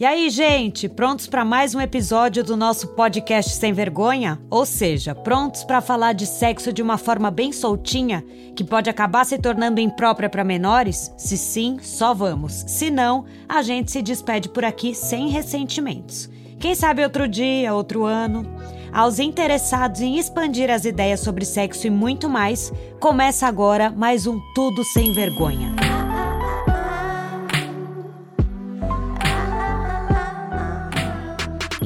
E 0.00 0.06
aí, 0.06 0.30
gente, 0.30 0.88
prontos 0.88 1.26
para 1.26 1.44
mais 1.44 1.74
um 1.74 1.80
episódio 1.80 2.44
do 2.44 2.56
nosso 2.56 2.86
podcast 2.94 3.50
Sem 3.56 3.72
Vergonha? 3.72 4.40
Ou 4.48 4.64
seja, 4.64 5.12
prontos 5.12 5.64
para 5.64 5.80
falar 5.80 6.12
de 6.12 6.24
sexo 6.24 6.72
de 6.72 6.80
uma 6.80 6.96
forma 6.96 7.32
bem 7.32 7.50
soltinha, 7.50 8.24
que 8.54 8.62
pode 8.62 8.88
acabar 8.88 9.26
se 9.26 9.36
tornando 9.38 9.80
imprópria 9.80 10.30
para 10.30 10.44
menores? 10.44 11.12
Se 11.18 11.36
sim, 11.36 11.78
só 11.82 12.14
vamos. 12.14 12.62
Se 12.68 12.92
não, 12.92 13.24
a 13.48 13.60
gente 13.60 13.90
se 13.90 14.00
despede 14.00 14.48
por 14.48 14.64
aqui 14.64 14.94
sem 14.94 15.30
ressentimentos. 15.30 16.30
Quem 16.60 16.76
sabe 16.76 17.02
outro 17.02 17.26
dia, 17.26 17.74
outro 17.74 18.04
ano? 18.04 18.44
Aos 18.92 19.18
interessados 19.18 20.00
em 20.00 20.16
expandir 20.16 20.70
as 20.70 20.84
ideias 20.84 21.18
sobre 21.18 21.44
sexo 21.44 21.88
e 21.88 21.90
muito 21.90 22.28
mais, 22.28 22.72
começa 23.00 23.48
agora 23.48 23.90
mais 23.90 24.28
um 24.28 24.38
Tudo 24.54 24.84
Sem 24.84 25.12
Vergonha. 25.12 25.97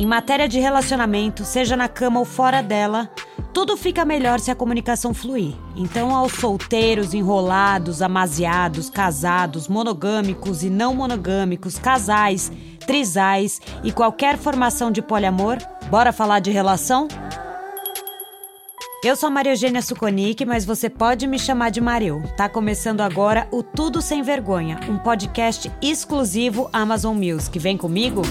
Em 0.03 0.05
matéria 0.05 0.49
de 0.49 0.59
relacionamento, 0.59 1.45
seja 1.45 1.77
na 1.77 1.87
cama 1.87 2.19
ou 2.19 2.25
fora 2.25 2.61
dela, 2.61 3.09
tudo 3.55 3.77
fica 3.77 4.05
melhor 4.05 4.41
se 4.41 4.51
a 4.51 4.55
comunicação 4.57 5.15
fluir. 5.15 5.55
Então, 5.77 6.13
aos 6.13 6.33
solteiros, 6.33 7.15
enrolados, 7.15 8.03
amaziados, 8.03 8.91
casados, 8.91 9.69
monogâmicos 9.69 10.65
e 10.65 10.71
não 10.71 10.93
monogâmicos, 10.93 11.79
casais, 11.79 12.51
trisais 12.85 13.61
e 13.85 13.93
qualquer 13.93 14.37
formação 14.37 14.91
de 14.91 15.01
poliamor, 15.01 15.59
bora 15.89 16.13
falar 16.13 16.41
de 16.41 16.51
relação? 16.51 17.07
Eu 19.05 19.15
sou 19.15 19.29
a 19.29 19.31
Maria 19.31 19.53
Eugênia 19.53 19.83
Suconic, 19.83 20.45
mas 20.45 20.65
você 20.65 20.91
pode 20.91 21.29
me 21.29 21.39
chamar 21.39 21.71
de 21.71 21.81
Maril. 21.81 22.21
Tá 22.37 22.49
começando 22.49 23.03
agora 23.03 23.47
o 23.53 23.63
Tudo 23.63 24.03
Sem 24.03 24.21
Vergonha, 24.21 24.81
um 24.89 24.99
podcast 24.99 25.71
exclusivo 25.81 26.69
Amazon 26.73 27.17
Music. 27.17 27.57
Vem 27.57 27.77
comigo? 27.77 28.23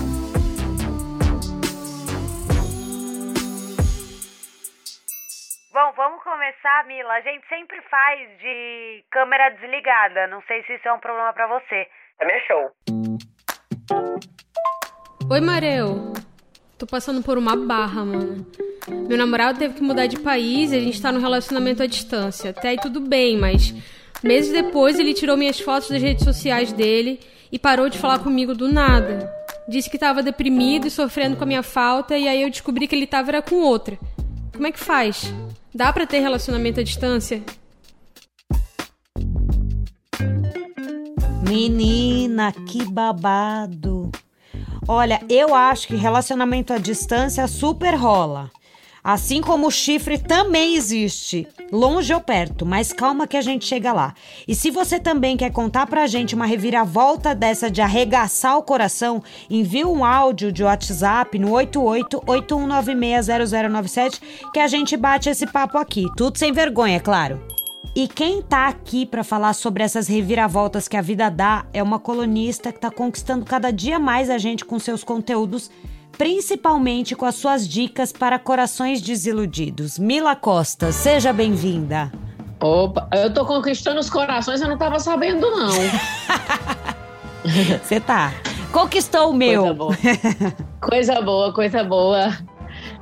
Bom, 5.74 5.94
vamos 5.96 6.22
começar, 6.22 6.86
Mila. 6.86 7.14
A 7.14 7.22
gente 7.22 7.48
sempre 7.48 7.82
faz 7.84 8.20
de 8.40 9.06
câmera 9.10 9.52
desligada. 9.52 10.28
Não 10.28 10.42
sei 10.42 10.62
se 10.64 10.74
isso 10.74 10.86
é 10.86 10.92
um 10.92 11.00
problema 11.00 11.32
para 11.32 11.48
você. 11.48 11.88
Também 12.20 12.36
é 12.36 12.40
show. 12.42 12.72
Oi, 15.32 15.40
Mareu. 15.40 16.12
Tô 16.78 16.86
passando 16.86 17.24
por 17.24 17.38
uma 17.38 17.56
barra, 17.56 18.04
mano. 18.04 18.46
Meu 19.08 19.18
namorado 19.18 19.60
teve 19.60 19.76
que 19.76 19.82
mudar 19.82 20.08
de 20.08 20.20
país 20.20 20.74
e 20.74 20.76
a 20.76 20.80
gente 20.82 21.02
tá 21.02 21.10
no 21.10 21.22
relacionamento 21.22 21.82
à 21.82 21.88
distância. 21.88 22.50
Até 22.50 22.70
aí 22.70 22.78
tudo 22.78 23.00
bem, 23.00 23.38
mas 23.38 23.72
meses 24.22 24.52
depois 24.52 25.00
ele 25.00 25.14
tirou 25.14 25.38
minhas 25.38 25.62
fotos 25.62 25.90
das 25.90 26.02
redes 26.02 26.26
sociais 26.26 26.74
dele 26.74 27.18
e 27.50 27.58
parou 27.58 27.88
de 27.88 27.98
falar 27.98 28.20
comigo 28.20 28.54
do 28.54 28.68
nada. 28.68 29.32
Disse 29.70 29.90
que 29.90 29.98
tava 29.98 30.22
deprimido 30.22 30.88
e 30.88 30.92
sofrendo 30.92 31.38
com 31.38 31.46
a 31.46 31.48
minha 31.48 31.64
falta 31.64 32.18
e 32.18 32.28
aí 32.28 32.42
eu 32.42 32.50
descobri 32.50 32.90
que 32.90 32.96
ele 32.96 33.08
tava 33.08 33.30
era 33.30 33.42
com 33.42 33.56
outra. 33.56 33.98
Como 34.52 34.68
é 34.68 34.72
que 34.72 34.80
faz? 34.80 35.34
Dá 35.74 35.94
para 35.94 36.06
ter 36.06 36.20
relacionamento 36.20 36.82
à 36.82 36.84
distância? 36.84 37.42
Menina, 41.48 42.52
que 42.52 42.84
babado. 42.84 44.12
Olha, 44.86 45.22
eu 45.30 45.56
acho 45.56 45.88
que 45.88 45.96
relacionamento 45.96 46.74
à 46.74 46.78
distância 46.78 47.48
super 47.48 47.96
rola. 47.96 48.52
Assim 49.04 49.42
como 49.42 49.68
o 49.68 49.72
chifre 49.72 50.20
também 50.20 50.76
existe, 50.76 51.48
longe 51.72 52.14
ou 52.14 52.22
perto, 52.22 52.68
mas 52.68 52.94
calma 52.94 53.26
que 53.26 53.36
a 53.36 53.42
gente 53.42 53.66
chega 53.66 53.92
lá. 53.92 54.14
E 54.48 54.54
se 54.54 54.70
você 54.70 55.00
também 55.00 55.36
quer 55.36 55.52
contar 55.52 55.88
pra 55.88 56.06
gente 56.06 56.36
uma 56.36 56.46
reviravolta 56.46 57.34
dessa 57.34 57.72
de 57.72 57.82
arregaçar 57.82 58.60
o 58.60 58.64
coração, 58.64 59.24
envie 59.50 59.84
um 59.84 60.06
áudio 60.06 60.52
de 60.52 60.64
WhatsApp 60.64 61.40
no 61.40 61.50
8881960097 61.50 64.22
que 64.54 64.60
a 64.60 64.68
gente 64.68 64.96
bate 64.96 65.30
esse 65.30 65.48
papo 65.48 65.80
aqui. 65.80 66.06
Tudo 66.16 66.38
sem 66.38 66.52
vergonha, 66.52 66.98
é 66.98 67.00
claro. 67.00 67.42
E 67.96 68.08
quem 68.08 68.42
tá 68.42 68.68
aqui 68.68 69.06
para 69.06 69.24
falar 69.24 69.54
sobre 69.54 69.84
essas 69.84 70.08
reviravoltas 70.08 70.88
que 70.88 70.96
a 70.96 71.02
vida 71.02 71.30
dá 71.30 71.66
é 71.74 71.84
uma 71.84 72.00
colunista 72.00 72.72
que 72.72 72.80
tá 72.80 72.90
conquistando 72.90 73.44
cada 73.44 73.72
dia 73.72 74.00
mais 74.00 74.30
a 74.30 74.38
gente 74.38 74.64
com 74.64 74.80
seus 74.80 75.04
conteúdos 75.04 75.70
principalmente 76.18 77.16
com 77.16 77.26
as 77.26 77.36
suas 77.36 77.68
dicas 77.68 78.12
para 78.12 78.38
corações 78.38 79.02
desiludidos. 79.02 79.98
Mila 79.98 80.36
Costa, 80.36 80.92
seja 80.92 81.32
bem-vinda. 81.34 82.12
Opa, 82.60 83.08
eu 83.12 83.34
tô 83.34 83.46
conquistando 83.46 84.00
os 84.00 84.10
corações, 84.10 84.62
eu 84.62 84.68
não 84.68 84.78
tava 84.78 85.00
sabendo, 85.00 85.50
não. 85.50 85.72
Você 87.84 88.00
tá. 88.00 88.34
Conquistou 88.72 89.32
o 89.32 89.34
meu. 89.34 89.64
Coisa 89.64 89.74
boa. 89.74 89.98
coisa 90.80 91.22
boa, 91.22 91.54
coisa 91.54 91.84
boa. 91.84 92.38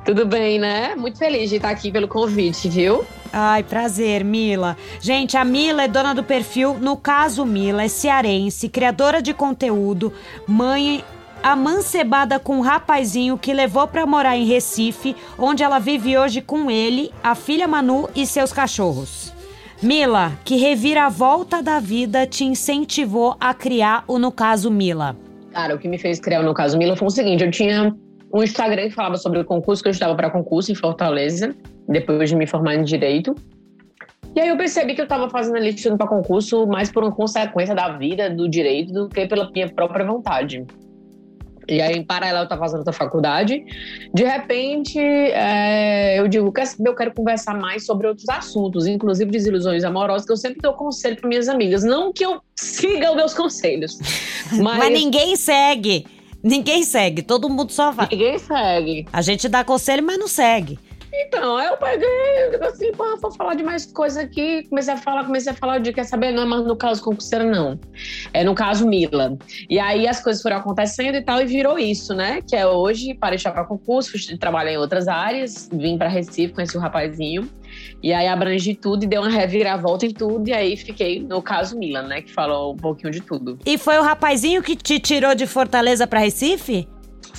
Tudo 0.06 0.26
bem, 0.26 0.58
né? 0.58 0.96
Muito 0.96 1.18
feliz 1.18 1.50
de 1.50 1.58
estar 1.58 1.70
aqui 1.70 1.92
pelo 1.92 2.08
convite, 2.08 2.70
viu? 2.70 3.06
Ai, 3.32 3.62
prazer, 3.64 4.24
Mila. 4.24 4.76
Gente, 5.00 5.38
a 5.38 5.46
Mila 5.46 5.84
é 5.84 5.88
dona 5.88 6.16
do 6.16 6.24
perfil 6.24 6.78
No 6.80 6.98
Caso 6.98 7.46
Mila, 7.46 7.84
é 7.84 7.88
cearense, 7.88 8.70
criadora 8.70 9.22
de 9.22 9.34
conteúdo, 9.34 10.12
mãe 10.48 11.04
amancebada 11.44 12.40
com 12.40 12.58
um 12.58 12.62
rapazinho 12.62 13.38
que 13.38 13.54
levou 13.54 13.88
para 13.88 14.06
morar 14.06 14.38
em 14.38 14.46
Recife, 14.46 15.16
onde 15.38 15.64
ela 15.64 15.80
vive 15.80 16.18
hoje 16.18 16.42
com 16.42 16.70
ele, 16.70 17.12
a 17.24 17.36
filha 17.36 17.68
Manu 17.68 18.10
e 18.16 18.26
seus 18.26 18.52
cachorros. 18.54 19.34
Mila, 19.82 20.34
que 20.44 20.58
reviravolta 20.58 21.64
da 21.64 21.80
vida 21.80 22.28
te 22.28 22.44
incentivou 22.44 23.38
a 23.40 23.54
criar 23.54 24.04
o 24.08 24.20
No 24.20 24.32
Caso 24.32 24.70
Mila? 24.70 25.16
Cara, 25.52 25.74
o 25.74 25.80
que 25.80 25.88
me 25.88 25.98
fez 25.98 26.20
criar 26.20 26.42
o 26.42 26.44
No 26.44 26.54
Caso 26.54 26.78
Mila 26.78 26.98
foi 26.98 27.08
o 27.08 27.12
seguinte: 27.12 27.44
eu 27.46 27.50
tinha 27.50 27.96
um 28.34 28.44
Instagram 28.44 28.90
que 28.90 28.92
falava 28.92 29.16
sobre 29.16 29.40
o 29.40 29.46
concurso, 29.46 29.82
que 29.82 29.88
eu 29.88 29.92
estava 29.92 30.14
para 30.16 30.30
concurso 30.30 30.72
em 30.72 30.76
Fortaleza, 30.76 31.56
depois 31.88 32.30
de 32.30 32.36
me 32.36 32.46
formar 32.46 32.76
em 32.76 32.84
Direito. 32.84 33.34
E 34.36 34.40
aí 34.42 34.50
eu 34.50 34.58
percebi 34.58 34.94
que 34.94 35.02
eu 35.02 35.06
estava 35.06 35.30
fazendo 35.30 35.56
ali 35.56 35.70
estudando 35.70 35.98
para 35.98 36.08
concurso 36.08 36.68
mais 36.68 36.92
por 36.92 37.04
uma 37.04 37.12
consequência 37.12 37.74
da 37.74 37.98
vida, 37.98 38.30
do 38.30 38.48
direito, 38.48 38.94
do 38.94 39.10
que 39.10 39.26
pela 39.26 39.50
minha 39.50 39.68
própria 39.70 40.06
vontade. 40.06 40.66
E 41.70 41.82
aí, 41.82 41.96
em 41.96 42.04
paralelo, 42.04 42.40
eu 42.40 42.44
estava 42.44 42.62
fazendo 42.62 42.80
outra 42.80 42.94
faculdade. 42.94 43.64
De 44.14 44.24
repente, 44.24 45.00
é, 45.00 46.20
eu 46.20 46.28
digo, 46.28 46.52
quer 46.52 46.66
saber, 46.66 46.90
eu 46.90 46.96
quero 46.96 47.14
conversar 47.14 47.56
mais 47.58 47.86
sobre 47.86 48.08
outros 48.08 48.28
assuntos, 48.28 48.88
inclusive 48.88 49.30
desilusões 49.30 49.84
amorosas, 49.84 50.26
que 50.26 50.32
eu 50.32 50.38
sempre 50.38 50.60
dou 50.62 50.74
conselho 50.74 51.16
para 51.16 51.30
minhas 51.30 51.48
amigas. 51.48 51.84
Não 51.84 52.12
que 52.12 52.26
eu 52.26 52.42
siga 52.56 53.12
os 53.12 53.16
meus 53.16 53.34
conselhos. 53.34 53.98
Mas, 54.52 54.80
mas 54.80 54.92
ninguém 54.92 55.36
segue. 55.36 56.08
Ninguém 56.42 56.84
segue, 56.84 57.22
todo 57.22 57.48
mundo 57.50 57.72
só 57.72 57.92
vai. 57.92 58.08
Ninguém 58.12 58.40
segue. 58.40 59.06
A 59.14 59.22
gente 59.22 59.48
dá 59.48 59.64
conselho, 59.64 60.02
mas 60.02 60.18
não 60.18 60.28
segue. 60.28 60.80
Então, 61.14 61.58
aí 61.58 61.68
eu 61.68 61.78
peguei, 61.78 62.68
assim, 62.68 62.92
pô, 62.92 63.18
vou 63.18 63.32
falar 63.32 63.56
de 63.56 63.64
mais 63.64 63.86
coisa 63.86 64.22
aqui. 64.22 64.64
Comecei 64.70 64.94
a 64.94 64.98
falar, 64.98 65.26
comecei 65.26 65.52
a 65.52 65.56
falar 65.56 65.80
de, 65.80 65.92
quer 65.92 66.04
saber, 66.04 66.32
não 66.32 66.44
é 66.44 66.46
mais 66.46 66.66
no 66.66 66.76
caso 66.76 67.04
concurseira, 67.04 67.44
não. 67.44 67.80
É 68.34 68.44
no 68.44 68.54
caso 68.54 68.88
Mila. 68.88 69.38
E 69.70 69.80
aí 69.80 70.08
as 70.08 70.22
coisas 70.22 70.42
foram 70.42 70.58
acontecendo 70.58 71.16
e 71.16 71.22
tal, 71.22 71.42
e 71.42 71.46
virou 71.46 71.80
isso, 71.80 72.14
né? 72.14 72.42
Que 72.48 72.56
é 72.56 72.68
hoje, 72.68 73.14
parei 73.14 73.38
de 73.38 73.44
para 73.44 73.64
concurso, 73.64 74.18
trabalhar 74.38 74.72
em 74.72 74.78
outras 74.78 75.08
áreas, 75.08 75.70
vim 75.72 75.98
para 75.98 76.08
Recife, 76.08 76.54
conheci 76.54 76.78
o 76.78 76.80
rapazinho. 76.80 77.50
E 78.02 78.14
aí 78.14 78.28
abrangi 78.28 78.76
tudo 78.76 79.04
e 79.04 79.08
deu 79.08 79.22
uma 79.22 79.30
reviravolta 79.30 80.06
em 80.06 80.12
tudo. 80.12 80.48
E 80.48 80.54
aí 80.54 80.78
fiquei 80.78 81.20
no 81.20 81.42
caso 81.42 81.78
Milan, 81.78 82.04
né? 82.04 82.22
Que 82.22 82.32
falou 82.32 82.74
um 82.74 82.78
pouquinho 82.78 83.12
de 83.12 83.22
tudo. 83.22 83.58
E 83.66 83.78
foi 83.78 83.98
o 83.98 84.02
rapazinho 84.02 84.62
que 84.62 84.76
te 84.76 85.00
tirou 85.00 85.36
de 85.36 85.46
Fortaleza 85.46 86.08
para 86.08 86.20
Recife? 86.20 86.88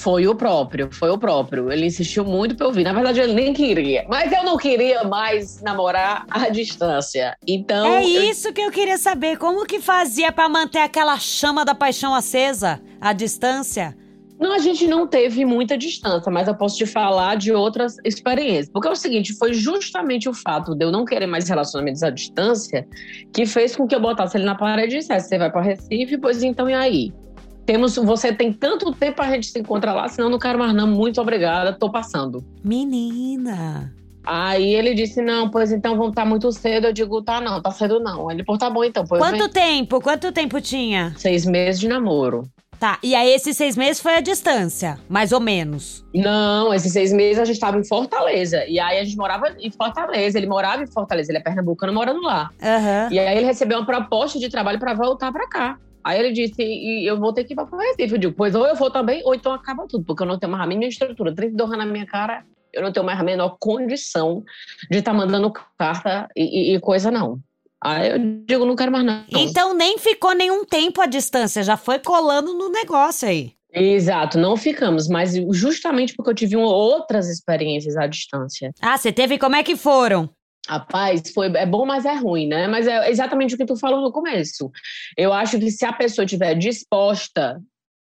Foi 0.01 0.27
o 0.27 0.35
próprio, 0.35 0.89
foi 0.91 1.11
o 1.11 1.19
próprio. 1.19 1.71
Ele 1.71 1.85
insistiu 1.85 2.25
muito 2.25 2.57
pra 2.57 2.67
eu 2.67 2.73
vir. 2.73 2.85
Na 2.85 2.95
verdade, 2.95 3.21
ele 3.21 3.35
nem 3.35 3.53
queria. 3.53 4.07
Mas 4.09 4.33
eu 4.33 4.43
não 4.43 4.57
queria 4.57 5.05
mais 5.05 5.61
namorar 5.61 6.25
à 6.31 6.49
distância. 6.49 7.37
Então. 7.47 7.87
É 7.87 8.03
isso 8.03 8.49
eu... 8.49 8.53
que 8.55 8.63
eu 8.63 8.71
queria 8.71 8.97
saber. 8.97 9.37
Como 9.37 9.67
que 9.67 9.79
fazia 9.79 10.33
para 10.33 10.49
manter 10.49 10.79
aquela 10.79 11.19
chama 11.19 11.67
da 11.67 11.75
paixão 11.75 12.15
acesa 12.15 12.81
à 12.99 13.13
distância? 13.13 13.95
Não, 14.41 14.55
a 14.55 14.59
gente 14.59 14.87
não 14.87 15.07
teve 15.07 15.45
muita 15.45 15.77
distância, 15.77 16.33
mas 16.33 16.49
eu 16.49 16.55
posso 16.55 16.79
te 16.79 16.87
falar 16.87 17.37
de 17.37 17.53
outras 17.53 17.99
experiências. 18.03 18.71
Porque 18.71 18.89
é 18.89 18.91
o 18.91 18.97
seguinte, 18.97 19.35
foi 19.35 19.53
justamente 19.53 20.31
o 20.31 20.33
fato 20.33 20.75
de 20.75 20.83
eu 20.83 20.91
não 20.91 21.05
querer 21.05 21.27
mais 21.27 21.47
relacionamentos 21.47 22.03
à 22.03 22.09
distância 22.09 22.89
que 23.35 23.45
fez 23.45 23.77
com 23.77 23.87
que 23.87 23.95
eu 23.95 24.01
botasse 24.01 24.39
ele 24.39 24.47
na 24.47 24.55
parede 24.55 24.95
e 24.95 24.99
dissesse: 25.01 25.29
você 25.29 25.37
vai 25.37 25.53
para 25.53 25.61
Recife, 25.61 26.17
pois 26.17 26.43
então 26.43 26.71
e 26.71 26.73
aí? 26.73 27.13
Temos, 27.71 27.95
você 27.95 28.33
tem 28.33 28.53
tanto 28.53 28.91
tempo 28.91 29.23
a 29.23 29.31
gente 29.31 29.47
se 29.47 29.57
encontrar 29.61 29.95
lá, 29.95 30.09
senão 30.09 30.29
não 30.29 30.41
quero 30.41 30.59
mais 30.59 30.75
não, 30.75 30.89
muito 30.89 31.21
obrigada, 31.21 31.73
tô 31.73 31.89
passando. 31.89 32.45
Menina! 32.65 33.95
Aí 34.27 34.75
ele 34.75 34.93
disse, 34.93 35.23
não, 35.23 35.49
pois 35.49 35.71
então 35.71 35.97
vão 35.97 36.09
estar 36.09 36.25
muito 36.25 36.51
cedo. 36.51 36.89
Eu 36.89 36.93
digo, 36.93 37.23
tá 37.23 37.41
não, 37.41 37.63
tá 37.63 37.71
cedo 37.71 38.01
não. 38.01 38.29
Ele, 38.29 38.43
pô, 38.43 38.59
tá 38.59 38.69
bom 38.69 38.83
então. 38.83 39.05
Pois 39.07 39.23
Quanto 39.23 39.49
tempo? 39.49 40.01
Quanto 40.01 40.33
tempo 40.33 40.61
tinha? 40.61 41.15
Seis 41.17 41.47
meses 41.47 41.81
de 41.81 41.87
namoro. 41.87 42.43
Tá, 42.81 42.99
e 43.05 43.15
aí 43.15 43.31
esses 43.33 43.57
seis 43.57 43.77
meses 43.77 44.03
foi 44.03 44.17
a 44.17 44.21
distância, 44.21 44.99
mais 45.09 45.31
ou 45.31 45.39
menos? 45.39 46.05
Não, 46.13 46.75
esses 46.75 46.93
seis 46.93 47.13
meses 47.13 47.39
a 47.39 47.45
gente 47.45 47.55
estava 47.55 47.79
em 47.79 47.85
Fortaleza. 47.85 48.65
E 48.67 48.81
aí 48.81 48.99
a 48.99 49.05
gente 49.05 49.17
morava 49.17 49.55
em 49.61 49.71
Fortaleza. 49.71 50.37
Ele 50.37 50.49
morava 50.49 50.83
em 50.83 50.89
Fortaleza, 50.89 51.31
ele 51.31 51.39
é 51.39 51.43
pernambucano 51.43 51.93
morando 51.93 52.21
lá. 52.21 52.51
Uhum. 52.61 53.13
E 53.13 53.19
aí 53.19 53.37
ele 53.37 53.47
recebeu 53.47 53.79
uma 53.79 53.87
proposta 53.87 54.41
de 54.41 54.49
trabalho 54.49 54.81
para 54.81 54.93
voltar 54.93 55.31
para 55.31 55.49
cá. 55.49 55.79
Aí 56.03 56.19
ele 56.19 56.33
disse, 56.33 56.63
e 56.63 57.07
eu 57.07 57.19
vou 57.19 57.33
ter 57.33 57.45
que 57.45 57.53
ir 57.53 57.57
para 57.57 57.65
o 57.65 57.79
Recife. 57.79 58.13
Eu 58.13 58.19
digo, 58.19 58.35
pois 58.37 58.55
ou 58.55 58.67
eu 58.67 58.75
vou 58.75 58.91
também, 58.91 59.23
ou 59.25 59.35
então 59.35 59.53
acaba 59.53 59.87
tudo, 59.87 60.05
porque 60.05 60.23
eu 60.23 60.27
não 60.27 60.39
tenho 60.39 60.53
mais 60.53 60.65
a 60.65 60.67
mínima 60.67 60.89
estrutura. 60.89 61.35
32 61.35 61.73
anos 61.73 61.85
na 61.85 61.91
minha 61.91 62.07
cara, 62.07 62.45
eu 62.73 62.83
não 62.83 62.93
tenho 62.93 63.05
mais 63.05 63.19
a 63.19 63.23
menor 63.23 63.57
condição 63.59 64.43
de 64.91 64.99
estar 64.99 65.13
tá 65.13 65.17
mandando 65.17 65.53
carta 65.79 66.29
e, 66.37 66.75
e, 66.75 66.81
coisa, 66.81 67.11
não. 67.11 67.39
Aí 67.83 68.11
eu 68.11 68.19
digo, 68.47 68.65
não 68.65 68.77
quero 68.77 68.93
mais 68.93 69.05
não. 69.05 69.25
Então 69.31 69.75
nem 69.75 69.99
ficou 69.99 70.35
nenhum 70.35 70.65
tempo 70.65 71.01
à 71.01 71.07
distância, 71.07 71.63
já 71.63 71.77
foi 71.77 71.99
colando 71.99 72.55
no 72.55 72.69
negócio 72.69 73.29
aí. 73.29 73.53
Exato, 73.73 74.37
não 74.37 74.57
ficamos, 74.57 75.09
mas 75.09 75.35
justamente 75.53 76.15
porque 76.15 76.31
eu 76.31 76.35
tive 76.35 76.57
outras 76.57 77.29
experiências 77.29 77.97
à 77.97 78.07
distância. 78.07 78.73
Ah, 78.81 78.99
você 78.99 79.13
teve 79.13 79.39
como 79.39 79.57
é 79.57 79.63
que 79.63 79.77
foram? 79.77 80.29
Rapaz, 80.71 81.23
foi, 81.35 81.49
é 81.49 81.67
bom, 81.67 81.85
mas 81.85 82.05
é 82.05 82.15
ruim, 82.15 82.47
né? 82.47 82.69
Mas 82.69 82.87
é 82.87 83.11
exatamente 83.11 83.57
o 83.57 83.59
que 83.59 83.67
tu 83.67 83.77
falou 83.77 84.01
no 84.01 84.13
começo. 84.13 84.71
Eu 85.17 85.33
acho 85.33 85.59
que 85.59 85.69
se 85.69 85.85
a 85.85 85.93
pessoa 85.93 86.25
estiver 86.25 86.55
disposta, 86.55 87.61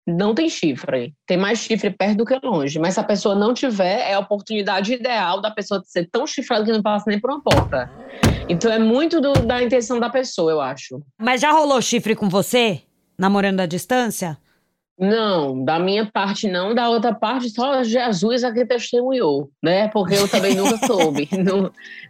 não 0.08 0.34
tem 0.34 0.48
chifre. 0.48 1.14
Tem 1.28 1.36
mais 1.36 1.60
chifre 1.60 1.90
perto 1.90 2.20
do 2.20 2.26
que 2.26 2.40
longe. 2.42 2.80
Mas 2.80 2.94
se 2.94 3.02
a 3.02 3.04
pessoa 3.04 3.36
não 3.36 3.54
tiver, 3.54 4.10
é 4.10 4.14
a 4.14 4.20
oportunidade 4.20 4.94
ideal 4.94 5.42
da 5.42 5.52
pessoa 5.52 5.82
ser 5.86 6.08
tão 6.10 6.26
chifrada 6.26 6.64
que 6.64 6.72
não 6.72 6.82
passa 6.82 7.04
nem 7.10 7.20
por 7.20 7.32
uma 7.32 7.44
porta. 7.44 7.92
Então 8.48 8.72
é 8.72 8.80
muito 8.80 9.20
do, 9.20 9.34
da 9.34 9.62
intenção 9.62 10.00
da 10.00 10.10
pessoa, 10.10 10.50
eu 10.50 10.62
acho. 10.62 11.02
Mas 11.20 11.42
já 11.42 11.52
rolou 11.52 11.82
chifre 11.82 12.16
com 12.16 12.30
você? 12.30 12.82
Namorando 13.18 13.60
à 13.60 13.66
distância? 13.66 14.38
Não, 14.98 15.66
da 15.66 15.80
minha 15.80 16.06
parte 16.06 16.48
não, 16.48 16.76
da 16.76 16.88
outra 16.88 17.16
parte 17.16 17.50
só 17.50 17.84
Jesus 17.84 18.44
aqui 18.44 18.64
testemunhou, 18.64 19.50
né? 19.62 19.88
Porque 19.88 20.14
eu 20.14 20.28
também 20.28 20.56
nunca 20.56 20.78
soube, 20.86 21.28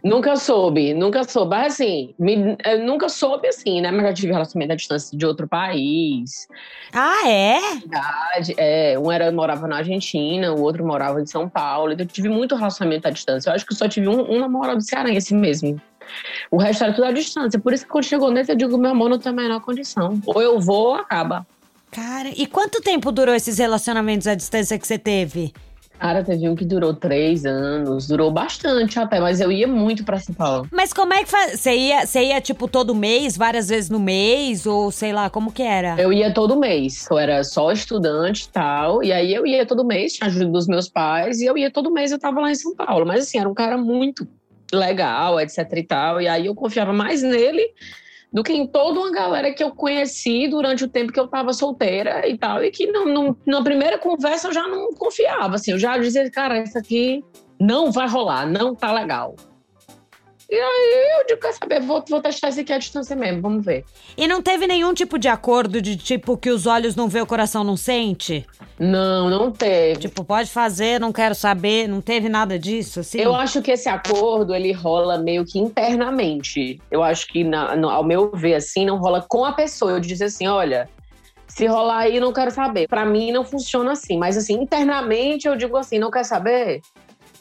nunca 0.02 0.36
soube, 0.36 0.92
nunca 0.92 1.24
soube. 1.24 1.50
Mas 1.56 1.72
assim, 1.74 2.14
me, 2.18 2.56
nunca 2.84 3.08
soube 3.08 3.48
assim, 3.48 3.80
né? 3.80 3.90
Mas 3.90 4.02
já 4.02 4.12
tive 4.12 4.32
relacionamento 4.32 4.72
à 4.74 4.76
distância 4.76 5.16
de 5.16 5.24
outro 5.24 5.48
país. 5.48 6.46
Ah, 6.92 7.26
é? 7.26 7.60
Verdade, 7.78 8.54
é. 8.58 8.98
Um 8.98 9.10
era, 9.10 9.32
morava 9.32 9.66
na 9.66 9.78
Argentina, 9.78 10.52
o 10.52 10.60
outro 10.60 10.84
morava 10.86 11.22
em 11.22 11.26
São 11.26 11.48
Paulo. 11.48 11.92
Então 11.92 12.04
eu 12.04 12.08
tive 12.08 12.28
muito 12.28 12.54
relacionamento 12.54 13.08
à 13.08 13.10
distância. 13.10 13.48
Eu 13.48 13.54
acho 13.54 13.64
que 13.64 13.74
só 13.74 13.88
tive 13.88 14.08
um, 14.08 14.30
um 14.30 14.38
namorado 14.38 14.82
cearense 14.82 15.34
mesmo. 15.34 15.80
O 16.50 16.58
resto 16.58 16.84
era 16.84 16.92
tudo 16.92 17.06
à 17.06 17.12
distância. 17.12 17.58
Por 17.58 17.72
isso 17.72 17.84
que 17.84 17.90
quando 17.90 18.04
chegou 18.04 18.30
nesse, 18.30 18.52
eu 18.52 18.56
digo, 18.56 18.76
meu 18.76 18.90
amor, 18.90 19.08
não 19.08 19.18
tem 19.18 19.32
a 19.32 19.34
menor 19.34 19.60
condição. 19.60 20.20
Ou 20.26 20.42
eu 20.42 20.60
vou 20.60 20.88
ou 20.88 20.94
acaba. 20.94 21.46
Cara, 21.94 22.28
e 22.36 22.44
quanto 22.44 22.80
tempo 22.80 23.12
durou 23.12 23.32
esses 23.32 23.56
relacionamentos 23.56 24.26
à 24.26 24.34
distância 24.34 24.76
que 24.76 24.84
você 24.84 24.98
teve? 24.98 25.54
Cara, 25.96 26.24
teve 26.24 26.48
um 26.48 26.56
que 26.56 26.64
durou 26.64 26.92
três 26.92 27.46
anos, 27.46 28.08
durou 28.08 28.32
bastante 28.32 28.98
até, 28.98 29.20
mas 29.20 29.40
eu 29.40 29.52
ia 29.52 29.68
muito 29.68 30.02
pra 30.02 30.18
São 30.18 30.34
Paulo. 30.34 30.66
Mas 30.72 30.92
como 30.92 31.14
é 31.14 31.22
que 31.22 31.30
faz? 31.30 31.60
Você 31.60 31.72
ia, 31.72 32.04
você 32.04 32.24
ia, 32.24 32.40
tipo, 32.40 32.66
todo 32.66 32.96
mês, 32.96 33.36
várias 33.36 33.68
vezes 33.68 33.88
no 33.88 34.00
mês, 34.00 34.66
ou 34.66 34.90
sei 34.90 35.12
lá, 35.12 35.30
como 35.30 35.52
que 35.52 35.62
era? 35.62 35.94
Eu 35.96 36.12
ia 36.12 36.34
todo 36.34 36.58
mês. 36.58 37.06
Eu 37.08 37.16
era 37.16 37.44
só 37.44 37.70
estudante 37.70 38.46
e 38.46 38.48
tal, 38.48 39.00
e 39.00 39.12
aí 39.12 39.32
eu 39.32 39.46
ia 39.46 39.64
todo 39.64 39.84
mês, 39.84 40.14
tinha 40.14 40.26
ajuda 40.26 40.50
dos 40.50 40.66
meus 40.66 40.88
pais, 40.88 41.40
e 41.40 41.46
eu 41.46 41.56
ia 41.56 41.70
todo 41.70 41.92
mês, 41.92 42.10
eu 42.10 42.18
tava 42.18 42.40
lá 42.40 42.50
em 42.50 42.56
São 42.56 42.74
Paulo. 42.74 43.06
Mas 43.06 43.22
assim, 43.22 43.38
era 43.38 43.48
um 43.48 43.54
cara 43.54 43.78
muito 43.78 44.26
legal, 44.72 45.38
etc 45.38 45.58
e 45.76 45.82
tal, 45.84 46.20
e 46.20 46.26
aí 46.26 46.46
eu 46.46 46.56
confiava 46.56 46.92
mais 46.92 47.22
nele 47.22 47.72
do 48.34 48.42
que 48.42 48.52
em 48.52 48.66
toda 48.66 48.98
uma 48.98 49.12
galera 49.12 49.54
que 49.54 49.62
eu 49.62 49.70
conheci 49.70 50.48
durante 50.48 50.82
o 50.82 50.88
tempo 50.88 51.12
que 51.12 51.20
eu 51.20 51.26
estava 51.26 51.52
solteira 51.52 52.28
e 52.28 52.36
tal, 52.36 52.64
e 52.64 52.70
que 52.72 52.84
não, 52.88 53.06
não, 53.06 53.36
na 53.46 53.62
primeira 53.62 53.96
conversa 53.96 54.48
eu 54.48 54.52
já 54.52 54.66
não 54.66 54.92
confiava, 54.92 55.54
assim, 55.54 55.70
eu 55.70 55.78
já 55.78 55.96
dizia, 55.96 56.28
cara, 56.28 56.60
isso 56.60 56.76
aqui 56.76 57.24
não 57.60 57.92
vai 57.92 58.08
rolar, 58.08 58.44
não 58.44 58.74
tá 58.74 58.92
legal. 58.92 59.36
E 60.50 60.54
aí 60.54 61.18
eu 61.18 61.26
digo, 61.26 61.40
quer 61.40 61.54
saber, 61.54 61.80
vou, 61.80 62.04
vou 62.08 62.20
testar 62.20 62.50
isso 62.50 62.60
aqui 62.60 62.72
à 62.72 62.78
distância 62.78 63.16
mesmo, 63.16 63.40
vamos 63.40 63.64
ver. 63.64 63.84
E 64.16 64.26
não 64.28 64.42
teve 64.42 64.66
nenhum 64.66 64.92
tipo 64.92 65.18
de 65.18 65.26
acordo 65.26 65.80
de 65.80 65.96
tipo 65.96 66.36
que 66.36 66.50
os 66.50 66.66
olhos 66.66 66.94
não 66.94 67.08
vê, 67.08 67.20
o 67.20 67.26
coração 67.26 67.64
não 67.64 67.76
sente? 67.76 68.46
Não, 68.78 69.30
não 69.30 69.50
teve. 69.50 70.00
Tipo, 70.00 70.22
pode 70.22 70.50
fazer, 70.50 71.00
não 71.00 71.12
quero 71.12 71.34
saber, 71.34 71.88
não 71.88 72.00
teve 72.00 72.28
nada 72.28 72.58
disso, 72.58 73.00
assim? 73.00 73.20
Eu 73.20 73.34
acho 73.34 73.62
que 73.62 73.70
esse 73.70 73.88
acordo, 73.88 74.54
ele 74.54 74.72
rola 74.72 75.16
meio 75.16 75.44
que 75.46 75.58
internamente. 75.58 76.80
Eu 76.90 77.02
acho 77.02 77.26
que, 77.28 77.42
na, 77.42 77.74
no, 77.74 77.88
ao 77.88 78.04
meu 78.04 78.30
ver, 78.32 78.54
assim, 78.54 78.84
não 78.84 78.98
rola 78.98 79.24
com 79.26 79.44
a 79.44 79.52
pessoa. 79.52 79.92
Eu 79.92 80.00
disse 80.00 80.24
assim, 80.24 80.46
olha, 80.46 80.88
se 81.48 81.66
rolar 81.66 82.00
aí, 82.00 82.20
não 82.20 82.32
quero 82.32 82.50
saber. 82.50 82.86
Para 82.86 83.06
mim, 83.06 83.32
não 83.32 83.44
funciona 83.44 83.92
assim. 83.92 84.18
Mas, 84.18 84.36
assim, 84.36 84.54
internamente, 84.54 85.46
eu 85.46 85.56
digo 85.56 85.76
assim, 85.76 85.98
não 85.98 86.10
quer 86.10 86.24
saber? 86.24 86.82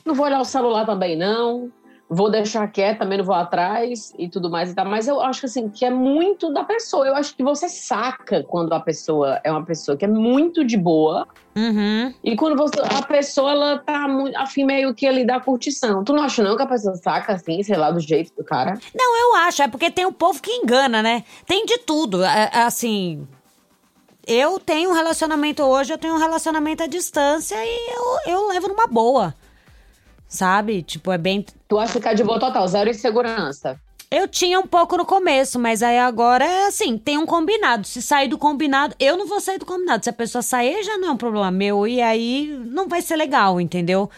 Não 0.05 0.15
vou 0.15 0.25
olhar 0.25 0.39
o 0.39 0.45
celular 0.45 0.85
também, 0.85 1.17
não 1.17 1.71
vou 2.13 2.29
deixar 2.29 2.67
quieto, 2.67 2.99
também 2.99 3.17
não 3.17 3.25
vou 3.25 3.35
atrás 3.35 4.13
e 4.17 4.27
tudo 4.27 4.49
mais 4.49 4.71
e 4.71 4.75
tal. 4.75 4.85
Mas 4.85 5.07
eu 5.07 5.21
acho 5.21 5.45
assim 5.45 5.69
que 5.69 5.85
é 5.85 5.89
muito 5.89 6.51
da 6.51 6.63
pessoa. 6.63 7.07
Eu 7.07 7.15
acho 7.15 7.35
que 7.35 7.43
você 7.43 7.69
saca 7.69 8.43
quando 8.43 8.73
a 8.73 8.79
pessoa 8.79 9.39
é 9.43 9.51
uma 9.51 9.63
pessoa 9.63 9.97
que 9.97 10.05
é 10.05 10.07
muito 10.07 10.63
de 10.63 10.77
boa. 10.77 11.27
Uhum. 11.55 12.13
E 12.23 12.35
quando 12.35 12.57
você, 12.57 12.79
a 12.79 13.01
pessoa 13.03 13.51
ela 13.51 13.77
tá 13.77 14.07
muito 14.07 14.35
afim 14.37 14.63
meio 14.65 14.93
que 14.93 15.07
ali 15.07 15.25
da 15.25 15.39
curtição. 15.39 16.03
Tu 16.03 16.13
não 16.13 16.23
acha 16.23 16.43
não 16.43 16.55
que 16.55 16.63
a 16.63 16.67
pessoa 16.67 16.95
saca 16.95 17.33
assim, 17.33 17.61
sei 17.63 17.77
lá, 17.77 17.91
do 17.91 17.99
jeito 17.99 18.33
do 18.35 18.43
cara? 18.43 18.77
Não, 18.93 19.19
eu 19.19 19.35
acho. 19.35 19.61
É 19.61 19.67
porque 19.67 19.91
tem 19.91 20.05
o 20.05 20.09
um 20.09 20.13
povo 20.13 20.41
que 20.41 20.51
engana, 20.51 21.01
né? 21.01 21.23
Tem 21.45 21.65
de 21.65 21.77
tudo. 21.79 22.23
É, 22.23 22.49
é, 22.53 22.61
assim. 22.63 23.27
Eu 24.25 24.57
tenho 24.57 24.89
um 24.89 24.93
relacionamento 24.93 25.63
hoje, 25.63 25.91
eu 25.91 25.97
tenho 25.97 26.15
um 26.15 26.17
relacionamento 26.17 26.81
à 26.81 26.87
distância 26.87 27.57
e 27.57 27.91
eu, 27.91 28.33
eu 28.33 28.47
levo 28.47 28.69
numa 28.69 28.87
boa 28.87 29.35
sabe? 30.33 30.81
Tipo, 30.81 31.11
é 31.11 31.17
bem. 31.17 31.45
Tu 31.67 31.77
acha 31.77 31.99
que 31.99 32.07
é 32.07 32.13
de 32.13 32.23
boa 32.23 32.39
total, 32.39 32.67
zero 32.67 32.89
insegurança? 32.89 33.79
Eu 34.09 34.27
tinha 34.27 34.59
um 34.59 34.67
pouco 34.67 34.95
no 34.97 35.05
começo, 35.05 35.57
mas 35.59 35.81
aí 35.81 35.97
agora 35.97 36.45
é 36.45 36.67
assim, 36.67 36.97
tem 36.97 37.17
um 37.17 37.25
combinado. 37.25 37.87
Se 37.87 38.01
sair 38.01 38.27
do 38.27 38.37
combinado, 38.37 38.95
eu 38.99 39.17
não 39.17 39.25
vou 39.25 39.39
sair 39.39 39.57
do 39.57 39.65
combinado. 39.65 40.03
Se 40.03 40.09
a 40.09 40.13
pessoa 40.13 40.41
sair, 40.41 40.83
já 40.83 40.97
não 40.97 41.09
é 41.09 41.11
um 41.11 41.17
problema 41.17 41.49
meu. 41.49 41.87
E 41.87 42.01
aí 42.01 42.47
não 42.65 42.87
vai 42.87 43.01
ser 43.01 43.15
legal, 43.15 43.59
entendeu? 43.59 44.09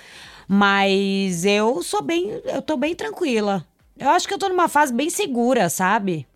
Mas 0.47 1.45
eu 1.45 1.81
sou 1.81 2.01
bem. 2.01 2.41
Eu 2.45 2.61
tô 2.61 2.75
bem 2.75 2.93
tranquila. 2.93 3.65
Eu 3.97 4.09
acho 4.09 4.27
que 4.27 4.33
eu 4.33 4.37
tô 4.37 4.49
numa 4.49 4.67
fase 4.67 4.93
bem 4.93 5.09
segura, 5.09 5.69
sabe? 5.69 6.27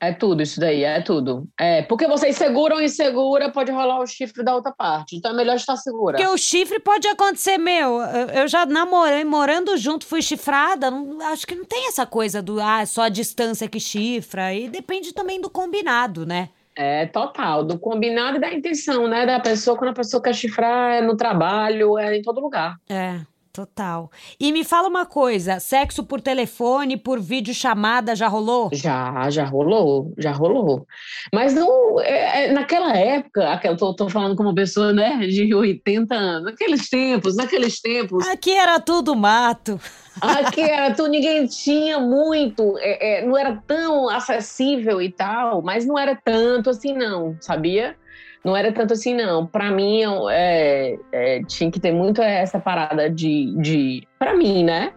É 0.00 0.12
tudo 0.12 0.42
isso 0.42 0.60
daí, 0.60 0.84
é 0.84 1.00
tudo. 1.00 1.48
É, 1.58 1.82
porque 1.82 2.06
vocês 2.06 2.36
seguram 2.36 2.76
ou 2.76 2.82
insegura, 2.82 3.50
pode 3.50 3.72
rolar 3.72 4.00
o 4.00 4.06
chifre 4.06 4.44
da 4.44 4.54
outra 4.54 4.72
parte. 4.72 5.16
Então 5.16 5.32
é 5.32 5.34
melhor 5.34 5.56
estar 5.56 5.76
segura. 5.76 6.16
Porque 6.16 6.30
o 6.32 6.38
chifre 6.38 6.78
pode 6.78 7.08
acontecer, 7.08 7.58
meu. 7.58 8.00
Eu 8.32 8.46
já 8.46 8.64
namorei, 8.64 9.24
morando 9.24 9.76
junto, 9.76 10.06
fui 10.06 10.22
chifrada. 10.22 10.88
Não, 10.90 11.20
acho 11.26 11.46
que 11.46 11.54
não 11.56 11.64
tem 11.64 11.88
essa 11.88 12.06
coisa 12.06 12.40
do, 12.40 12.60
ah, 12.60 12.86
só 12.86 13.02
a 13.02 13.08
distância 13.08 13.68
que 13.68 13.80
chifra. 13.80 14.54
E 14.54 14.68
depende 14.68 15.12
também 15.12 15.40
do 15.40 15.50
combinado, 15.50 16.24
né? 16.24 16.50
É, 16.76 17.06
total. 17.06 17.64
Do 17.64 17.76
combinado 17.76 18.36
e 18.36 18.40
da 18.40 18.54
intenção, 18.54 19.08
né? 19.08 19.26
Da 19.26 19.40
pessoa, 19.40 19.76
quando 19.76 19.90
a 19.90 19.94
pessoa 19.94 20.22
quer 20.22 20.32
chifrar, 20.32 20.92
é 20.92 21.00
no 21.00 21.16
trabalho, 21.16 21.98
é 21.98 22.16
em 22.16 22.22
todo 22.22 22.40
lugar. 22.40 22.76
É. 22.88 23.18
Total. 23.58 24.08
E 24.38 24.52
me 24.52 24.62
fala 24.62 24.86
uma 24.86 25.04
coisa: 25.04 25.58
sexo 25.58 26.04
por 26.04 26.20
telefone, 26.20 26.96
por 26.96 27.18
videochamada, 27.18 28.14
já 28.14 28.28
rolou? 28.28 28.70
Já, 28.72 29.28
já 29.30 29.44
rolou, 29.44 30.14
já 30.16 30.30
rolou. 30.30 30.86
Mas 31.34 31.54
não. 31.54 31.98
É, 32.00 32.44
é, 32.44 32.52
naquela 32.52 32.96
época, 32.96 33.52
aquela, 33.52 33.76
tô, 33.76 33.92
tô 33.96 34.08
falando 34.08 34.36
como 34.36 34.54
pessoa, 34.54 34.92
né, 34.92 35.26
de 35.26 35.52
80 35.52 36.14
anos, 36.14 36.44
naqueles 36.44 36.88
tempos, 36.88 37.34
naqueles 37.34 37.80
tempos. 37.80 38.28
Aqui 38.28 38.54
era 38.54 38.78
tudo 38.78 39.16
mato. 39.16 39.80
Aqui 40.20 40.60
era 40.60 40.94
tudo, 40.94 41.08
ninguém 41.08 41.44
tinha 41.48 41.98
muito, 41.98 42.78
é, 42.78 43.22
é, 43.22 43.26
não 43.26 43.36
era 43.36 43.60
tão 43.66 44.08
acessível 44.08 45.02
e 45.02 45.10
tal, 45.10 45.62
mas 45.62 45.84
não 45.84 45.98
era 45.98 46.14
tanto 46.14 46.70
assim, 46.70 46.92
não, 46.92 47.36
sabia? 47.40 47.96
Não 48.44 48.56
era 48.56 48.72
tanto 48.72 48.92
assim, 48.92 49.14
não. 49.14 49.46
Para 49.46 49.70
mim, 49.70 50.02
é, 50.30 50.98
é, 51.12 51.42
tinha 51.44 51.70
que 51.70 51.80
ter 51.80 51.92
muito 51.92 52.22
essa 52.22 52.58
parada 52.58 53.10
de. 53.10 53.54
de 53.56 54.08
para 54.18 54.34
mim, 54.34 54.64
né? 54.64 54.92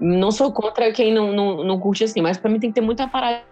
Não 0.00 0.30
sou 0.30 0.52
contra 0.52 0.90
quem 0.92 1.12
não, 1.14 1.32
não, 1.32 1.64
não 1.64 1.78
curte 1.78 2.04
assim, 2.04 2.20
mas 2.20 2.36
para 2.36 2.50
mim 2.50 2.58
tem 2.58 2.70
que 2.70 2.74
ter 2.74 2.80
muita 2.80 3.06
parada 3.06 3.44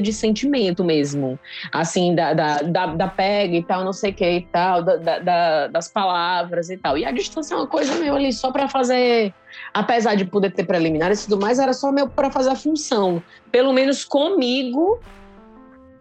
de 0.00 0.12
sentimento 0.12 0.84
mesmo. 0.84 1.38
Assim, 1.72 2.14
da, 2.14 2.32
da, 2.32 2.62
da, 2.62 2.86
da 2.86 3.08
pega 3.08 3.56
e 3.56 3.62
tal, 3.62 3.84
não 3.84 3.92
sei 3.92 4.12
o 4.12 4.14
que 4.14 4.30
e 4.30 4.40
tal, 4.42 4.82
da, 4.82 5.18
da, 5.18 5.66
das 5.66 5.88
palavras 5.88 6.70
e 6.70 6.76
tal. 6.76 6.96
E 6.96 7.04
a 7.04 7.10
distância 7.10 7.54
é 7.54 7.58
uma 7.58 7.66
coisa 7.66 7.94
meio 7.96 8.14
ali 8.14 8.32
só 8.32 8.50
para 8.50 8.68
fazer. 8.68 9.34
Apesar 9.74 10.14
de 10.14 10.24
poder 10.24 10.52
ter 10.52 10.64
preliminares 10.64 11.24
e 11.24 11.28
tudo 11.28 11.42
mais, 11.42 11.58
era 11.58 11.72
só 11.72 11.90
meu 11.90 12.08
para 12.08 12.30
fazer 12.30 12.50
a 12.50 12.56
função. 12.56 13.22
Pelo 13.50 13.72
menos 13.72 14.04
comigo, 14.04 15.00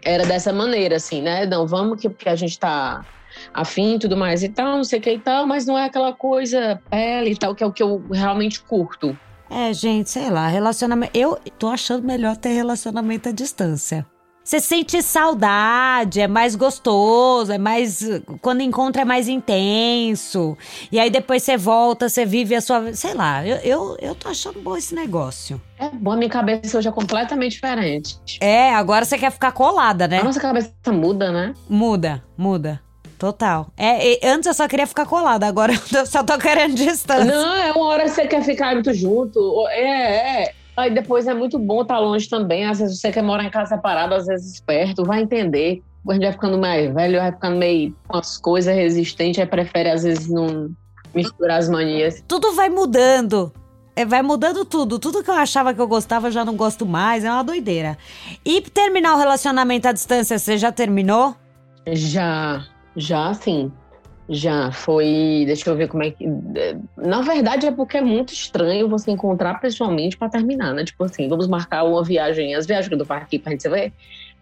era 0.04 0.26
dessa 0.26 0.52
maneira, 0.54 0.96
assim, 0.96 1.22
né? 1.22 1.46
Não, 1.46 1.68
vamos 1.68 2.02
que, 2.02 2.10
que 2.10 2.30
a 2.30 2.36
gente 2.36 2.58
tá 2.58 3.06
afim 3.54 3.96
e 3.96 4.00
tudo 4.00 4.18
mais 4.18 4.44
e 4.44 4.50
tal, 4.50 4.78
não 4.78 4.84
sei 4.84 5.00
o 5.00 5.02
que 5.02 5.12
e 5.12 5.20
tal, 5.20 5.46
mas 5.46 5.66
não 5.66 5.78
é 5.78 5.86
aquela 5.86 6.14
coisa 6.14 6.82
pele 6.90 7.32
e 7.32 7.38
tal, 7.38 7.54
que 7.54 7.64
é 7.64 7.68
o 7.68 7.72
que 7.72 7.84
eu 7.84 8.04
realmente 8.12 8.62
curto. 8.62 9.18
É, 9.50 9.74
gente, 9.74 10.10
sei 10.10 10.30
lá, 10.30 10.48
relacionamento. 10.48 11.18
Eu 11.18 11.38
tô 11.58 11.68
achando 11.68 12.06
melhor 12.06 12.36
ter 12.36 12.50
relacionamento 12.50 13.30
à 13.30 13.32
distância. 13.32 14.06
Você 14.48 14.62
sente 14.62 15.02
saudade, 15.02 16.22
é 16.22 16.28
mais 16.28 16.56
gostoso, 16.56 17.52
é 17.52 17.58
mais. 17.58 18.02
Quando 18.42 18.62
encontra 18.62 19.02
é 19.02 19.06
mais 19.06 19.28
intenso. 19.28 20.58
E 20.90 20.98
aí 20.98 21.10
depois 21.10 21.44
você 21.44 21.58
volta, 21.58 22.08
você 22.08 22.26
vive 22.26 22.56
a 22.56 22.62
sua. 22.62 22.94
Sei 22.94 23.14
lá, 23.14 23.46
eu, 23.46 23.58
eu, 23.58 23.98
eu 24.00 24.16
tô 24.16 24.30
achando 24.30 24.62
bom 24.62 24.78
esse 24.78 24.96
negócio. 24.96 25.62
É 25.78 25.90
bom, 25.90 26.14
a 26.14 26.16
minha 26.16 26.30
cabeça 26.30 26.78
hoje 26.78 26.88
é 26.88 26.92
completamente 26.94 27.54
diferente. 27.56 28.18
É, 28.40 28.74
agora 28.74 29.04
você 29.04 29.18
quer 29.18 29.32
ficar 29.32 29.52
colada, 29.52 30.08
né? 30.08 30.22
A 30.22 30.24
nossa 30.24 30.40
cabeça 30.40 30.72
muda, 30.94 31.30
né? 31.30 31.54
Muda, 31.68 32.24
muda. 32.38 32.82
Total. 33.20 33.68
É, 33.76 34.26
antes 34.30 34.48
eu 34.48 34.54
só 34.54 34.66
queria 34.66 34.88
ficar 34.88 35.06
colada, 35.06 35.46
agora 35.46 35.74
eu 35.94 36.06
só 36.06 36.24
tô 36.24 36.38
querendo 36.38 36.74
distância. 36.74 37.26
Não, 37.26 37.54
é 37.54 37.74
uma 37.74 37.86
hora 37.88 38.04
que 38.04 38.12
você 38.12 38.26
quer 38.26 38.44
ficar 38.44 38.76
muito 38.76 38.94
junto. 38.94 39.68
É, 39.72 40.44
é. 40.44 40.54
Aí 40.78 40.94
depois 40.94 41.26
é 41.26 41.34
muito 41.34 41.58
bom 41.58 41.82
estar 41.82 41.98
longe 41.98 42.30
também. 42.30 42.66
Às 42.66 42.78
vezes 42.78 43.00
você 43.00 43.12
quer 43.12 43.24
morar 43.24 43.44
em 43.44 43.50
casa 43.50 43.76
separado, 43.76 44.14
às 44.14 44.28
vezes 44.28 44.62
perto, 44.62 45.04
vai 45.04 45.24
entender. 45.24 45.82
A 46.08 46.14
gente 46.14 46.22
vai 46.22 46.32
ficando 46.32 46.58
mais 46.58 46.94
velho, 46.94 47.20
vai 47.20 47.32
ficando 47.32 47.58
meio 47.58 47.96
com 48.08 48.18
as 48.18 48.38
coisas 48.38 48.74
resistentes, 48.74 49.40
aí 49.40 49.48
prefere 49.48 49.90
às 49.90 50.04
vezes 50.04 50.30
não 50.30 50.70
misturar 51.16 51.58
as 51.58 51.68
manias. 51.68 52.24
Tudo 52.28 52.54
vai 52.54 52.70
mudando. 52.70 53.52
É, 53.96 54.06
vai 54.06 54.22
mudando 54.22 54.64
tudo. 54.64 55.00
Tudo 55.00 55.24
que 55.24 55.32
eu 55.32 55.34
achava 55.34 55.74
que 55.74 55.82
eu 55.82 55.88
gostava, 55.88 56.28
eu 56.28 56.32
já 56.32 56.46
não 56.46 56.56
gosto 56.56 56.86
mais. 56.86 57.26
É 57.26 57.32
uma 57.32 57.44
doideira. 57.44 57.98
E 58.46 58.62
terminar 58.62 59.16
o 59.16 59.18
relacionamento 59.18 59.88
à 59.88 59.92
distância, 59.92 60.38
você 60.38 60.60
já 60.60 60.72
terminou? 60.72 61.36
Já. 61.88 62.64
Já, 62.96 63.34
sim. 63.34 63.72
Já 64.30 64.72
foi. 64.72 65.44
Deixa 65.46 65.70
eu 65.70 65.76
ver 65.76 65.88
como 65.88 66.04
é 66.04 66.12
que. 66.12 66.26
Na 66.98 67.22
verdade, 67.22 67.66
é 67.66 67.72
porque 67.72 67.98
é 67.98 68.02
muito 68.02 68.34
estranho 68.34 68.90
você 68.90 69.12
encontrar 69.12 69.60
pessoalmente 69.62 70.18
para 70.18 70.30
terminar, 70.30 70.74
né? 70.74 70.84
Tipo 70.84 71.06
assim, 71.06 71.30
vamos 71.30 71.48
marcar 71.48 71.84
uma 71.84 72.04
viagem, 72.04 72.54
as 72.54 72.66
viagens 72.66 72.98
do 72.98 73.06
parque 73.06 73.40
pra 73.40 73.54
gente 73.54 73.68
ver, 73.70 73.94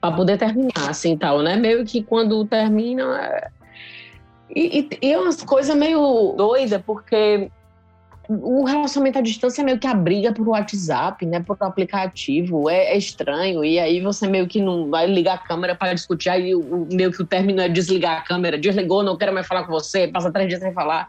para 0.02 0.16
poder 0.16 0.38
terminar, 0.38 0.90
assim 0.90 1.16
tal, 1.16 1.44
né? 1.44 1.56
Meio 1.56 1.86
que 1.86 2.02
quando 2.02 2.44
termina. 2.46 3.04
É... 3.22 3.50
E, 4.56 4.80
e, 4.80 4.90
e 5.08 5.14
é 5.14 5.20
umas 5.20 5.42
coisas 5.44 5.76
meio 5.76 6.34
doida, 6.36 6.80
porque 6.80 7.52
o 8.30 8.64
relacionamento 8.64 9.20
à 9.20 9.22
distância 9.22 9.62
é 9.62 9.66
meio 9.66 9.80
que 9.80 9.88
a 9.88 9.94
briga 9.94 10.34
por 10.34 10.48
WhatsApp, 10.48 11.26
né? 11.26 11.40
Por 11.40 11.58
aplicativo. 11.60 12.70
É, 12.70 12.94
é, 12.94 12.98
estranho. 12.98 13.64
E 13.64 13.80
aí 13.80 14.02
você 14.02 14.28
meio 14.28 14.48
que 14.48 14.62
não 14.62 14.90
vai 14.90 15.08
ligar 15.08 15.36
a 15.36 15.38
câmera 15.38 15.76
para 15.76 15.94
discutir. 15.94 16.30
Aí 16.30 16.56
o, 16.56 16.88
meio 16.92 17.12
que 17.12 17.22
o 17.22 17.26
término 17.26 17.62
é 17.62 17.70
desligar 17.70 18.18
a 18.18 18.22
câmera. 18.22 18.58
Desligou, 18.58 19.04
não 19.04 19.18
quero 19.18 19.34
mais 19.34 19.48
falar 19.48 19.64
com 19.64 19.72
você. 19.72 20.08
Passa 20.08 20.32
três 20.32 20.48
dias 20.50 20.62
sem 20.62 20.74
falar. 20.74 21.08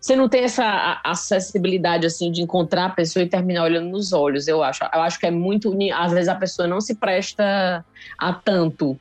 Você 0.00 0.14
não 0.14 0.28
tem 0.28 0.44
essa 0.44 1.00
acessibilidade, 1.04 2.06
assim, 2.06 2.30
de 2.30 2.42
encontrar 2.42 2.86
a 2.86 2.90
pessoa 2.90 3.22
e 3.22 3.28
terminar 3.28 3.64
olhando 3.64 3.88
nos 3.88 4.12
olhos, 4.12 4.48
eu 4.48 4.62
acho. 4.62 4.84
Eu 4.84 5.00
acho 5.02 5.18
que 5.18 5.26
é 5.26 5.30
muito. 5.30 5.76
Às 5.94 6.12
vezes 6.12 6.28
a 6.28 6.34
pessoa 6.34 6.66
não 6.68 6.80
se 6.80 6.94
presta 6.94 7.84
a 8.18 8.32
tanto 8.32 8.98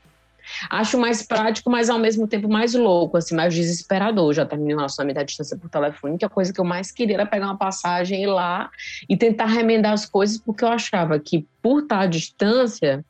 Acho 0.70 0.98
mais 0.98 1.22
prático, 1.24 1.70
mas 1.70 1.90
ao 1.90 2.00
mesmo 2.00 2.28
tempo 2.28 2.48
mais 2.48 2.74
louco, 2.74 3.18
assim, 3.18 3.36
mais 3.36 3.54
desesperador. 3.54 4.34
Já 4.34 4.46
terminei 4.46 4.76
um 4.76 4.80
relacionamento 4.80 5.20
à 5.20 5.24
distância 5.24 5.58
por 5.58 5.70
telefone, 5.70 6.18
que 6.18 6.26
a 6.26 6.30
coisa 6.30 6.54
que 6.54 6.60
eu 6.60 6.66
mais 6.66 6.92
queria 6.92 7.16
era 7.16 7.26
pegar 7.26 7.46
uma 7.46 7.58
passagem, 7.58 8.24
ir 8.24 8.28
lá 8.28 8.70
e 9.10 9.16
tentar 9.16 9.46
remendar 9.46 9.94
as 9.94 10.06
coisas, 10.06 10.38
porque 10.38 10.64
eu 10.64 10.70
achava 10.70 11.20
que 11.20 11.48
por 11.62 11.84
estar 11.84 12.00
à 12.02 12.06
distância, 12.06 13.04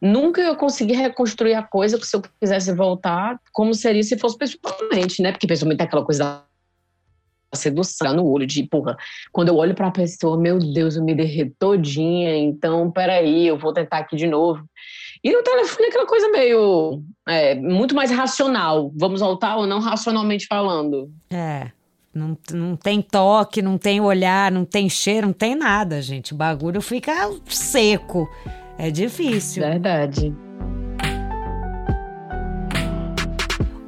nunca 0.00 0.40
eu 0.40 0.56
consegui 0.56 0.94
reconstruir 0.94 1.54
a 1.54 1.62
coisa 1.62 1.98
que 1.98 2.06
se 2.06 2.16
eu 2.16 2.22
quisesse 2.40 2.72
voltar, 2.72 3.38
como 3.52 3.74
seria 3.74 4.02
se 4.02 4.18
fosse 4.18 4.36
pessoalmente, 4.36 5.22
né? 5.22 5.32
Porque 5.32 5.46
pessoalmente 5.46 5.82
é 5.82 5.84
aquela 5.84 6.04
coisa 6.04 6.24
da 6.24 6.42
sedução 7.54 8.14
no 8.14 8.26
olho, 8.26 8.46
de, 8.46 8.62
porra, 8.64 8.96
quando 9.32 9.48
eu 9.48 9.56
olho 9.56 9.74
para 9.74 9.88
a 9.88 9.92
pessoa, 9.92 10.36
meu 10.36 10.58
Deus, 10.58 10.96
eu 10.96 11.04
me 11.04 11.14
derreto 11.14 11.54
todinha, 11.58 12.36
então, 12.36 12.90
peraí, 12.90 13.46
eu 13.46 13.58
vou 13.58 13.72
tentar 13.72 13.98
aqui 13.98 14.16
de 14.16 14.26
novo. 14.26 14.64
E 15.22 15.32
no 15.32 15.42
telefone 15.42 15.86
é 15.86 15.88
aquela 15.88 16.06
coisa 16.06 16.28
meio. 16.28 17.02
É, 17.28 17.54
muito 17.54 17.94
mais 17.94 18.10
racional. 18.10 18.92
Vamos 18.96 19.20
voltar 19.20 19.56
ou 19.56 19.66
não 19.66 19.80
racionalmente 19.80 20.46
falando. 20.46 21.10
É. 21.30 21.70
Não, 22.14 22.36
não 22.52 22.74
tem 22.74 23.02
toque, 23.02 23.62
não 23.62 23.76
tem 23.78 24.00
olhar, 24.00 24.50
não 24.50 24.64
tem 24.64 24.88
cheiro, 24.88 25.28
não 25.28 25.34
tem 25.34 25.54
nada, 25.54 26.00
gente. 26.00 26.32
O 26.32 26.36
bagulho 26.36 26.80
fica 26.80 27.30
seco. 27.46 28.28
É 28.78 28.90
difícil. 28.90 29.62
Verdade. 29.62 30.34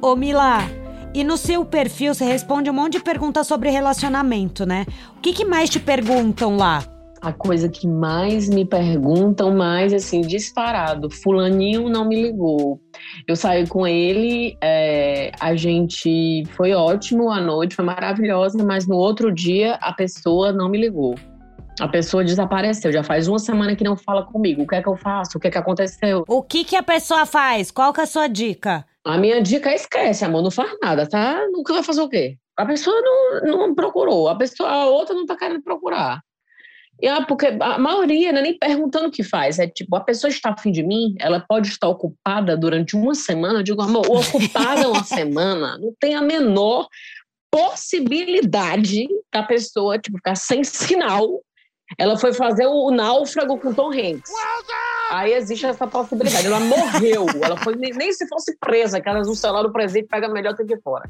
Ô, 0.01 0.15
Mila, 0.15 0.59
e 1.13 1.23
no 1.23 1.37
seu 1.37 1.65
perfil 1.65 2.13
você 2.13 2.25
responde 2.25 2.69
um 2.69 2.73
monte 2.73 2.93
de 2.93 3.03
perguntas 3.03 3.45
sobre 3.47 3.69
relacionamento, 3.69 4.65
né? 4.65 4.85
O 5.17 5.21
que, 5.21 5.33
que 5.33 5.45
mais 5.45 5.69
te 5.69 5.79
perguntam 5.79 6.55
lá? 6.55 6.83
A 7.21 7.31
coisa 7.31 7.69
que 7.69 7.87
mais 7.87 8.49
me 8.49 8.65
perguntam, 8.65 9.53
mais 9.53 9.93
assim, 9.93 10.21
disparado. 10.21 11.09
Fulaninho 11.09 11.87
não 11.87 12.03
me 12.03 12.19
ligou. 12.19 12.81
Eu 13.27 13.35
saí 13.35 13.67
com 13.67 13.85
ele, 13.85 14.57
é, 14.59 15.31
a 15.39 15.55
gente 15.55 16.43
foi 16.55 16.73
ótimo 16.73 17.29
a 17.29 17.39
noite, 17.39 17.75
foi 17.75 17.85
maravilhosa, 17.85 18.63
mas 18.63 18.87
no 18.87 18.95
outro 18.95 19.31
dia 19.31 19.75
a 19.75 19.93
pessoa 19.93 20.51
não 20.51 20.67
me 20.67 20.79
ligou. 20.79 21.15
A 21.79 21.87
pessoa 21.87 22.23
desapareceu, 22.23 22.91
já 22.91 23.03
faz 23.03 23.27
uma 23.27 23.39
semana 23.39 23.75
que 23.75 23.83
não 23.83 23.95
fala 23.95 24.25
comigo. 24.25 24.63
O 24.63 24.67
que 24.67 24.75
é 24.75 24.81
que 24.81 24.89
eu 24.89 24.97
faço? 24.97 25.37
O 25.37 25.41
que 25.41 25.47
é 25.47 25.51
que 25.51 25.57
aconteceu? 25.57 26.25
O 26.27 26.41
que 26.41 26.63
que 26.63 26.75
a 26.75 26.83
pessoa 26.83 27.25
faz? 27.25 27.71
Qual 27.71 27.93
que 27.93 28.01
é 28.01 28.03
a 28.03 28.07
sua 28.07 28.27
dica? 28.27 28.85
A 29.05 29.17
minha 29.17 29.41
dica 29.41 29.69
é 29.69 29.75
esquece, 29.75 30.25
amor, 30.25 30.41
não 30.41 30.51
faz 30.51 30.75
nada, 30.81 31.07
tá? 31.07 31.39
Nunca 31.51 31.73
vai 31.73 31.83
fazer 31.83 32.01
o 32.01 32.09
quê? 32.09 32.37
A 32.57 32.65
pessoa 32.65 32.95
não, 33.01 33.57
não 33.67 33.75
procurou, 33.75 34.27
a 34.27 34.35
pessoa, 34.35 34.69
a 34.69 34.85
outra 34.85 35.15
não 35.15 35.25
tá 35.25 35.35
querendo 35.35 35.63
procurar. 35.63 36.21
E, 37.01 37.07
ah, 37.07 37.25
porque 37.25 37.47
a 37.59 37.79
maioria 37.79 38.31
não 38.31 38.39
é 38.39 38.43
nem 38.43 38.57
perguntando 38.57 39.07
o 39.07 39.11
que 39.11 39.23
faz. 39.23 39.57
É 39.57 39.67
tipo, 39.67 39.95
a 39.95 40.01
pessoa 40.01 40.29
está 40.29 40.51
afim 40.51 40.71
de 40.71 40.83
mim, 40.83 41.15
ela 41.19 41.39
pode 41.39 41.69
estar 41.69 41.87
ocupada 41.87 42.55
durante 42.55 42.95
uma 42.95 43.15
semana. 43.15 43.59
Eu 43.59 43.63
digo, 43.63 43.81
amor, 43.81 44.05
ocupada 44.07 44.87
uma 44.87 45.03
semana 45.05 45.77
não 45.79 45.93
tem 45.99 46.13
a 46.13 46.21
menor 46.21 46.87
possibilidade 47.51 49.07
da 49.33 49.43
pessoa 49.43 49.97
tipo, 49.97 50.17
ficar 50.17 50.35
sem 50.35 50.63
sinal. 50.63 51.41
Ela 51.97 52.17
foi 52.17 52.33
fazer 52.33 52.65
o 52.67 52.91
náufrago 52.91 53.57
com 53.57 53.73
Tom 53.73 53.91
Hanks. 53.91 54.31
Aí 55.11 55.33
existe 55.33 55.65
essa 55.65 55.85
possibilidade. 55.87 56.47
Ela 56.47 56.59
morreu. 56.59 57.25
Ela 57.41 57.57
foi 57.57 57.75
nem, 57.75 57.91
nem 57.91 58.13
se 58.13 58.27
fosse 58.27 58.55
presa, 58.57 59.01
que 59.01 59.09
elas 59.09 59.27
no 59.27 59.35
celular 59.35 59.63
do 59.63 59.71
presente 59.71 60.07
pega 60.07 60.29
melhor 60.29 60.53
do 60.53 60.65
que 60.65 60.77
fora. 60.77 61.09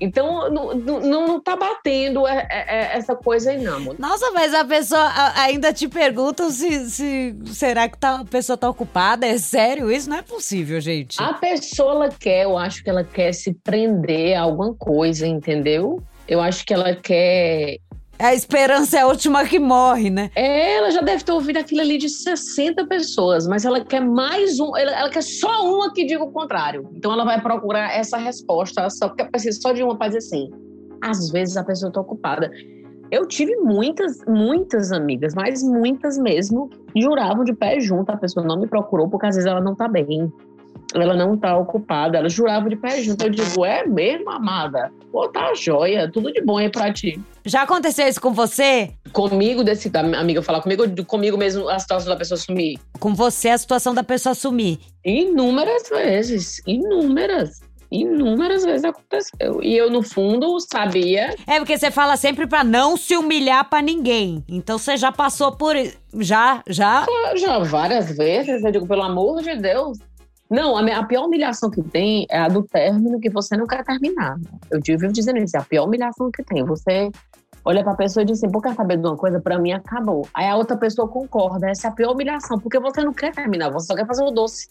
Então, 0.00 0.50
não, 0.50 0.74
não, 0.74 1.00
não 1.00 1.40
tá 1.40 1.54
batendo 1.54 2.26
é, 2.26 2.48
é, 2.50 2.58
é, 2.68 2.96
essa 2.96 3.14
coisa 3.14 3.50
aí, 3.50 3.62
não. 3.62 3.94
Nossa, 3.98 4.30
mas 4.30 4.54
a 4.54 4.64
pessoa 4.64 5.12
ainda 5.36 5.74
te 5.74 5.86
pergunta 5.88 6.50
se, 6.50 6.88
se 6.88 7.36
será 7.46 7.86
que 7.86 7.98
tá, 7.98 8.20
a 8.20 8.24
pessoa 8.24 8.56
tá 8.56 8.68
ocupada? 8.68 9.26
É 9.26 9.36
sério? 9.36 9.92
Isso 9.92 10.08
não 10.08 10.16
é 10.16 10.22
possível, 10.22 10.80
gente. 10.80 11.22
A 11.22 11.34
pessoa, 11.34 11.92
ela 11.92 12.08
quer, 12.08 12.44
eu 12.44 12.56
acho 12.56 12.82
que 12.82 12.88
ela 12.88 13.04
quer 13.04 13.32
se 13.32 13.52
prender 13.52 14.38
a 14.38 14.42
alguma 14.42 14.74
coisa, 14.74 15.26
entendeu? 15.26 16.02
Eu 16.26 16.40
acho 16.40 16.64
que 16.64 16.72
ela 16.72 16.96
quer 16.96 17.76
a 18.20 18.34
esperança 18.34 18.98
é 18.98 19.00
a 19.00 19.06
última 19.06 19.44
que 19.44 19.58
morre, 19.58 20.10
né? 20.10 20.30
Ela 20.34 20.90
já 20.90 21.00
deve 21.00 21.24
ter 21.24 21.32
ouvido 21.32 21.58
aquilo 21.58 21.80
ali 21.80 21.98
de 21.98 22.08
60 22.08 22.86
pessoas, 22.86 23.46
mas 23.46 23.64
ela 23.64 23.84
quer 23.84 24.00
mais 24.00 24.60
um, 24.60 24.76
ela, 24.76 24.92
ela 24.92 25.10
quer 25.10 25.22
só 25.22 25.64
uma 25.64 25.92
que 25.92 26.04
diga 26.04 26.22
o 26.22 26.30
contrário. 26.30 26.88
Então 26.94 27.12
ela 27.12 27.24
vai 27.24 27.40
procurar 27.40 27.96
essa 27.96 28.18
resposta, 28.18 28.88
só 28.90 29.08
porque 29.08 29.24
precisa 29.24 29.58
só 29.60 29.72
de 29.72 29.82
uma 29.82 29.96
para 29.96 30.08
dizer 30.08 30.18
assim. 30.18 30.50
Às 31.02 31.30
vezes 31.30 31.56
a 31.56 31.64
pessoa 31.64 31.88
está 31.88 32.00
ocupada. 32.00 32.50
Eu 33.10 33.26
tive 33.26 33.56
muitas, 33.56 34.24
muitas 34.28 34.92
amigas, 34.92 35.34
mas 35.34 35.62
muitas 35.62 36.16
mesmo, 36.16 36.70
juravam 36.96 37.42
de 37.42 37.52
pé 37.52 37.80
junto, 37.80 38.10
a 38.10 38.16
pessoa 38.16 38.46
não 38.46 38.60
me 38.60 38.68
procurou 38.68 39.08
porque 39.08 39.26
às 39.26 39.34
vezes 39.34 39.50
ela 39.50 39.60
não 39.60 39.74
tá 39.74 39.88
bem 39.88 40.32
ela 40.94 41.14
não 41.14 41.36
tá 41.36 41.56
ocupada, 41.56 42.18
ela 42.18 42.28
jurava 42.28 42.68
de 42.68 42.76
pé 42.76 43.02
junto. 43.02 43.24
Eu 43.24 43.30
digo, 43.30 43.64
é 43.64 43.86
mesmo, 43.86 44.30
amada? 44.30 44.90
Pô, 45.12 45.28
tá 45.28 45.52
joia, 45.54 46.10
tudo 46.10 46.32
de 46.32 46.40
bom 46.42 46.58
aí 46.58 46.68
pra 46.68 46.92
ti. 46.92 47.20
Já 47.44 47.62
aconteceu 47.62 48.06
isso 48.06 48.20
com 48.20 48.32
você? 48.32 48.90
Comigo, 49.12 49.64
desse, 49.64 49.88
da 49.88 50.00
amiga 50.00 50.42
falar 50.42 50.60
comigo, 50.60 50.84
comigo 51.04 51.36
mesmo 51.36 51.68
a 51.68 51.78
situação 51.78 52.08
da 52.08 52.16
pessoa 52.16 52.38
sumir. 52.38 52.78
Com 52.98 53.14
você, 53.14 53.50
a 53.50 53.58
situação 53.58 53.94
da 53.94 54.02
pessoa 54.02 54.34
sumir? 54.34 54.78
Inúmeras 55.04 55.88
vezes, 55.88 56.60
inúmeras. 56.66 57.60
Inúmeras 57.90 58.64
vezes 58.64 58.84
aconteceu. 58.84 59.60
E 59.62 59.76
eu, 59.76 59.90
no 59.90 60.00
fundo, 60.00 60.60
sabia. 60.60 61.34
É 61.44 61.58
porque 61.58 61.76
você 61.76 61.90
fala 61.90 62.16
sempre 62.16 62.46
para 62.46 62.62
não 62.62 62.96
se 62.96 63.16
humilhar 63.16 63.68
para 63.68 63.82
ninguém. 63.82 64.44
Então 64.48 64.78
você 64.78 64.96
já 64.96 65.10
passou 65.10 65.50
por. 65.56 65.74
Já, 66.20 66.62
já? 66.68 67.04
Já 67.34 67.58
várias 67.58 68.16
vezes. 68.16 68.62
Eu 68.62 68.70
digo, 68.70 68.86
pelo 68.86 69.02
amor 69.02 69.42
de 69.42 69.56
Deus, 69.56 69.98
não, 70.50 70.76
a, 70.76 70.98
a, 70.98 71.04
pior 71.04 71.26
humilhação 71.26 71.70
que 71.70 71.80
tem 71.80 72.26
é 72.28 72.38
a 72.38 72.48
do 72.48 72.64
término 72.64 73.20
que 73.20 73.30
você 73.30 73.56
não 73.56 73.66
quer 73.66 73.84
terminar. 73.84 74.36
Eu 74.70 74.80
vivo 74.84 75.06
dizendo 75.12 75.38
isso, 75.38 75.56
é 75.56 75.60
a 75.60 75.64
pior 75.64 75.86
humilhação 75.86 76.28
que 76.30 76.42
tem. 76.42 76.64
Você 76.64 77.10
olha 77.64 77.84
pra 77.84 77.94
pessoa 77.94 78.22
e 78.22 78.26
diz 78.26 78.38
assim, 78.38 78.50
pô, 78.50 78.60
quer 78.60 78.74
saber 78.74 78.96
de 78.96 79.06
uma 79.06 79.16
coisa? 79.16 79.40
Pra 79.40 79.60
mim 79.60 79.72
acabou. 79.72 80.26
Aí 80.34 80.48
a 80.48 80.56
outra 80.56 80.76
pessoa 80.76 81.06
concorda, 81.06 81.70
essa 81.70 81.86
é 81.86 81.90
a 81.90 81.94
pior 81.94 82.12
humilhação, 82.12 82.58
porque 82.58 82.80
você 82.80 83.02
não 83.04 83.12
quer 83.12 83.32
terminar, 83.32 83.70
você 83.70 83.86
só 83.86 83.94
quer 83.94 84.06
fazer 84.06 84.24
o 84.24 84.30
doce. 84.32 84.68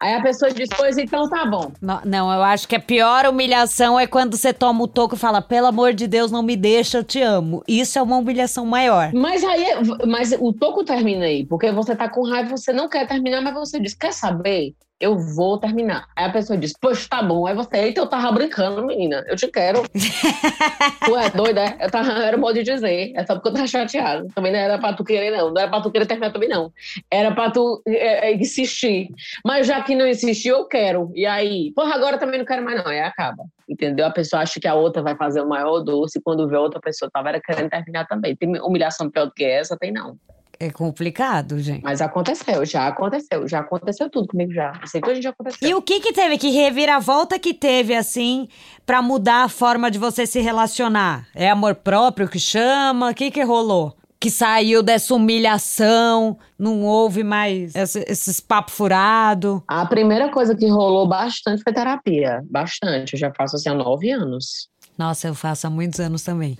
Aí 0.00 0.12
a 0.14 0.20
pessoa 0.20 0.50
diz, 0.50 0.68
pois 0.76 0.98
então 0.98 1.28
tá 1.30 1.46
bom. 1.46 1.70
Não, 1.80 2.00
não, 2.04 2.32
eu 2.32 2.42
acho 2.42 2.66
que 2.66 2.74
a 2.74 2.80
pior 2.80 3.24
humilhação 3.26 3.98
é 3.98 4.06
quando 4.06 4.36
você 4.36 4.52
toma 4.52 4.82
o 4.82 4.88
toco 4.88 5.14
e 5.14 5.18
fala, 5.18 5.40
pelo 5.40 5.68
amor 5.68 5.94
de 5.94 6.06
Deus, 6.06 6.30
não 6.30 6.42
me 6.42 6.56
deixa, 6.56 6.98
eu 6.98 7.04
te 7.04 7.22
amo. 7.22 7.62
Isso 7.66 7.98
é 7.98 8.02
uma 8.02 8.16
humilhação 8.18 8.66
maior. 8.66 9.12
Mas 9.14 9.44
aí, 9.44 9.66
mas 10.06 10.36
o 10.38 10.52
toco 10.52 10.84
termina 10.84 11.24
aí, 11.24 11.46
porque 11.46 11.70
você 11.70 11.94
tá 11.94 12.08
com 12.08 12.28
raiva, 12.28 12.56
você 12.56 12.72
não 12.72 12.88
quer 12.88 13.06
terminar, 13.06 13.40
mas 13.40 13.54
você 13.54 13.78
diz, 13.78 13.94
quer 13.94 14.12
saber? 14.12 14.74
Eu 15.04 15.18
vou 15.18 15.58
terminar. 15.58 16.08
Aí 16.16 16.24
a 16.24 16.32
pessoa 16.32 16.58
diz, 16.58 16.72
poxa, 16.80 17.06
tá 17.08 17.22
bom. 17.22 17.46
Aí 17.46 17.54
você, 17.54 17.76
eita, 17.76 18.00
eu 18.00 18.06
tava 18.06 18.32
brincando, 18.32 18.84
menina. 18.86 19.22
Eu 19.28 19.36
te 19.36 19.46
quero. 19.48 19.82
tu 21.04 21.16
é 21.16 21.28
doida, 21.28 21.60
é? 21.60 21.76
Eu 21.84 21.90
tava, 21.90 22.10
era 22.24 22.38
modo 22.38 22.54
de 22.54 22.62
dizer. 22.62 23.12
É 23.14 23.26
só 23.26 23.34
porque 23.34 23.48
eu 23.48 23.52
tava 23.52 23.66
chateada. 23.66 24.26
Também 24.34 24.50
não 24.50 24.58
era 24.58 24.78
pra 24.78 24.94
tu 24.94 25.04
querer, 25.04 25.30
não. 25.30 25.50
Não 25.50 25.60
era 25.60 25.70
pra 25.70 25.82
tu 25.82 25.90
querer 25.90 26.06
terminar 26.06 26.32
também, 26.32 26.48
não. 26.48 26.72
Era 27.10 27.32
pra 27.32 27.50
tu 27.50 27.82
é, 27.86 28.30
é, 28.30 28.34
insistir. 28.34 29.10
Mas 29.44 29.66
já 29.66 29.82
que 29.82 29.94
não 29.94 30.06
insistiu, 30.06 30.56
eu 30.56 30.64
quero. 30.64 31.12
E 31.14 31.26
aí, 31.26 31.70
porra, 31.74 31.94
agora 31.94 32.16
também 32.16 32.38
não 32.38 32.46
quero 32.46 32.64
mais, 32.64 32.82
não. 32.82 32.90
Aí 32.90 33.00
acaba. 33.00 33.44
Entendeu? 33.68 34.06
A 34.06 34.10
pessoa 34.10 34.40
acha 34.40 34.58
que 34.58 34.66
a 34.66 34.74
outra 34.74 35.02
vai 35.02 35.14
fazer 35.16 35.42
o 35.42 35.48
maior 35.48 35.80
doce. 35.80 36.18
Quando 36.24 36.48
vê 36.48 36.56
a 36.56 36.60
outra 36.60 36.80
pessoa, 36.80 37.10
tava 37.12 37.28
era 37.28 37.40
querendo 37.42 37.68
terminar 37.68 38.06
também. 38.06 38.34
Tem 38.34 38.48
humilhação 38.62 39.10
pior 39.10 39.26
do 39.26 39.32
que 39.32 39.44
essa? 39.44 39.76
Tem 39.76 39.92
não. 39.92 40.16
É 40.58 40.70
complicado, 40.70 41.58
gente. 41.58 41.82
Mas 41.82 42.00
aconteceu, 42.00 42.64
já 42.64 42.86
aconteceu. 42.86 43.46
Já 43.48 43.60
aconteceu 43.60 44.08
tudo 44.10 44.28
comigo 44.28 44.52
já. 44.52 44.72
Sei 44.86 45.00
que 45.00 45.10
a 45.10 45.14
gente 45.14 45.24
já 45.24 45.30
aconteceu. 45.30 45.68
E 45.68 45.74
o 45.74 45.82
que 45.82 46.00
que 46.00 46.12
teve? 46.12 46.38
Que 46.38 46.50
reviravolta 46.50 47.38
que 47.38 47.52
teve, 47.52 47.94
assim, 47.94 48.48
para 48.86 49.02
mudar 49.02 49.44
a 49.44 49.48
forma 49.48 49.90
de 49.90 49.98
você 49.98 50.26
se 50.26 50.40
relacionar? 50.40 51.26
É 51.34 51.50
amor 51.50 51.74
próprio 51.74 52.28
que 52.28 52.38
chama? 52.38 53.10
O 53.10 53.14
que 53.14 53.30
que 53.30 53.42
rolou? 53.42 53.96
Que 54.20 54.30
saiu 54.30 54.82
dessa 54.82 55.14
humilhação, 55.14 56.38
não 56.58 56.82
houve 56.82 57.22
mais 57.22 57.74
esse, 57.74 58.04
esses 58.08 58.40
papo 58.40 58.70
furado? 58.70 59.62
A 59.68 59.84
primeira 59.84 60.30
coisa 60.30 60.56
que 60.56 60.66
rolou 60.66 61.06
bastante 61.06 61.62
foi 61.62 61.74
terapia. 61.74 62.42
Bastante. 62.50 63.14
Eu 63.14 63.18
já 63.18 63.32
faço 63.36 63.56
assim 63.56 63.68
há 63.68 63.74
nove 63.74 64.10
anos. 64.10 64.68
Nossa, 64.96 65.28
eu 65.28 65.34
faço 65.34 65.66
há 65.66 65.70
muitos 65.70 66.00
anos 66.00 66.22
também. 66.22 66.56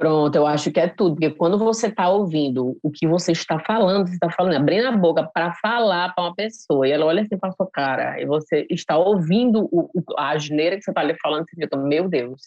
Pronto, 0.00 0.34
eu 0.34 0.46
acho 0.46 0.72
que 0.72 0.80
é 0.80 0.88
tudo, 0.88 1.16
porque 1.16 1.28
quando 1.28 1.58
você 1.58 1.88
está 1.88 2.08
ouvindo 2.08 2.74
o 2.82 2.90
que 2.90 3.06
você 3.06 3.32
está 3.32 3.58
falando, 3.58 4.08
você 4.08 4.14
está 4.14 4.30
falando, 4.30 4.56
abrindo 4.56 4.88
a 4.88 4.92
boca 4.92 5.28
para 5.34 5.52
falar 5.56 6.14
para 6.14 6.24
uma 6.24 6.34
pessoa, 6.34 6.88
e 6.88 6.90
ela 6.90 7.04
olha 7.04 7.20
assim 7.20 7.36
para 7.36 7.52
sua 7.52 7.68
cara, 7.70 8.18
e 8.18 8.24
você 8.24 8.66
está 8.70 8.96
ouvindo 8.96 9.68
o, 9.70 9.90
o, 9.94 10.02
a 10.16 10.30
asneira 10.30 10.78
que 10.78 10.82
você 10.84 10.90
está 10.90 11.02
ali 11.02 11.14
falando, 11.22 11.44
você 11.44 11.54
fica, 11.54 11.76
meu 11.76 12.08
Deus. 12.08 12.40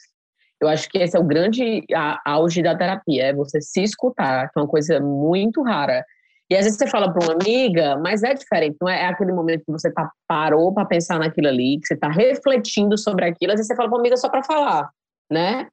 Eu 0.60 0.68
acho 0.68 0.90
que 0.90 0.98
esse 0.98 1.16
é 1.16 1.20
o 1.20 1.24
grande 1.24 1.86
auge 2.26 2.64
da 2.64 2.76
terapia, 2.76 3.26
é 3.26 3.34
você 3.36 3.62
se 3.62 3.84
escutar, 3.84 4.50
que 4.50 4.58
é 4.58 4.62
uma 4.64 4.68
coisa 4.68 5.00
muito 5.00 5.62
rara. 5.62 6.04
E 6.50 6.56
às 6.56 6.64
vezes 6.64 6.80
você 6.80 6.88
fala 6.88 7.14
para 7.14 7.24
uma 7.24 7.34
amiga, 7.40 7.98
mas 7.98 8.24
é 8.24 8.34
diferente, 8.34 8.78
não 8.82 8.90
é, 8.90 9.04
é 9.04 9.06
aquele 9.06 9.32
momento 9.32 9.64
que 9.64 9.72
você 9.72 9.94
tá, 9.94 10.10
parou 10.28 10.74
para 10.74 10.86
pensar 10.86 11.20
naquilo 11.20 11.50
ali, 11.50 11.80
que 11.80 11.86
você 11.86 11.94
está 11.94 12.10
refletindo 12.10 12.98
sobre 12.98 13.26
aquilo, 13.26 13.52
às 13.52 13.60
vezes 13.60 13.68
você 13.68 13.76
fala 13.76 13.90
para 13.90 13.98
uma 13.98 14.02
amiga 14.02 14.18
só 14.18 14.28
para 14.28 14.44
falar, 14.44 14.90
né? 15.32 15.68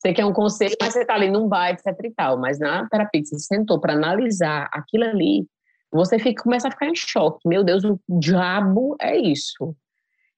Você 0.00 0.14
quer 0.14 0.24
um 0.24 0.32
conselho, 0.32 0.74
mas 0.80 0.94
você 0.94 1.02
está 1.02 1.14
ali 1.14 1.30
num 1.30 1.46
bar, 1.46 1.70
etc 1.70 1.86
e 2.02 2.10
tal. 2.10 2.38
Mas 2.38 2.58
na 2.58 2.88
terapia, 2.88 3.22
você 3.22 3.38
sentou 3.38 3.78
para 3.78 3.92
analisar 3.92 4.68
aquilo 4.72 5.04
ali, 5.04 5.46
você 5.92 6.18
fica, 6.18 6.42
começa 6.42 6.68
a 6.68 6.70
ficar 6.70 6.86
em 6.86 6.94
choque. 6.94 7.46
Meu 7.46 7.62
Deus, 7.62 7.84
o 7.84 8.00
diabo 8.08 8.96
é 9.00 9.16
isso. 9.18 9.76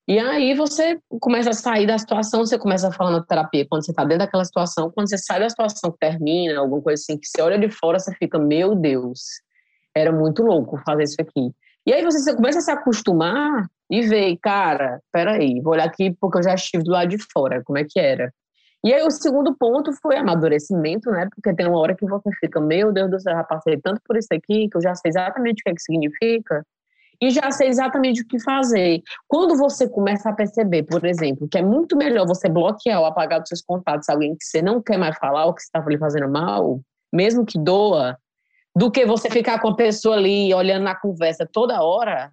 E 0.09 0.19
aí 0.19 0.53
você 0.55 0.99
começa 1.21 1.51
a 1.51 1.55
sair 1.55 1.87
da 1.87 1.97
situação, 1.97 2.45
você 2.45 2.59
começa 2.59 2.89
a 2.89 2.93
falar 2.93 3.13
na 3.13 3.25
terapia, 3.25 3.65
quando 3.71 3.85
você 3.85 3.93
está 3.93 4.03
dentro 4.03 4.27
daquela 4.27 4.45
situação, 4.45 4.91
quando 4.91 5.09
você 5.09 5.17
sai 5.17 5.39
da 5.39 5.49
situação 5.49 5.93
que 5.93 5.99
termina, 5.99 6.59
alguma 6.59 6.83
coisa 6.83 7.01
assim, 7.01 7.17
que 7.17 7.29
você 7.29 7.41
olha 7.41 7.57
de 7.57 7.69
fora, 7.69 8.01
você 8.01 8.13
fica, 8.17 8.37
meu 8.37 8.75
Deus, 8.75 9.21
era 9.95 10.11
muito 10.11 10.43
louco 10.43 10.77
fazer 10.85 11.05
isso 11.05 11.17
aqui. 11.21 11.53
E 11.87 11.93
aí 11.93 12.03
você 12.03 12.35
começa 12.35 12.59
a 12.59 12.63
se 12.63 12.71
acostumar 12.73 13.69
e 13.89 14.03
vê, 14.03 14.37
cara, 14.43 15.01
peraí, 15.13 15.61
vou 15.61 15.73
olhar 15.73 15.85
aqui 15.85 16.17
porque 16.21 16.39
eu 16.39 16.43
já 16.43 16.55
estive 16.55 16.83
do 16.83 16.91
lado 16.91 17.09
de 17.09 17.19
fora, 17.33 17.63
como 17.65 17.79
é 17.79 17.85
que 17.89 18.01
era? 18.01 18.33
E 18.85 18.93
aí 18.93 19.03
o 19.03 19.11
segundo 19.11 19.55
ponto 19.55 19.93
foi 19.93 20.17
amadurecimento, 20.17 21.11
né? 21.11 21.29
Porque 21.35 21.55
tem 21.55 21.69
uma 21.69 21.79
hora 21.79 21.95
que 21.95 22.05
você 22.05 22.31
fica, 22.41 22.61
meu 22.61 22.93
Deus 22.93 23.11
do 23.11 23.21
céu, 23.21 23.35
já 23.35 23.45
passei 23.45 23.81
tanto 23.81 24.01
por 24.05 24.17
isso 24.17 24.29
aqui, 24.33 24.69
que 24.69 24.77
eu 24.77 24.83
já 24.83 24.95
sei 24.95 25.11
exatamente 25.11 25.61
o 25.61 25.65
que, 25.65 25.71
é 25.71 25.75
que 25.75 25.83
significa, 25.83 26.67
e 27.21 27.31
já 27.31 27.53
sei 27.53 27.69
exatamente 27.69 28.23
o 28.23 28.27
que 28.27 28.41
fazer. 28.41 29.01
Quando 29.29 29.57
você 29.57 29.89
começa 29.89 30.29
a 30.29 30.33
perceber, 30.33 30.83
por 30.83 31.05
exemplo, 31.05 31.49
que 31.49 31.57
é 31.57 31.63
muito 31.63 31.97
melhor 31.97 32.27
você 32.27 32.49
bloquear 32.49 32.99
ou 32.99 33.07
apagar 33.07 33.39
dos 33.39 33.49
seus 33.49 33.63
contatos 33.63 34.09
alguém 34.09 34.35
que 34.35 34.45
você 34.45 34.61
não 34.61 34.83
quer 34.83 34.99
mais 34.99 35.17
falar 35.17 35.47
ou 35.47 35.55
que 35.55 35.63
está 35.63 35.79
lhe 35.87 35.97
fazendo 35.97 36.29
mal, 36.29 36.81
mesmo 37.13 37.47
que 37.47 37.57
doa, 37.57 38.19
do 38.75 38.91
que 38.91 39.07
você 39.07 39.31
ficar 39.31 39.61
com 39.61 39.69
a 39.69 39.77
pessoa 39.77 40.17
ali 40.17 40.53
olhando 40.53 40.83
na 40.83 40.97
conversa 40.97 41.49
toda 41.51 41.85
hora, 41.85 42.33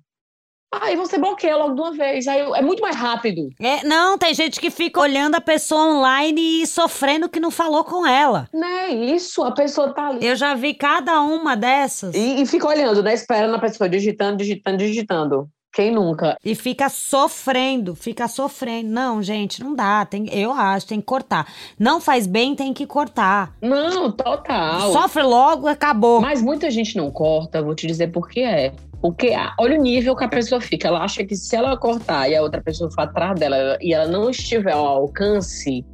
Aí 0.72 0.96
você 0.96 1.18
bloqueia 1.18 1.58
logo 1.58 1.74
de 1.74 1.82
uma 1.82 1.92
vez. 1.92 2.28
Aí 2.28 2.40
é 2.40 2.62
muito 2.62 2.82
mais 2.82 2.96
rápido. 2.96 3.50
É, 3.60 3.84
não, 3.84 4.18
tem 4.18 4.34
gente 4.34 4.60
que 4.60 4.70
fica 4.70 5.00
olhando 5.00 5.36
a 5.36 5.42
pessoa 5.42 5.82
online 5.82 6.62
e 6.62 6.68
sofrendo 6.68 7.28
que 7.28 7.40
não 7.40 7.50
falou 7.52 7.84
com 7.84 8.06
ela. 8.06 8.48
Não 8.54 8.68
é 8.68 8.90
isso, 8.92 9.44
a 9.44 9.52
pessoa 9.52 9.94
tá 9.94 10.08
ali. 10.10 10.26
Eu 10.26 10.36
já 10.36 10.54
vi 10.54 10.74
cada 10.74 11.22
uma 11.22 11.56
dessas. 11.56 12.14
E, 12.14 12.42
e 12.42 12.46
fica 12.46 12.68
olhando, 12.68 13.02
né? 13.02 13.14
Esperando 13.14 13.56
a 13.56 13.60
pessoa 13.60 13.90
digitando, 13.90 14.38
digitando, 14.38 14.78
digitando. 14.78 15.50
Quem 15.72 15.92
nunca? 15.92 16.36
E 16.44 16.56
fica 16.56 16.90
sofrendo, 16.90 17.96
fica 17.96 18.28
sofrendo. 18.28 18.90
Não, 18.90 19.22
gente, 19.22 19.64
não 19.64 19.76
dá. 19.76 20.04
Tem, 20.04 20.28
eu 20.34 20.52
acho, 20.52 20.88
tem 20.88 21.00
que 21.00 21.06
cortar. 21.06 21.48
Não 21.78 22.02
faz 22.02 22.26
bem, 22.26 22.56
tem 22.56 22.74
que 22.74 22.88
cortar. 22.88 23.54
Não, 23.62 24.12
total. 24.12 24.92
Sofre 24.92 25.22
logo, 25.22 25.68
acabou. 25.68 26.22
Mas 26.22 26.42
muita 26.42 26.72
gente 26.72 26.98
não 26.98 27.12
corta, 27.12 27.62
vou 27.62 27.76
te 27.76 27.86
dizer 27.86 28.12
por 28.12 28.28
que 28.28 28.42
é. 28.42 28.74
Porque 29.02 29.32
olha 29.58 29.80
o 29.80 29.82
nível 29.82 30.16
que 30.16 30.24
a 30.24 30.28
pessoa 30.28 30.60
fica. 30.60 30.88
Ela 30.88 31.04
acha 31.04 31.24
que 31.24 31.36
se 31.36 31.56
ela 31.56 31.78
cortar 31.78 32.30
e 32.30 32.36
a 32.36 32.42
outra 32.42 32.62
pessoa 32.62 32.92
for 32.92 33.02
atrás 33.02 33.40
dela 33.40 33.78
e 33.82 33.94
ela 33.94 34.08
não 34.08 34.30
estiver 34.30 34.74
ao 34.74 34.86
alcance, 34.86 35.86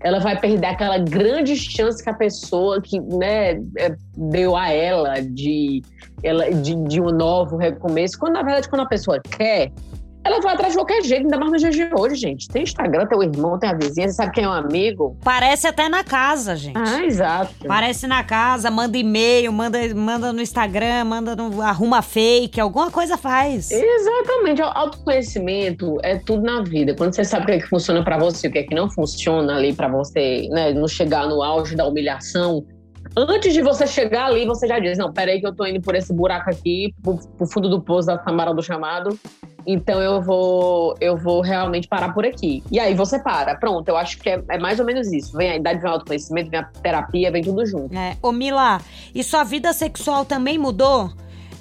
ela 0.00 0.18
vai 0.18 0.38
perder 0.38 0.66
aquela 0.66 0.98
grande 0.98 1.56
chance 1.56 2.02
que 2.02 2.08
a 2.08 2.14
pessoa 2.14 2.80
que 2.80 2.98
né, 3.00 3.52
é, 3.78 3.94
deu 4.16 4.56
a 4.56 4.70
ela 4.70 5.20
de, 5.20 5.82
ela 6.22 6.50
de, 6.50 6.74
de 6.74 7.00
um 7.00 7.10
novo 7.10 7.56
recomeço. 7.56 8.18
Quando, 8.18 8.34
na 8.34 8.42
verdade, 8.42 8.68
quando 8.68 8.82
a 8.82 8.86
pessoa 8.86 9.20
quer, 9.20 9.70
ela 10.22 10.40
vai 10.40 10.54
atrás 10.54 10.72
de 10.72 10.78
qualquer 10.78 11.02
jeito, 11.02 11.22
ainda 11.22 11.38
mais 11.38 11.52
nos 11.52 11.60
dias 11.60 11.74
de 11.74 11.88
hoje, 11.94 12.14
gente. 12.14 12.48
Tem 12.48 12.62
Instagram, 12.62 13.06
tem 13.06 13.18
o 13.18 13.22
irmão, 13.22 13.58
tem 13.58 13.70
a 13.70 13.74
vizinha, 13.74 14.08
você 14.08 14.14
sabe 14.14 14.32
quem 14.32 14.44
é 14.44 14.48
um 14.48 14.52
amigo. 14.52 15.16
Parece 15.24 15.66
até 15.66 15.88
na 15.88 16.04
casa, 16.04 16.56
gente. 16.56 16.76
Ah, 16.76 17.04
exato. 17.04 17.54
Parece 17.66 18.06
na 18.06 18.22
casa, 18.22 18.70
manda 18.70 18.98
e-mail, 18.98 19.52
manda, 19.52 19.78
manda 19.94 20.32
no 20.32 20.42
Instagram, 20.42 21.04
manda 21.04 21.34
no 21.34 21.62
arruma 21.62 22.02
fake, 22.02 22.60
alguma 22.60 22.90
coisa 22.90 23.16
faz. 23.16 23.70
Exatamente. 23.70 24.60
Autoconhecimento 24.60 25.96
é 26.02 26.16
tudo 26.16 26.42
na 26.42 26.62
vida. 26.62 26.94
Quando 26.94 27.14
você 27.14 27.24
sabe 27.24 27.44
o 27.44 27.46
que, 27.46 27.52
é 27.52 27.58
que 27.58 27.68
funciona 27.68 28.04
para 28.04 28.18
você, 28.18 28.48
o 28.48 28.52
que 28.52 28.58
é 28.58 28.62
que 28.62 28.74
não 28.74 28.90
funciona 28.90 29.56
ali 29.56 29.72
para 29.72 29.88
você, 29.88 30.48
né, 30.50 30.72
não 30.72 30.86
chegar 30.86 31.26
no 31.26 31.42
auge 31.42 31.74
da 31.74 31.86
humilhação, 31.86 32.64
Antes 33.16 33.52
de 33.52 33.60
você 33.60 33.86
chegar 33.86 34.26
ali, 34.26 34.46
você 34.46 34.68
já 34.68 34.78
diz: 34.78 34.96
Não, 34.96 35.12
peraí, 35.12 35.40
que 35.40 35.46
eu 35.46 35.54
tô 35.54 35.66
indo 35.66 35.80
por 35.80 35.94
esse 35.96 36.12
buraco 36.12 36.48
aqui, 36.48 36.94
pro, 37.02 37.18
pro 37.36 37.46
fundo 37.46 37.68
do 37.68 37.80
poço 37.80 38.06
da 38.06 38.22
Samara 38.22 38.54
do 38.54 38.62
chamado. 38.62 39.18
Então 39.66 40.00
eu 40.00 40.20
vou, 40.22 40.94
eu 41.00 41.16
vou 41.16 41.40
realmente 41.40 41.88
parar 41.88 42.12
por 42.12 42.24
aqui. 42.24 42.62
E 42.70 42.78
aí 42.78 42.94
você 42.94 43.18
para. 43.18 43.54
Pronto, 43.54 43.88
eu 43.88 43.96
acho 43.96 44.18
que 44.18 44.28
é, 44.28 44.42
é 44.48 44.58
mais 44.58 44.78
ou 44.80 44.86
menos 44.86 45.12
isso. 45.12 45.36
Vem 45.36 45.50
a 45.50 45.56
idade, 45.56 45.80
vem 45.80 45.90
o 45.90 45.94
autoconhecimento, 45.94 46.50
vem 46.50 46.60
a 46.60 46.64
terapia, 46.64 47.30
vem 47.30 47.42
tudo 47.42 47.64
junto. 47.66 47.94
É. 47.96 48.16
Ô, 48.22 48.32
Mila, 48.32 48.80
e 49.14 49.22
sua 49.22 49.44
vida 49.44 49.72
sexual 49.72 50.24
também 50.24 50.58
mudou? 50.58 51.10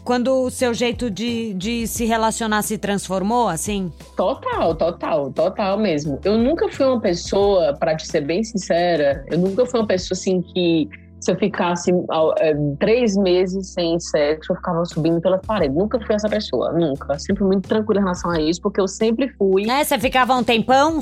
Quando 0.04 0.44
o 0.44 0.50
seu 0.50 0.74
jeito 0.74 1.12
de, 1.12 1.54
de 1.54 1.86
se 1.86 2.06
relacionar 2.06 2.64
se 2.64 2.78
transformou, 2.78 3.48
assim? 3.48 3.92
Total, 4.16 4.74
total, 4.74 5.32
total 5.32 5.78
mesmo. 5.78 6.20
Eu 6.24 6.38
nunca 6.38 6.68
fui 6.72 6.86
uma 6.86 7.00
pessoa, 7.00 7.76
para 7.78 7.96
te 7.96 8.08
ser 8.08 8.22
bem 8.22 8.44
sincera, 8.44 9.24
eu 9.30 9.38
nunca 9.38 9.66
fui 9.66 9.80
uma 9.80 9.86
pessoa 9.86 10.18
assim 10.18 10.42
que 10.42 10.90
se 11.20 11.32
eu 11.32 11.36
ficasse 11.36 11.92
é, 12.40 12.54
três 12.80 13.16
meses 13.18 13.74
sem 13.74 14.00
sexo, 14.00 14.52
eu 14.52 14.56
ficava 14.56 14.86
subindo 14.86 15.20
pelas 15.22 15.42
paredes. 15.46 15.76
Nunca 15.76 16.00
fui 16.00 16.16
essa 16.16 16.30
pessoa, 16.30 16.72
nunca. 16.72 17.18
Sempre 17.20 17.44
muito 17.44 17.68
tranquila 17.68 18.00
em 18.00 18.04
relação 18.04 18.32
a 18.32 18.40
isso, 18.40 18.62
porque 18.62 18.80
eu 18.80 18.88
sempre 18.88 19.30
fui. 19.38 19.70
É, 19.70 19.84
você 19.84 20.00
ficava 20.00 20.34
um 20.36 20.44
tempão 20.44 21.00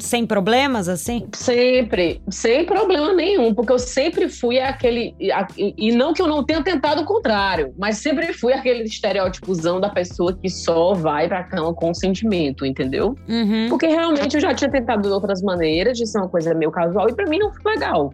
sem 0.00 0.26
problemas, 0.26 0.88
assim? 0.88 1.26
Sempre, 1.34 2.20
sem 2.30 2.64
problema 2.64 3.12
nenhum, 3.12 3.54
porque 3.54 3.72
eu 3.72 3.78
sempre 3.78 4.28
fui 4.28 4.60
aquele. 4.60 5.14
E 5.58 5.92
não 5.92 6.12
que 6.12 6.22
eu 6.22 6.26
não 6.26 6.44
tenha 6.44 6.62
tentado 6.62 7.02
o 7.02 7.04
contrário, 7.04 7.74
mas 7.78 7.98
sempre 7.98 8.32
fui 8.32 8.52
aquele 8.52 8.84
estereótipozão 8.84 9.80
da 9.80 9.88
pessoa 9.88 10.32
que 10.32 10.48
só 10.48 10.94
vai 10.94 11.28
pra 11.28 11.42
cama 11.44 11.74
com 11.74 11.92
sentimento, 11.92 12.64
entendeu? 12.64 13.16
Uhum. 13.28 13.66
Porque 13.68 13.86
realmente 13.86 14.34
eu 14.34 14.40
já 14.40 14.54
tinha 14.54 14.70
tentado 14.70 15.02
de 15.02 15.08
outras 15.08 15.42
maneiras 15.42 15.98
de 15.98 16.06
ser 16.06 16.18
uma 16.18 16.28
coisa 16.28 16.54
meio 16.54 16.70
casual 16.70 17.08
e 17.08 17.14
pra 17.14 17.26
mim 17.26 17.38
não 17.38 17.52
foi 17.52 17.72
legal. 17.72 18.12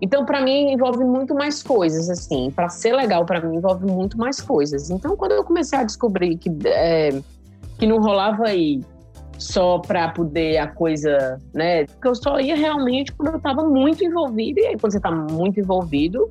Então, 0.00 0.26
para 0.26 0.42
mim, 0.42 0.72
envolve 0.72 1.02
muito 1.04 1.34
mais 1.34 1.62
coisas, 1.62 2.10
assim. 2.10 2.50
Para 2.50 2.68
ser 2.68 2.94
legal, 2.94 3.24
para 3.24 3.40
mim, 3.40 3.56
envolve 3.56 3.86
muito 3.86 4.18
mais 4.18 4.40
coisas. 4.40 4.90
Então, 4.90 5.16
quando 5.16 5.32
eu 5.32 5.44
comecei 5.44 5.78
a 5.78 5.84
descobrir 5.84 6.36
que, 6.36 6.50
é, 6.66 7.18
que 7.78 7.86
não 7.86 8.00
rolava 8.00 8.48
aí 8.48 8.80
só 9.38 9.78
para 9.78 10.08
poder 10.10 10.58
a 10.58 10.66
coisa, 10.66 11.38
né? 11.54 11.84
Porque 11.86 12.08
eu 12.08 12.14
só 12.14 12.40
ia 12.40 12.56
realmente 12.56 13.12
quando 13.12 13.30
eu 13.30 13.36
estava 13.36 13.64
muito 13.64 14.04
envolvido. 14.04 14.60
E 14.60 14.66
aí, 14.66 14.78
quando 14.78 14.92
você 14.92 14.98
está 14.98 15.10
muito 15.10 15.60
envolvido, 15.60 16.28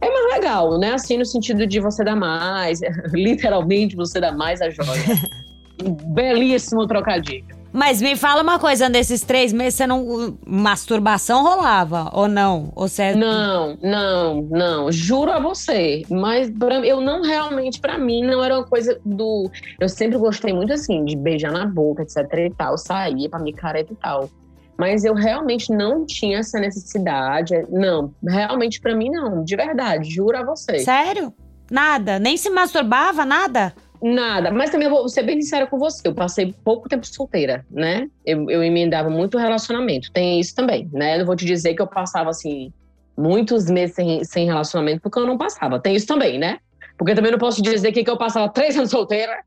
é 0.00 0.10
mais 0.10 0.34
legal, 0.34 0.78
né? 0.78 0.92
Assim, 0.92 1.18
no 1.18 1.24
sentido 1.24 1.66
de 1.66 1.80
você 1.80 2.02
dar 2.04 2.16
mais, 2.16 2.80
literalmente 3.12 3.94
você 3.94 4.20
dá 4.20 4.32
mais 4.32 4.60
a 4.60 4.70
joia. 4.70 4.88
belíssimo 6.06 6.86
trocadilho. 6.86 7.57
Mas 7.72 8.00
me 8.00 8.16
fala 8.16 8.42
uma 8.42 8.58
coisa, 8.58 8.88
nesses 8.88 9.20
três 9.20 9.52
meses 9.52 9.74
você 9.74 9.86
não. 9.86 10.38
Masturbação 10.46 11.42
rolava, 11.42 12.10
ou 12.14 12.26
não? 12.26 12.72
Ou 12.74 12.88
você... 12.88 13.14
Não, 13.14 13.76
não, 13.82 14.42
não. 14.42 14.90
Juro 14.90 15.30
a 15.30 15.38
você. 15.38 16.02
Mas 16.10 16.50
pra, 16.50 16.76
eu 16.86 17.00
não 17.00 17.22
realmente, 17.22 17.80
para 17.80 17.98
mim, 17.98 18.24
não 18.24 18.42
era 18.42 18.58
uma 18.58 18.64
coisa 18.64 18.98
do. 19.04 19.50
Eu 19.78 19.88
sempre 19.88 20.16
gostei 20.18 20.52
muito 20.52 20.72
assim, 20.72 21.04
de 21.04 21.16
beijar 21.16 21.52
na 21.52 21.66
boca, 21.66 22.02
etc 22.02 22.16
e 22.38 22.50
tal. 22.50 22.78
Saía 22.78 23.28
pra 23.28 23.38
micareta 23.38 23.92
e 23.92 23.96
tal. 23.96 24.30
Mas 24.78 25.04
eu 25.04 25.12
realmente 25.12 25.72
não 25.72 26.06
tinha 26.06 26.38
essa 26.38 26.58
necessidade. 26.58 27.52
Não, 27.68 28.14
realmente 28.26 28.80
para 28.80 28.94
mim 28.94 29.10
não. 29.10 29.44
De 29.44 29.56
verdade, 29.56 30.08
juro 30.08 30.38
a 30.38 30.44
você. 30.44 30.78
Sério? 30.78 31.34
Nada? 31.70 32.18
Nem 32.18 32.36
se 32.36 32.48
masturbava, 32.48 33.24
nada? 33.24 33.74
Nada, 34.00 34.52
mas 34.52 34.70
também 34.70 34.88
vou 34.88 35.08
ser 35.08 35.24
bem 35.24 35.40
sincera 35.40 35.66
com 35.66 35.78
você. 35.78 36.06
Eu 36.06 36.14
passei 36.14 36.54
pouco 36.64 36.88
tempo 36.88 37.04
solteira, 37.06 37.66
né? 37.70 38.08
Eu, 38.24 38.48
eu 38.48 38.62
emendava 38.62 39.10
muito 39.10 39.38
relacionamento. 39.38 40.12
Tem 40.12 40.38
isso 40.38 40.54
também, 40.54 40.88
né? 40.92 41.14
Eu 41.14 41.20
não 41.20 41.26
vou 41.26 41.36
te 41.36 41.44
dizer 41.44 41.74
que 41.74 41.82
eu 41.82 41.86
passava 41.86 42.30
assim 42.30 42.72
muitos 43.16 43.68
meses 43.68 43.96
sem, 43.96 44.22
sem 44.22 44.46
relacionamento, 44.46 45.02
porque 45.02 45.18
eu 45.18 45.26
não 45.26 45.36
passava. 45.36 45.80
Tem 45.80 45.96
isso 45.96 46.06
também, 46.06 46.38
né? 46.38 46.58
Porque 46.96 47.14
também 47.14 47.32
não 47.32 47.38
posso 47.38 47.60
dizer 47.60 47.90
que, 47.90 48.04
que 48.04 48.10
eu 48.10 48.16
passava 48.16 48.48
três 48.48 48.76
anos 48.76 48.90
solteira 48.90 49.42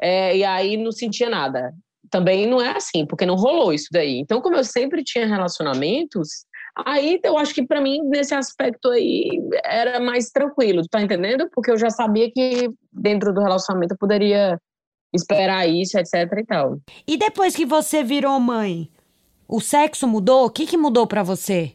é, 0.00 0.36
e 0.36 0.44
aí 0.44 0.76
não 0.76 0.90
sentia 0.90 1.30
nada. 1.30 1.72
Também 2.10 2.46
não 2.46 2.60
é 2.60 2.76
assim, 2.76 3.06
porque 3.06 3.26
não 3.26 3.36
rolou 3.36 3.72
isso 3.72 3.88
daí. 3.92 4.18
Então, 4.18 4.40
como 4.40 4.56
eu 4.56 4.64
sempre 4.64 5.04
tinha 5.04 5.26
relacionamentos, 5.26 6.46
Aí 6.84 7.18
eu 7.24 7.36
acho 7.38 7.54
que 7.54 7.66
para 7.66 7.80
mim, 7.80 8.00
nesse 8.04 8.34
aspecto 8.34 8.88
aí, 8.90 9.28
era 9.64 9.98
mais 10.00 10.30
tranquilo, 10.30 10.82
tá 10.88 11.00
entendendo? 11.00 11.48
Porque 11.52 11.70
eu 11.70 11.78
já 11.78 11.90
sabia 11.90 12.30
que 12.30 12.70
dentro 12.92 13.32
do 13.32 13.40
relacionamento 13.40 13.94
eu 13.94 13.98
poderia 13.98 14.60
esperar 15.12 15.68
isso, 15.68 15.98
etc 15.98 16.14
e 16.38 16.44
tal. 16.44 16.78
E 17.06 17.16
depois 17.16 17.56
que 17.56 17.64
você 17.64 18.04
virou 18.04 18.38
mãe, 18.38 18.90
o 19.48 19.60
sexo 19.60 20.06
mudou? 20.06 20.46
O 20.46 20.50
que, 20.50 20.66
que 20.66 20.76
mudou 20.76 21.06
para 21.06 21.22
você? 21.22 21.74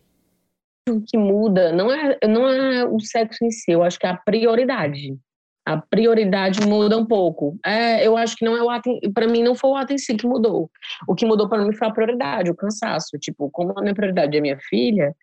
O 0.87 1.01
que 1.01 1.17
muda 1.17 1.71
não 1.71 1.91
é, 1.91 2.17
não 2.27 2.47
é 2.47 2.85
o 2.85 2.99
sexo 2.99 3.43
em 3.43 3.51
si, 3.51 3.71
eu 3.71 3.83
acho 3.83 3.97
que 3.97 4.05
é 4.05 4.09
a 4.09 4.17
prioridade 4.17 5.17
a 5.65 5.77
prioridade 5.77 6.65
muda 6.67 6.97
um 6.97 7.05
pouco. 7.05 7.57
É, 7.65 8.05
eu 8.05 8.17
acho 8.17 8.35
que 8.35 8.45
não 8.45 8.55
é 8.57 8.61
o 8.61 8.69
ato, 8.69 8.89
para 9.13 9.27
mim 9.27 9.43
não 9.43 9.55
foi 9.55 9.69
o 9.71 9.75
ato 9.75 9.93
em 9.93 9.97
si 9.97 10.15
que 10.15 10.27
mudou. 10.27 10.69
O 11.07 11.15
que 11.15 11.25
mudou 11.25 11.47
para 11.47 11.63
mim 11.63 11.73
foi 11.73 11.87
a 11.87 11.91
prioridade, 11.91 12.51
o 12.51 12.55
cansaço. 12.55 13.17
Tipo, 13.19 13.49
como 13.49 13.73
a 13.77 13.81
minha 13.81 13.93
prioridade 13.93 14.37
é 14.37 14.41
minha 14.41 14.57
filha, 14.69 15.15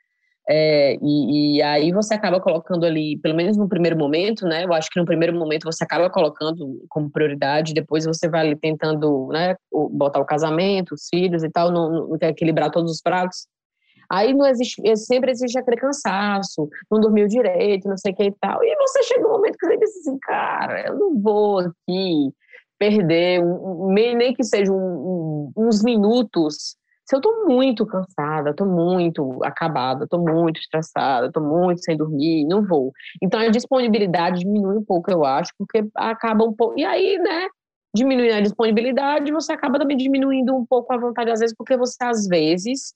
é, 0.48 0.96
e, 1.00 1.58
e, 1.58 1.62
aí 1.62 1.92
você 1.92 2.14
acaba 2.14 2.40
colocando 2.40 2.84
ali, 2.84 3.16
pelo 3.18 3.36
menos 3.36 3.56
no 3.56 3.68
primeiro 3.68 3.96
momento, 3.96 4.46
né? 4.46 4.64
Eu 4.64 4.72
acho 4.72 4.90
que 4.90 4.98
no 4.98 5.06
primeiro 5.06 5.32
momento 5.32 5.64
você 5.64 5.84
acaba 5.84 6.10
colocando 6.10 6.84
como 6.88 7.10
prioridade, 7.10 7.72
depois 7.72 8.04
você 8.04 8.28
vai 8.28 8.40
ali 8.40 8.56
tentando, 8.56 9.28
né, 9.28 9.54
botar 9.92 10.18
o 10.18 10.24
casamento, 10.24 10.94
os 10.94 11.06
filhos 11.08 11.44
e 11.44 11.50
tal, 11.50 11.70
não, 11.70 12.08
não 12.08 12.18
equilibrar 12.22 12.70
todos 12.70 12.90
os 12.90 13.00
pratos. 13.00 13.46
Aí 14.10 14.34
não 14.34 14.46
existe, 14.46 14.82
sempre 14.96 15.30
existe 15.30 15.56
aquele 15.58 15.76
cansaço, 15.76 16.68
não 16.90 17.00
dormiu 17.00 17.28
direito, 17.28 17.88
não 17.88 17.96
sei 17.96 18.12
o 18.12 18.16
que 18.16 18.24
e 18.24 18.34
tal. 18.40 18.62
E 18.64 18.76
você 18.76 19.02
chega 19.04 19.26
um 19.26 19.30
momento 19.30 19.56
que 19.56 19.66
você 19.66 19.76
diz 19.76 19.96
assim, 19.98 20.18
cara, 20.18 20.88
eu 20.88 20.98
não 20.98 21.20
vou 21.20 21.60
aqui 21.60 22.32
perder, 22.78 23.40
um, 23.42 23.92
nem 23.92 24.34
que 24.34 24.42
seja 24.42 24.72
um, 24.72 25.52
uns 25.56 25.82
minutos, 25.84 26.76
se 27.10 27.16
eu 27.16 27.20
tô 27.20 27.44
muito 27.46 27.84
cansada, 27.84 28.54
tô 28.54 28.64
muito 28.64 29.42
acabada, 29.42 30.06
tô 30.08 30.18
muito 30.18 30.60
estressada, 30.60 31.30
tô 31.30 31.40
muito 31.40 31.82
sem 31.82 31.96
dormir, 31.96 32.46
não 32.46 32.64
vou. 32.64 32.92
Então 33.22 33.38
a 33.40 33.48
disponibilidade 33.48 34.40
diminui 34.40 34.76
um 34.76 34.84
pouco, 34.84 35.10
eu 35.10 35.24
acho, 35.24 35.52
porque 35.58 35.84
acaba 35.94 36.44
um 36.44 36.54
pouco. 36.54 36.78
E 36.78 36.84
aí, 36.84 37.18
né, 37.18 37.48
diminuindo 37.94 38.34
a 38.34 38.40
disponibilidade, 38.40 39.32
você 39.32 39.52
acaba 39.52 39.78
também 39.78 39.96
diminuindo 39.96 40.54
um 40.54 40.64
pouco 40.64 40.92
a 40.92 40.98
vontade, 40.98 41.30
às 41.32 41.40
vezes, 41.40 41.54
porque 41.56 41.76
você, 41.76 41.96
às 42.02 42.26
vezes, 42.28 42.94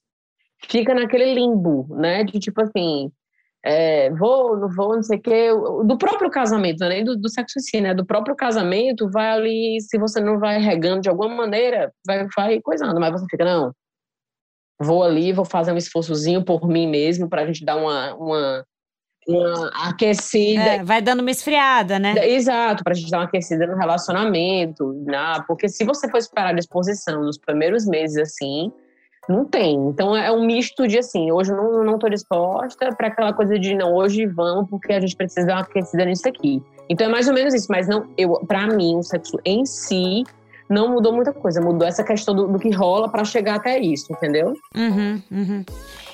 fica 0.63 0.93
naquele 0.93 1.33
limbo, 1.33 1.87
né? 1.89 2.23
De 2.23 2.39
tipo 2.39 2.61
assim, 2.61 3.11
é, 3.63 4.11
vou, 4.11 4.57
não 4.57 4.69
vou, 4.69 4.95
não 4.95 5.03
sei 5.03 5.17
o 5.17 5.21
quê. 5.21 5.49
Do 5.85 5.97
próprio 5.97 6.29
casamento, 6.29 6.79
né? 6.81 7.03
Do, 7.03 7.17
do 7.17 7.29
sexo 7.29 7.59
em 7.59 7.61
si, 7.61 7.81
né? 7.81 7.93
Do 7.93 8.05
próprio 8.05 8.35
casamento, 8.35 9.09
vai 9.09 9.29
ali, 9.29 9.81
se 9.81 9.97
você 9.97 10.21
não 10.21 10.39
vai 10.39 10.59
regando 10.59 11.01
de 11.01 11.09
alguma 11.09 11.33
maneira, 11.33 11.91
vai, 12.05 12.27
vai 12.35 12.61
coisando, 12.61 12.99
mas 12.99 13.11
você 13.11 13.25
fica, 13.29 13.43
não, 13.43 13.73
vou 14.79 15.03
ali, 15.03 15.33
vou 15.33 15.45
fazer 15.45 15.71
um 15.71 15.77
esforçozinho 15.77 16.43
por 16.43 16.67
mim 16.67 16.87
mesmo, 16.87 17.29
para 17.29 17.41
a 17.41 17.45
gente 17.45 17.63
dar 17.63 17.77
uma, 17.77 18.13
uma, 18.15 18.65
uma 19.27 19.69
aquecida. 19.87 20.61
É, 20.61 20.83
vai 20.83 21.01
dando 21.01 21.21
uma 21.21 21.31
esfriada, 21.31 21.97
né? 21.97 22.13
Exato, 22.27 22.83
para 22.83 22.93
a 22.93 22.95
gente 22.95 23.09
dar 23.09 23.19
uma 23.19 23.25
aquecida 23.25 23.65
no 23.65 23.77
relacionamento, 23.77 24.93
né? 25.05 25.43
porque 25.47 25.67
se 25.67 25.83
você 25.83 26.09
for 26.09 26.17
esperar 26.17 26.49
a 26.49 26.53
disposição 26.53 27.23
nos 27.23 27.37
primeiros 27.37 27.85
meses 27.87 28.17
assim, 28.17 28.71
não 29.27 29.45
tem. 29.45 29.75
Então 29.87 30.15
é 30.15 30.31
um 30.31 30.45
misto 30.45 30.87
de 30.87 30.99
assim, 30.99 31.31
hoje 31.31 31.51
eu 31.51 31.57
não, 31.57 31.83
não 31.83 31.99
tô 31.99 32.07
disposta 32.09 32.93
para 32.95 33.07
aquela 33.07 33.33
coisa 33.33 33.57
de 33.57 33.75
não, 33.75 33.93
hoje 33.93 34.25
vamos 34.25 34.69
porque 34.69 34.93
a 34.93 34.99
gente 34.99 35.15
precisa 35.15 35.47
dar 35.47 35.55
uma 35.55 35.61
aquecida 35.61 36.05
nisso 36.05 36.27
aqui. 36.27 36.61
Então 36.89 37.07
é 37.07 37.09
mais 37.09 37.27
ou 37.27 37.33
menos 37.33 37.53
isso, 37.53 37.67
mas 37.69 37.87
não, 37.87 38.05
eu, 38.17 38.33
para 38.47 38.67
mim, 38.67 38.97
o 38.97 39.03
sexo 39.03 39.39
em 39.43 39.65
si 39.65 40.23
não 40.69 40.89
mudou 40.89 41.13
muita 41.13 41.31
coisa, 41.31 41.61
mudou 41.61 41.87
essa 41.87 42.03
questão 42.03 42.35
do, 42.35 42.47
do 42.47 42.59
que 42.59 42.69
rola 42.69 43.09
para 43.09 43.23
chegar 43.23 43.55
até 43.55 43.79
isso, 43.79 44.11
entendeu? 44.11 44.53
Uhum, 44.75 45.21
uhum. 45.31 45.65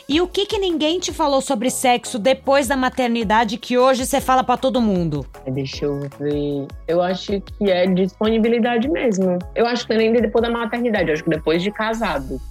E 0.10 0.20
o 0.20 0.28
que 0.28 0.46
que 0.46 0.58
ninguém 0.58 1.00
te 1.00 1.14
falou 1.14 1.40
sobre 1.40 1.70
sexo 1.70 2.20
depois 2.20 2.68
da 2.68 2.76
maternidade 2.76 3.58
que 3.58 3.78
hoje 3.78 4.06
você 4.06 4.20
fala 4.20 4.44
para 4.44 4.58
todo 4.58 4.82
mundo? 4.82 5.26
Deixa 5.48 5.86
eu 5.86 6.02
ver. 6.20 6.68
Eu 6.86 7.02
acho 7.02 7.40
que 7.40 7.72
é 7.72 7.88
disponibilidade 7.88 8.90
mesmo. 8.90 9.40
Eu 9.56 9.66
acho 9.66 9.88
que 9.88 9.96
nem 9.96 10.12
depois 10.12 10.44
da 10.44 10.50
maternidade, 10.50 11.08
eu 11.08 11.14
acho 11.14 11.24
que 11.24 11.30
depois 11.30 11.64
de 11.64 11.72
casado. 11.72 12.42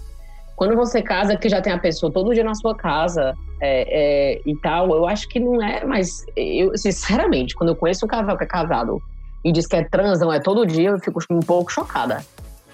Quando 0.61 0.77
você 0.77 1.01
casa, 1.01 1.39
que 1.39 1.49
já 1.49 1.63
tem 1.63 1.73
a 1.73 1.79
pessoa 1.79 2.13
todo 2.13 2.35
dia 2.35 2.45
na 2.45 2.55
sua 2.55 2.77
casa 2.77 3.35
é, 3.63 4.35
é, 4.37 4.43
e 4.45 4.55
tal, 4.57 4.95
eu 4.95 5.07
acho 5.07 5.27
que 5.27 5.41
não 5.41 5.63
é 5.63 5.87
mais. 5.87 6.27
Eu, 6.37 6.77
sinceramente, 6.77 7.55
quando 7.55 7.71
eu 7.71 7.77
conheço 7.77 8.05
um 8.05 8.09
casal 8.09 8.37
que 8.37 8.45
é 8.45 8.47
casado 8.47 9.01
e 9.43 9.51
diz 9.53 9.67
que 9.67 9.75
é 9.75 9.85
trans, 9.85 10.21
não 10.21 10.31
é 10.31 10.39
todo 10.39 10.67
dia, 10.67 10.91
eu 10.91 10.99
fico 10.99 11.19
um 11.31 11.41
pouco 11.41 11.73
chocada. 11.73 12.23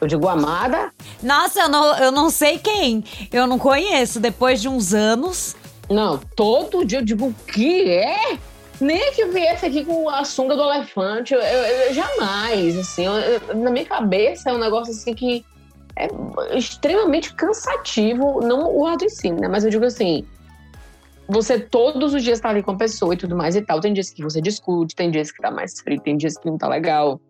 Eu 0.01 0.09
digo, 0.09 0.27
amada. 0.27 0.91
Nossa, 1.23 1.61
eu 1.61 1.69
não, 1.69 1.97
eu 1.99 2.11
não 2.11 2.29
sei 2.29 2.59
quem. 2.59 3.05
Eu 3.33 3.47
não 3.47 3.57
conheço. 3.57 4.19
Depois 4.19 4.61
de 4.61 4.69
uns 4.69 4.93
anos. 4.93 5.55
Não, 5.89 6.19
todo 6.35 6.85
dia 6.85 6.99
eu 6.99 7.05
digo, 7.05 7.27
o 7.27 7.35
que 7.47 7.89
é? 7.89 8.37
Nem 8.81 9.13
que 9.13 9.27
viesse 9.27 9.65
aqui 9.65 9.85
com 9.85 10.11
a 10.11 10.25
sunga 10.25 10.57
do 10.57 10.63
elefante, 10.63 11.35
eu, 11.35 11.41
eu, 11.41 11.63
eu 11.63 11.95
jamais, 11.95 12.77
assim, 12.77 13.05
na 13.55 13.71
minha 13.71 13.87
cabeça 13.87 14.51
é 14.51 14.53
um 14.53 14.59
negócio 14.59 14.93
assim 14.93 15.15
que 15.15 15.45
é 15.97 16.09
extremamente 16.57 17.35
cansativo, 17.35 18.41
não 18.41 18.75
o 18.77 18.87
ato 18.87 19.05
em 19.05 19.09
si, 19.09 19.33
né? 19.33 19.49
Mas 19.49 19.65
eu 19.65 19.71
digo 19.71 19.85
assim, 19.85 20.27
você 21.29 21.59
todos 21.59 22.15
os 22.15 22.23
dias 22.23 22.39
tá 22.39 22.51
ali 22.51 22.63
com 22.63 22.73
a 22.73 22.77
pessoa 22.77 23.15
e 23.15 23.17
tudo 23.17 23.37
mais 23.37 23.57
e 23.57 23.63
tal. 23.63 23.81
Tem 23.81 23.93
dias 23.93 24.11
que 24.11 24.23
você 24.23 24.41
discute, 24.41 24.95
tem 24.95 25.11
dias 25.11 25.33
que 25.33 25.41
tá 25.41 25.51
mais 25.51 25.81
frio, 25.81 26.01
tem 26.01 26.17
dias 26.17 26.37
que 26.37 26.47
não 26.47 26.59
tá 26.59 26.69
legal, 26.69 27.21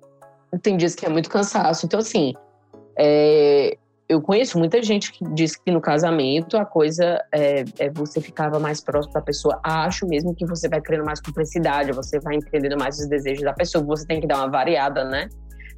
tem 0.62 0.76
dias 0.76 0.94
que 0.94 1.07
é 1.07 1.09
muito 1.09 1.31
cansaço. 1.31 1.87
Então, 1.87 2.00
assim, 2.00 2.35
é, 2.98 3.76
eu 4.09 4.20
conheço 4.20 4.59
muita 4.59 4.83
gente 4.83 5.12
que 5.12 5.24
diz 5.33 5.57
que 5.57 5.70
no 5.70 5.81
casamento 5.81 6.57
a 6.57 6.64
coisa 6.64 7.24
é, 7.33 7.64
é, 7.79 7.90
você 7.90 8.20
ficava 8.20 8.59
mais 8.59 8.81
próximo 8.81 9.14
da 9.14 9.20
pessoa. 9.20 9.61
Acho 9.62 10.07
mesmo 10.07 10.35
que 10.35 10.46
você 10.46 10.68
vai 10.68 10.81
criando 10.81 11.05
mais 11.05 11.20
cumplicidade, 11.20 11.92
você 11.92 12.20
vai 12.20 12.37
entendendo 12.37 12.79
mais 12.79 12.98
os 12.98 13.09
desejos 13.09 13.42
da 13.42 13.52
pessoa, 13.52 13.83
você 13.85 14.07
tem 14.07 14.20
que 14.20 14.26
dar 14.26 14.38
uma 14.38 14.48
variada, 14.48 15.05
né? 15.05 15.29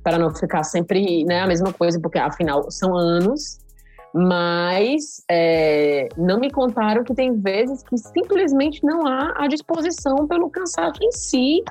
Para 0.08 0.18
não 0.18 0.34
ficar 0.34 0.64
sempre 0.64 1.22
né, 1.24 1.40
a 1.40 1.46
mesma 1.46 1.70
coisa, 1.70 2.00
porque 2.00 2.18
afinal 2.18 2.70
são 2.70 2.96
anos. 2.96 3.60
Mas 4.14 5.22
é, 5.30 6.08
não 6.16 6.40
me 6.40 6.50
contaram 6.50 7.04
que 7.04 7.14
tem 7.14 7.38
vezes 7.38 7.82
que 7.82 7.98
simplesmente 7.98 8.82
não 8.82 9.06
há 9.06 9.34
a 9.36 9.46
disposição 9.46 10.26
pelo 10.26 10.48
cansaço 10.48 10.98
em 11.02 11.12
si, 11.12 11.62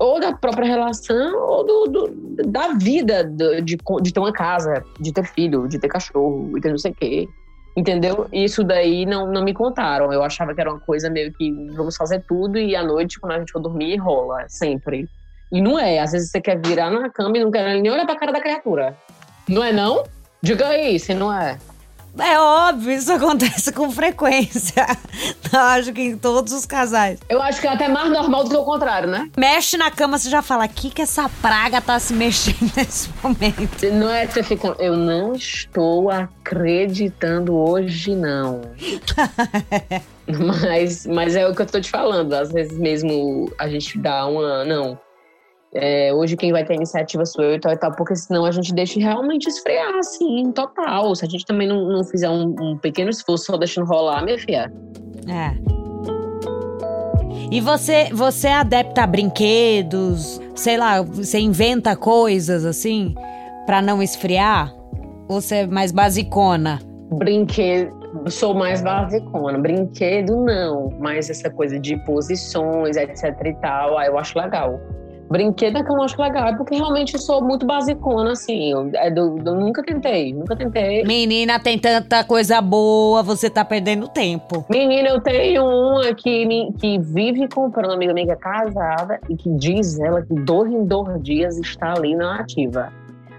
ou 0.00 0.18
da 0.18 0.32
própria 0.32 0.66
relação, 0.66 1.38
ou 1.46 1.64
do, 1.64 1.84
do 1.86 2.44
da 2.48 2.72
vida 2.74 3.22
de, 3.22 3.60
de, 3.60 3.78
de, 4.02 4.12
ter 4.12 4.18
uma 4.18 4.32
casa, 4.32 4.82
de 4.98 5.12
ter 5.12 5.24
filho, 5.24 5.68
de 5.68 5.78
ter 5.78 5.86
cachorro, 5.86 6.58
e 6.58 6.60
ter 6.60 6.70
não 6.70 6.78
sei 6.78 6.90
o 6.90 6.94
quê. 6.94 7.28
Entendeu? 7.76 8.26
Isso 8.32 8.64
daí 8.64 9.06
não, 9.06 9.30
não 9.30 9.44
me 9.44 9.54
contaram. 9.54 10.12
Eu 10.12 10.24
achava 10.24 10.52
que 10.52 10.60
era 10.60 10.72
uma 10.72 10.80
coisa 10.80 11.08
meio 11.08 11.32
que 11.32 11.52
vamos 11.76 11.96
fazer 11.96 12.24
tudo 12.26 12.58
e 12.58 12.74
à 12.74 12.82
noite, 12.82 13.20
quando 13.20 13.34
a 13.34 13.38
gente 13.38 13.52
for 13.52 13.60
dormir, 13.60 13.96
rola, 13.96 14.44
sempre. 14.48 15.08
E 15.52 15.60
não 15.60 15.78
é. 15.78 15.98
Às 15.98 16.12
vezes 16.12 16.30
você 16.30 16.40
quer 16.40 16.60
virar 16.60 16.90
na 16.90 17.10
cama 17.10 17.36
e 17.36 17.44
não 17.44 17.50
quer 17.50 17.80
nem 17.80 17.90
olhar 17.90 18.06
pra 18.06 18.16
cara 18.16 18.32
da 18.32 18.40
criatura. 18.40 18.96
Não 19.48 19.64
é 19.64 19.72
não? 19.72 20.04
Diga 20.42 20.68
aí, 20.68 20.98
se 20.98 21.12
não 21.12 21.32
é. 21.32 21.58
É 22.18 22.38
óbvio, 22.38 22.92
isso 22.92 23.12
acontece 23.12 23.72
com 23.72 23.90
frequência. 23.90 24.86
Eu 25.52 25.60
acho 25.60 25.92
que 25.92 26.02
em 26.02 26.16
todos 26.16 26.52
os 26.52 26.66
casais. 26.66 27.20
Eu 27.28 27.40
acho 27.42 27.60
que 27.60 27.66
é 27.66 27.70
até 27.70 27.88
mais 27.88 28.10
normal 28.10 28.44
do 28.44 28.50
que 28.50 28.56
o 28.56 28.64
contrário, 28.64 29.08
né? 29.08 29.30
Mexe 29.36 29.76
na 29.76 29.90
cama, 29.90 30.18
você 30.18 30.30
já 30.30 30.42
fala, 30.42 30.66
que 30.66 30.90
que 30.90 31.02
essa 31.02 31.28
praga 31.40 31.80
tá 31.80 31.98
se 31.98 32.12
mexendo 32.12 32.70
nesse 32.76 33.08
momento? 33.22 33.92
Não 33.92 34.10
é 34.10 34.26
que 34.26 34.34
você 34.34 34.42
fica, 34.42 34.74
eu 34.78 34.96
não 34.96 35.34
estou 35.34 36.10
acreditando 36.10 37.56
hoje, 37.56 38.14
não. 38.14 38.62
mas, 40.28 41.06
mas 41.06 41.36
é 41.36 41.46
o 41.46 41.54
que 41.54 41.62
eu 41.62 41.66
tô 41.66 41.80
te 41.80 41.90
falando. 41.90 42.32
Às 42.34 42.52
vezes 42.52 42.76
mesmo 42.78 43.52
a 43.58 43.68
gente 43.68 43.98
dá 43.98 44.26
uma, 44.26 44.64
não, 44.64 44.98
É, 45.72 46.12
hoje 46.12 46.36
quem 46.36 46.50
vai 46.50 46.64
ter 46.64 46.72
a 46.72 46.76
iniciativa 46.76 47.24
sou 47.24 47.44
eu 47.44 47.54
e 47.54 47.60
tal 47.60 47.72
e 47.72 47.76
tal, 47.76 47.92
porque 47.92 48.16
senão 48.16 48.44
a 48.44 48.50
gente 48.50 48.74
deixa 48.74 48.98
realmente 48.98 49.48
esfriar, 49.48 49.94
assim, 49.98 50.50
total. 50.52 51.14
Se 51.14 51.24
a 51.24 51.28
gente 51.28 51.46
também 51.46 51.68
não, 51.68 51.86
não 51.86 52.04
fizer 52.04 52.28
um, 52.28 52.54
um 52.60 52.76
pequeno 52.76 53.10
esforço 53.10 53.44
só 53.44 53.56
deixando 53.56 53.86
rolar, 53.86 54.24
minha 54.24 54.38
filha. 54.38 54.72
É. 55.28 55.80
E 57.52 57.60
você, 57.60 58.10
você 58.12 58.48
é 58.48 58.54
adepta 58.54 59.02
a 59.02 59.06
brinquedos, 59.06 60.40
sei 60.54 60.76
lá, 60.76 61.02
você 61.02 61.38
inventa 61.38 61.96
coisas 61.96 62.64
assim 62.64 63.14
para 63.64 63.80
não 63.80 64.02
esfriar? 64.02 64.74
Ou 65.28 65.40
você 65.40 65.56
é 65.56 65.66
mais 65.66 65.92
basicona? 65.92 66.80
Brinquedo, 67.12 67.92
sou 68.28 68.54
mais 68.54 68.82
basicona. 68.82 69.58
Brinquedo 69.58 70.44
não, 70.44 70.90
mas 70.98 71.30
essa 71.30 71.48
coisa 71.50 71.78
de 71.78 71.96
posições, 72.04 72.96
etc 72.96 73.36
e 73.44 73.54
tal, 73.54 73.96
aí 73.98 74.08
eu 74.08 74.18
acho 74.18 74.36
legal. 74.36 74.80
Brinquedo 75.30 75.78
é 75.78 75.84
que 75.84 75.90
eu 75.90 75.96
não 75.96 76.02
acho 76.02 76.20
legal, 76.20 76.48
é 76.48 76.56
porque 76.56 76.74
realmente 76.74 77.14
eu 77.14 77.20
sou 77.20 77.40
muito 77.40 77.64
basicona, 77.64 78.32
assim. 78.32 78.72
Eu, 78.72 78.90
é 78.94 79.08
eu 79.10 79.54
nunca 79.54 79.80
tentei, 79.80 80.32
nunca 80.32 80.56
tentei. 80.56 81.04
Menina, 81.04 81.60
tem 81.60 81.78
tanta 81.78 82.24
coisa 82.24 82.60
boa, 82.60 83.22
você 83.22 83.48
tá 83.48 83.64
perdendo 83.64 84.08
tempo. 84.08 84.64
Menina, 84.68 85.10
eu 85.10 85.20
tenho 85.20 85.64
uma 85.64 86.12
que, 86.14 86.72
que 86.80 86.98
vive 86.98 87.48
comprando, 87.48 87.92
amiga 87.92 88.12
minha 88.12 88.26
que 88.26 88.32
é 88.32 88.36
casada, 88.36 89.20
e 89.28 89.36
que 89.36 89.48
diz 89.50 90.00
ela 90.00 90.20
que 90.22 90.34
dois 90.34 90.72
em 90.72 90.84
dois 90.84 91.22
dias 91.22 91.56
está 91.58 91.94
ali 91.96 92.16
na 92.16 92.40
ativa. 92.40 92.92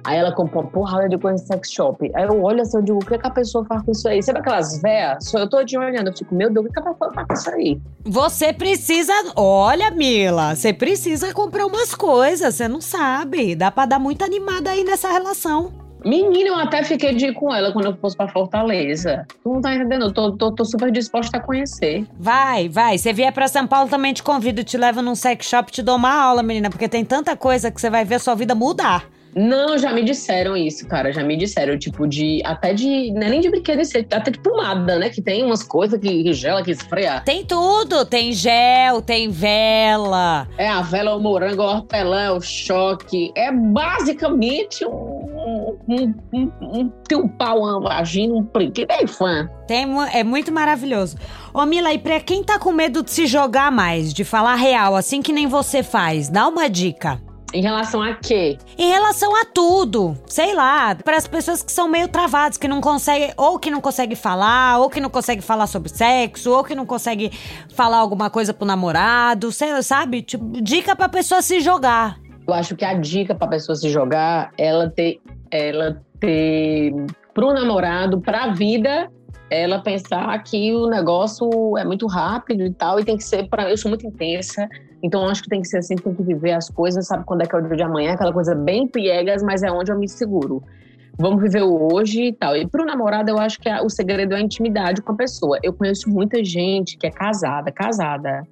Aí 0.03 0.17
ela 0.17 0.31
comprou 0.31 0.63
uma 0.63 0.69
porrada 0.69 1.07
de 1.07 1.17
coisa 1.17 1.41
em 1.43 1.45
sex 1.45 1.71
shop. 1.71 2.11
Aí 2.15 2.23
eu 2.23 2.41
olho 2.43 2.61
assim, 2.61 2.77
eu 2.77 2.83
digo, 2.83 2.97
o 2.97 3.05
que, 3.05 3.15
é 3.15 3.17
que 3.17 3.27
a 3.27 3.31
pessoa 3.31 3.65
faz 3.65 3.83
com 3.83 3.91
isso 3.91 4.07
aí? 4.07 4.21
Sabe 4.21 4.39
aquelas 4.39 4.81
véias? 4.81 5.33
Eu 5.33 5.49
todinha 5.49 5.81
olhando, 5.81 6.07
eu 6.07 6.17
fico, 6.17 6.33
meu 6.33 6.51
Deus, 6.51 6.65
o 6.65 6.69
que, 6.69 6.79
é 6.79 6.81
que 6.81 6.89
a 6.89 6.91
pessoa 6.93 7.13
faz 7.13 7.27
com 7.27 7.33
isso 7.33 7.49
aí? 7.51 7.81
Você 8.05 8.53
precisa. 8.53 9.13
Olha, 9.35 9.91
Mila, 9.91 10.55
você 10.55 10.73
precisa 10.73 11.33
comprar 11.33 11.65
umas 11.65 11.93
coisas, 11.93 12.55
você 12.55 12.67
não 12.67 12.81
sabe. 12.81 13.55
Dá 13.55 13.69
pra 13.71 13.85
dar 13.85 13.99
muito 13.99 14.23
animada 14.23 14.71
aí 14.71 14.83
nessa 14.83 15.11
relação. 15.11 15.81
Menina, 16.03 16.49
eu 16.49 16.55
até 16.55 16.83
fiquei 16.83 17.13
de 17.13 17.27
ir 17.27 17.33
com 17.33 17.53
ela 17.53 17.71
quando 17.71 17.85
eu 17.85 17.95
fosse 17.97 18.17
pra 18.17 18.27
Fortaleza. 18.27 19.25
Tu 19.43 19.49
não 19.49 19.61
tá 19.61 19.75
entendendo? 19.75 20.05
Eu 20.05 20.11
tô, 20.11 20.31
tô, 20.31 20.51
tô, 20.51 20.65
super 20.65 20.91
disposta 20.91 21.37
a 21.37 21.39
conhecer. 21.39 22.07
Vai, 22.19 22.67
vai. 22.67 22.97
Se 22.97 23.13
vier 23.13 23.31
pra 23.31 23.47
São 23.47 23.67
Paulo, 23.67 23.87
também 23.87 24.11
te 24.11 24.23
convido. 24.23 24.63
Te 24.63 24.77
levo 24.77 25.01
num 25.03 25.13
sex 25.13 25.45
shop, 25.45 25.71
te 25.71 25.83
dou 25.83 25.97
uma 25.97 26.11
aula, 26.11 26.41
menina. 26.41 26.71
Porque 26.71 26.89
tem 26.89 27.05
tanta 27.05 27.35
coisa 27.35 27.69
que 27.69 27.79
você 27.79 27.89
vai 27.89 28.03
ver 28.03 28.15
a 28.15 28.19
sua 28.19 28.33
vida 28.33 28.55
mudar. 28.55 29.05
Não, 29.35 29.77
já 29.77 29.93
me 29.93 30.03
disseram 30.03 30.57
isso, 30.57 30.85
cara. 30.87 31.11
Já 31.11 31.23
me 31.23 31.37
disseram, 31.37 31.77
tipo, 31.77 32.07
de. 32.07 32.41
Até 32.43 32.73
de. 32.73 33.11
Não 33.11 33.21
é 33.21 33.29
nem 33.29 33.41
de 33.41 33.49
brinquedo, 33.49 33.81
até 34.11 34.31
de 34.31 34.39
pomada, 34.39 34.97
né? 34.97 35.09
Que 35.09 35.21
tem 35.21 35.43
umas 35.43 35.63
coisas 35.63 35.99
que 35.99 36.33
gela, 36.33 36.63
que 36.63 36.71
esfria. 36.71 37.21
Tem 37.21 37.45
tudo. 37.45 38.05
Tem 38.05 38.33
gel, 38.33 39.01
tem 39.01 39.29
vela. 39.29 40.47
É, 40.57 40.67
a 40.67 40.81
vela, 40.81 41.15
o 41.15 41.19
morango, 41.19 41.61
o 41.61 41.65
hortelã, 41.65 42.33
o 42.33 42.41
choque. 42.41 43.31
É 43.35 43.51
basicamente 43.51 44.85
um. 44.85 45.31
Um, 45.41 46.13
um, 46.31 46.51
um, 46.61 46.91
um 47.13 47.27
pau, 47.27 47.61
uma 47.61 47.79
vagina, 47.81 48.33
um 48.35 48.43
brinquedo. 48.43 48.91
É 48.91 49.07
fã. 49.07 49.49
Tem, 49.67 49.87
é 50.13 50.23
muito 50.23 50.51
maravilhoso. 50.51 51.17
Ô, 51.53 51.65
Mila, 51.65 51.91
e 51.91 51.97
pra 51.97 52.19
quem 52.19 52.43
tá 52.43 52.59
com 52.59 52.71
medo 52.71 53.01
de 53.01 53.09
se 53.09 53.25
jogar 53.25 53.71
mais, 53.71 54.13
de 54.13 54.23
falar 54.23 54.55
real, 54.55 54.95
assim 54.95 55.21
que 55.21 55.33
nem 55.33 55.47
você 55.47 55.81
faz, 55.81 56.29
dá 56.29 56.47
uma 56.47 56.69
dica. 56.69 57.19
Em 57.53 57.61
relação 57.61 58.01
a 58.01 58.13
quê? 58.13 58.57
Em 58.77 58.89
relação 58.89 59.35
a 59.35 59.45
tudo. 59.45 60.17
Sei 60.25 60.53
lá, 60.53 60.95
para 60.95 61.17
as 61.17 61.27
pessoas 61.27 61.61
que 61.61 61.71
são 61.71 61.87
meio 61.87 62.07
travadas, 62.07 62.57
que 62.57 62.67
não 62.67 62.79
conseguem, 62.79 63.33
ou 63.35 63.59
que 63.59 63.69
não 63.69 63.81
conseguem 63.81 64.15
falar, 64.15 64.79
ou 64.79 64.89
que 64.89 65.01
não 65.01 65.09
conseguem 65.09 65.41
falar 65.41 65.67
sobre 65.67 65.89
sexo, 65.89 66.51
ou 66.51 66.63
que 66.63 66.73
não 66.73 66.85
conseguem 66.85 67.31
falar 67.73 67.97
alguma 67.97 68.29
coisa 68.29 68.53
pro 68.53 68.65
namorado, 68.65 69.51
sei, 69.51 69.81
sabe? 69.83 70.21
Tipo, 70.21 70.61
dica 70.61 70.95
pra 70.95 71.09
pessoa 71.09 71.41
se 71.41 71.59
jogar. 71.59 72.17
Eu 72.47 72.53
acho 72.53 72.75
que 72.75 72.85
a 72.85 72.93
dica 72.93 73.35
pra 73.35 73.47
pessoa 73.47 73.75
se 73.75 73.89
jogar, 73.89 74.51
ela 74.57 74.89
ter, 74.89 75.19
ela 75.51 76.01
ter 76.19 76.93
pro 77.33 77.53
namorado, 77.53 78.19
pra 78.19 78.47
vida, 78.47 79.09
ela 79.49 79.79
pensar 79.79 80.41
que 80.43 80.73
o 80.73 80.87
negócio 80.87 81.77
é 81.77 81.83
muito 81.83 82.07
rápido 82.07 82.63
e 82.63 82.73
tal, 82.73 82.99
e 82.99 83.05
tem 83.05 83.17
que 83.17 83.23
ser 83.23 83.47
para 83.49 83.69
eu 83.69 83.77
sou 83.77 83.89
muito 83.89 84.07
intensa, 84.07 84.67
então 85.01 85.27
acho 85.27 85.43
que 85.43 85.49
tem 85.49 85.61
que 85.61 85.67
ser 85.67 85.77
assim, 85.77 85.95
tem 85.95 86.13
que 86.13 86.23
viver 86.23 86.51
as 86.51 86.69
coisas, 86.69 87.07
sabe 87.07 87.23
quando 87.25 87.41
é 87.41 87.45
que 87.45 87.55
é 87.55 87.59
o 87.59 87.61
dia 87.61 87.77
de 87.77 87.83
amanhã, 87.83 88.13
aquela 88.13 88.33
coisa 88.33 88.53
bem 88.53 88.87
piegas, 88.87 89.41
mas 89.43 89.63
é 89.63 89.71
onde 89.71 89.91
eu 89.91 89.97
me 89.97 90.07
seguro. 90.07 90.63
Vamos 91.17 91.41
viver 91.41 91.61
o 91.63 91.93
hoje 91.93 92.27
e 92.27 92.33
tal. 92.33 92.55
E 92.55 92.67
para 92.67 92.81
o 92.81 92.85
namorado, 92.85 93.29
eu 93.29 93.37
acho 93.37 93.59
que 93.59 93.69
o 93.69 93.89
segredo 93.89 94.33
é 94.33 94.37
a 94.37 94.41
intimidade 94.41 95.01
com 95.01 95.11
a 95.11 95.15
pessoa. 95.15 95.59
Eu 95.61 95.73
conheço 95.73 96.09
muita 96.09 96.43
gente 96.43 96.97
que 96.97 97.05
é 97.05 97.11
casada, 97.11 97.71
casada, 97.71 98.47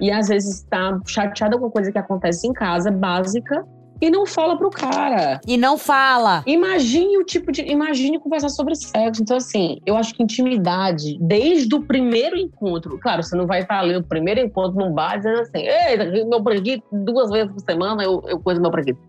e 0.00 0.10
às 0.10 0.28
vezes 0.28 0.60
está 0.60 0.98
chateada 1.06 1.58
com 1.58 1.66
a 1.66 1.70
coisa 1.70 1.90
que 1.90 1.98
acontece 1.98 2.46
em 2.46 2.52
casa, 2.52 2.90
básica, 2.90 3.64
e 4.00 4.10
não 4.10 4.26
fala 4.26 4.56
pro 4.56 4.70
cara. 4.70 5.40
E 5.46 5.56
não 5.56 5.76
fala. 5.76 6.42
Imagine 6.46 7.18
o 7.18 7.24
tipo 7.24 7.50
de. 7.50 7.62
Imagine 7.62 8.18
conversar 8.18 8.48
sobre 8.48 8.74
sexo. 8.74 9.22
Então, 9.22 9.36
assim, 9.36 9.80
eu 9.84 9.96
acho 9.96 10.14
que 10.14 10.22
intimidade, 10.22 11.18
desde 11.20 11.74
o 11.74 11.82
primeiro 11.82 12.36
encontro. 12.36 12.98
Claro, 13.00 13.22
você 13.22 13.36
não 13.36 13.46
vai 13.46 13.62
estar 13.62 13.80
ali 13.80 13.94
no 13.94 14.02
primeiro 14.02 14.40
encontro 14.40 14.78
num 14.78 14.92
bar 14.92 15.16
dizendo 15.16 15.40
assim: 15.40 15.58
ei, 15.58 16.24
meu 16.24 16.42
preguiço, 16.42 16.82
duas 16.92 17.30
vezes 17.30 17.52
por 17.52 17.60
semana 17.60 18.02
eu, 18.02 18.22
eu 18.26 18.38
coiso 18.40 18.60
meu 18.60 18.70
preguiço. 18.70 19.00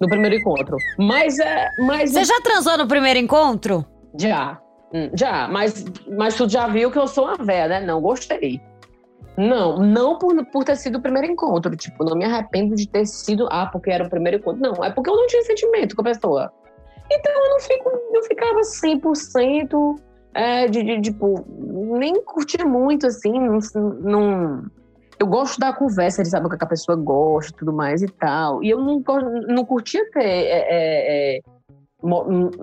No 0.00 0.08
primeiro 0.08 0.36
encontro. 0.36 0.76
Mas 0.98 1.38
é. 1.38 1.68
Mas 1.80 2.12
você 2.12 2.24
já 2.24 2.40
transou 2.40 2.78
no 2.78 2.86
primeiro 2.86 3.18
encontro? 3.18 3.84
Já. 4.18 4.60
Hum, 4.92 5.10
já, 5.12 5.46
mas, 5.48 5.84
mas 6.16 6.34
tu 6.34 6.48
já 6.48 6.66
viu 6.66 6.90
que 6.90 6.98
eu 6.98 7.06
sou 7.06 7.24
uma 7.24 7.36
véia, 7.36 7.68
né? 7.68 7.80
Não 7.80 8.00
gostei. 8.00 8.60
Não, 9.38 9.78
não 9.78 10.18
por, 10.18 10.44
por 10.46 10.64
ter 10.64 10.74
sido 10.74 10.98
o 10.98 11.00
primeiro 11.00 11.30
encontro. 11.30 11.76
Tipo, 11.76 12.02
não 12.02 12.16
me 12.16 12.24
arrependo 12.24 12.74
de 12.74 12.88
ter 12.88 13.06
sido, 13.06 13.46
ah, 13.52 13.66
porque 13.66 13.88
era 13.88 14.04
o 14.04 14.10
primeiro 14.10 14.38
encontro. 14.38 14.60
Não, 14.60 14.84
é 14.84 14.90
porque 14.90 15.08
eu 15.08 15.14
não 15.14 15.28
tinha 15.28 15.42
sentimento 15.42 15.94
com 15.94 16.02
a 16.02 16.04
pessoa. 16.04 16.52
Então 17.08 17.32
eu 17.32 17.50
não 17.50 17.60
fico, 17.60 17.88
eu 18.12 18.22
ficava 18.24 18.60
100% 18.60 20.00
é, 20.34 20.66
de, 20.66 20.82
de, 20.82 21.00
tipo, 21.00 21.46
nem 21.96 22.20
curtia 22.22 22.66
muito, 22.66 23.06
assim, 23.06 23.32
não, 23.32 23.58
não, 24.00 24.62
eu 25.18 25.26
gosto 25.26 25.58
da 25.58 25.72
conversa, 25.72 26.22
de 26.22 26.28
saber 26.28 26.46
o 26.46 26.50
que 26.50 26.62
a 26.62 26.68
pessoa 26.68 26.96
gosta 26.96 27.56
tudo 27.56 27.72
mais 27.72 28.02
e 28.02 28.08
tal. 28.08 28.62
E 28.62 28.70
eu 28.70 28.80
não, 28.80 29.02
não 29.46 29.64
curtia 29.64 30.04
ter, 30.10 30.20
é, 30.20 30.66
é, 30.68 31.36
é 31.36 31.40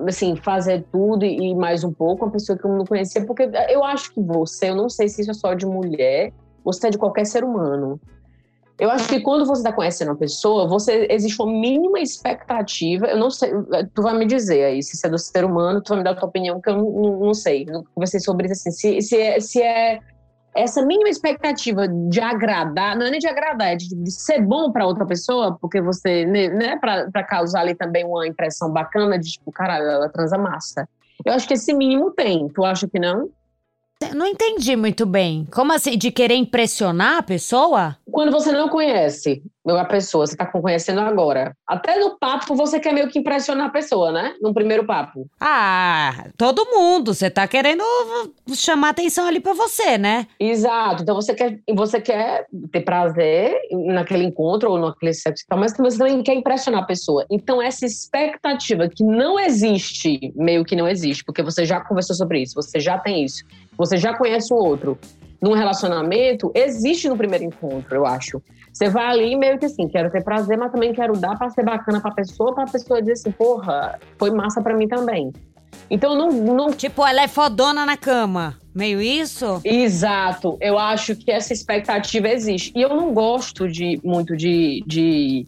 assim, 0.08 0.36
fazer 0.36 0.86
tudo 0.92 1.26
e 1.26 1.56
mais 1.56 1.86
um 1.86 1.92
pouco, 1.92 2.26
uma 2.26 2.32
pessoa 2.32 2.58
que 2.58 2.66
eu 2.66 2.72
não 2.72 2.86
conhecia, 2.86 3.26
porque 3.26 3.50
eu 3.70 3.84
acho 3.84 4.14
que 4.14 4.22
você, 4.22 4.70
eu 4.70 4.76
não 4.76 4.90
sei 4.90 5.08
se 5.08 5.22
isso 5.22 5.32
é 5.32 5.34
só 5.34 5.54
de 5.54 5.66
mulher, 5.66 6.32
você 6.66 6.88
é 6.88 6.90
de 6.90 6.98
qualquer 6.98 7.26
ser 7.26 7.44
humano. 7.44 8.00
Eu 8.78 8.90
acho 8.92 9.08
que 9.08 9.22
quando 9.22 9.46
você 9.46 9.62
está 9.62 9.72
conhecendo 9.72 10.10
uma 10.10 10.18
pessoa, 10.18 10.68
você 10.68 11.08
existe 11.10 11.42
uma 11.42 11.50
mínima 11.50 12.00
expectativa. 12.00 13.06
Eu 13.06 13.18
não 13.18 13.32
sei, 13.32 13.52
tu 13.94 14.02
vai 14.02 14.18
me 14.18 14.26
dizer 14.26 14.66
aí 14.66 14.84
se 14.84 15.06
é 15.06 15.10
do 15.10 15.18
ser 15.18 15.46
humano, 15.46 15.82
tu 15.82 15.90
vai 15.90 16.00
me 16.00 16.04
dar 16.04 16.12
a 16.12 16.16
tua 16.16 16.28
opinião, 16.28 16.60
que 16.60 16.70
eu 16.70 16.78
não, 16.78 17.20
não, 17.20 17.34
sei. 17.34 17.66
Não 17.66 17.86
sobre 18.20 18.52
isso 18.52 18.68
assim. 18.68 18.72
Se, 18.72 19.02
se, 19.02 19.18
é, 19.18 19.40
se 19.40 19.62
é 19.62 20.00
essa 20.54 20.86
mínima 20.86 21.08
expectativa 21.08 21.88
de 21.88 22.20
agradar, 22.20 22.98
não 22.98 23.06
é 23.06 23.12
nem 23.12 23.20
de 23.20 23.28
agradar, 23.28 23.70
é 23.70 23.76
de, 23.78 23.88
de 23.96 24.12
ser 24.12 24.42
bom 24.42 24.70
para 24.72 24.86
outra 24.86 25.06
pessoa, 25.06 25.58
porque 25.62 25.80
você, 25.80 26.26
né, 26.26 26.50
né 26.50 26.78
para 26.78 27.24
causar 27.24 27.62
ali 27.62 27.76
também 27.76 28.04
uma 28.04 28.28
impressão 28.28 28.72
bacana 28.72 29.18
de 29.18 29.32
tipo, 29.32 29.54
caralho, 29.54 29.86
ela 29.86 30.10
transa 30.10 30.38
massa. 30.38 30.86
Eu 31.24 31.32
acho 31.32 31.48
que 31.48 31.54
esse 31.54 31.74
mínimo 31.74 32.12
tem. 32.12 32.50
Tu 32.50 32.66
acha 32.66 32.88
que 32.90 33.00
não? 33.00 33.30
Não 34.14 34.26
entendi 34.28 34.76
muito 34.76 35.06
bem. 35.06 35.46
Como 35.52 35.72
assim? 35.74 35.98
De 35.98 36.12
querer 36.12 36.36
impressionar 36.36 37.18
a 37.18 37.24
pessoa? 37.24 37.98
Quando 38.12 38.32
você 38.32 38.52
não 38.52 38.68
conhece 38.68 39.42
a 39.68 39.86
pessoa, 39.86 40.26
você 40.26 40.34
está 40.34 40.46
conhecendo 40.46 41.02
agora. 41.02 41.56
Até 41.68 42.00
no 42.00 42.18
papo 42.18 42.56
você 42.56 42.80
quer 42.80 42.94
meio 42.94 43.08
que 43.08 43.20
impressionar 43.20 43.68
a 43.68 43.72
pessoa, 43.72 44.12
né? 44.12 44.36
No 44.42 44.54
primeiro 44.54 44.86
papo. 44.86 45.28
Ah, 45.40 46.28
todo 46.38 46.66
mundo. 46.66 47.14
Você 47.14 47.28
está 47.28 47.48
querendo 47.48 47.84
chamar 48.54 48.90
atenção 48.90 49.28
ali 49.28 49.40
para 49.40 49.54
você, 49.54 49.98
né? 49.98 50.28
Exato. 50.40 51.04
Então 51.04 51.16
você 51.16 51.34
quer, 51.34 51.60
você 51.74 52.00
quer 52.00 52.46
ter 52.72 52.82
prazer 52.82 53.56
naquele 53.72 54.26
encontro 54.26 54.72
ou 54.72 54.80
naquele 54.80 55.14
sexo, 55.14 55.46
mas 55.56 55.76
você 55.76 55.98
também 55.98 56.22
quer 56.24 56.34
impressionar 56.34 56.84
a 56.84 56.86
pessoa. 56.86 57.26
Então 57.30 57.62
essa 57.62 57.86
expectativa 57.86 58.88
que 58.88 59.04
não 59.04 59.40
existe, 59.40 60.32
meio 60.36 60.64
que 60.64 60.76
não 60.76 60.88
existe, 60.88 61.24
porque 61.24 61.42
você 61.42 61.66
já 61.66 61.80
conversou 61.82 62.16
sobre 62.16 62.42
isso, 62.42 62.56
você 62.56 62.80
já 62.80 62.98
tem 62.98 63.24
isso 63.24 63.44
você 63.78 63.98
já 63.98 64.16
conhece 64.18 64.54
o 64.54 64.58
outro. 64.58 64.98
Num 65.42 65.54
relacionamento, 65.54 66.52
existe 66.56 67.10
no 67.10 67.18
primeiro 67.18 67.44
encontro, 67.44 67.96
eu 67.96 68.06
acho. 68.06 68.42
Você 68.76 68.90
vai 68.90 69.06
ali 69.06 69.38
meio 69.38 69.58
que 69.58 69.66
assim, 69.66 69.88
quero 69.88 70.12
ter 70.12 70.22
prazer, 70.22 70.58
mas 70.58 70.70
também 70.70 70.92
quero 70.92 71.14
dar 71.14 71.38
para 71.38 71.50
ser 71.50 71.64
bacana 71.64 72.02
pra 72.02 72.12
pessoa, 72.12 72.54
pra 72.54 72.66
pessoa 72.66 73.00
dizer 73.00 73.14
assim, 73.14 73.32
porra, 73.32 73.98
foi 74.20 74.32
massa 74.32 74.62
para 74.62 74.76
mim 74.76 74.86
também. 74.86 75.32
Então 75.90 76.14
não, 76.14 76.30
não. 76.30 76.72
Tipo, 76.72 77.08
ela 77.08 77.22
é 77.22 77.28
fodona 77.30 77.86
na 77.86 77.96
cama. 77.96 78.58
Meio 78.74 79.02
isso? 79.02 79.62
Exato. 79.64 80.58
Eu 80.60 80.78
acho 80.78 81.16
que 81.16 81.32
essa 81.32 81.54
expectativa 81.54 82.28
existe. 82.28 82.74
E 82.76 82.82
eu 82.82 82.90
não 82.90 83.14
gosto 83.14 83.66
de 83.66 83.98
muito 84.04 84.36
de, 84.36 84.84
de 84.86 85.46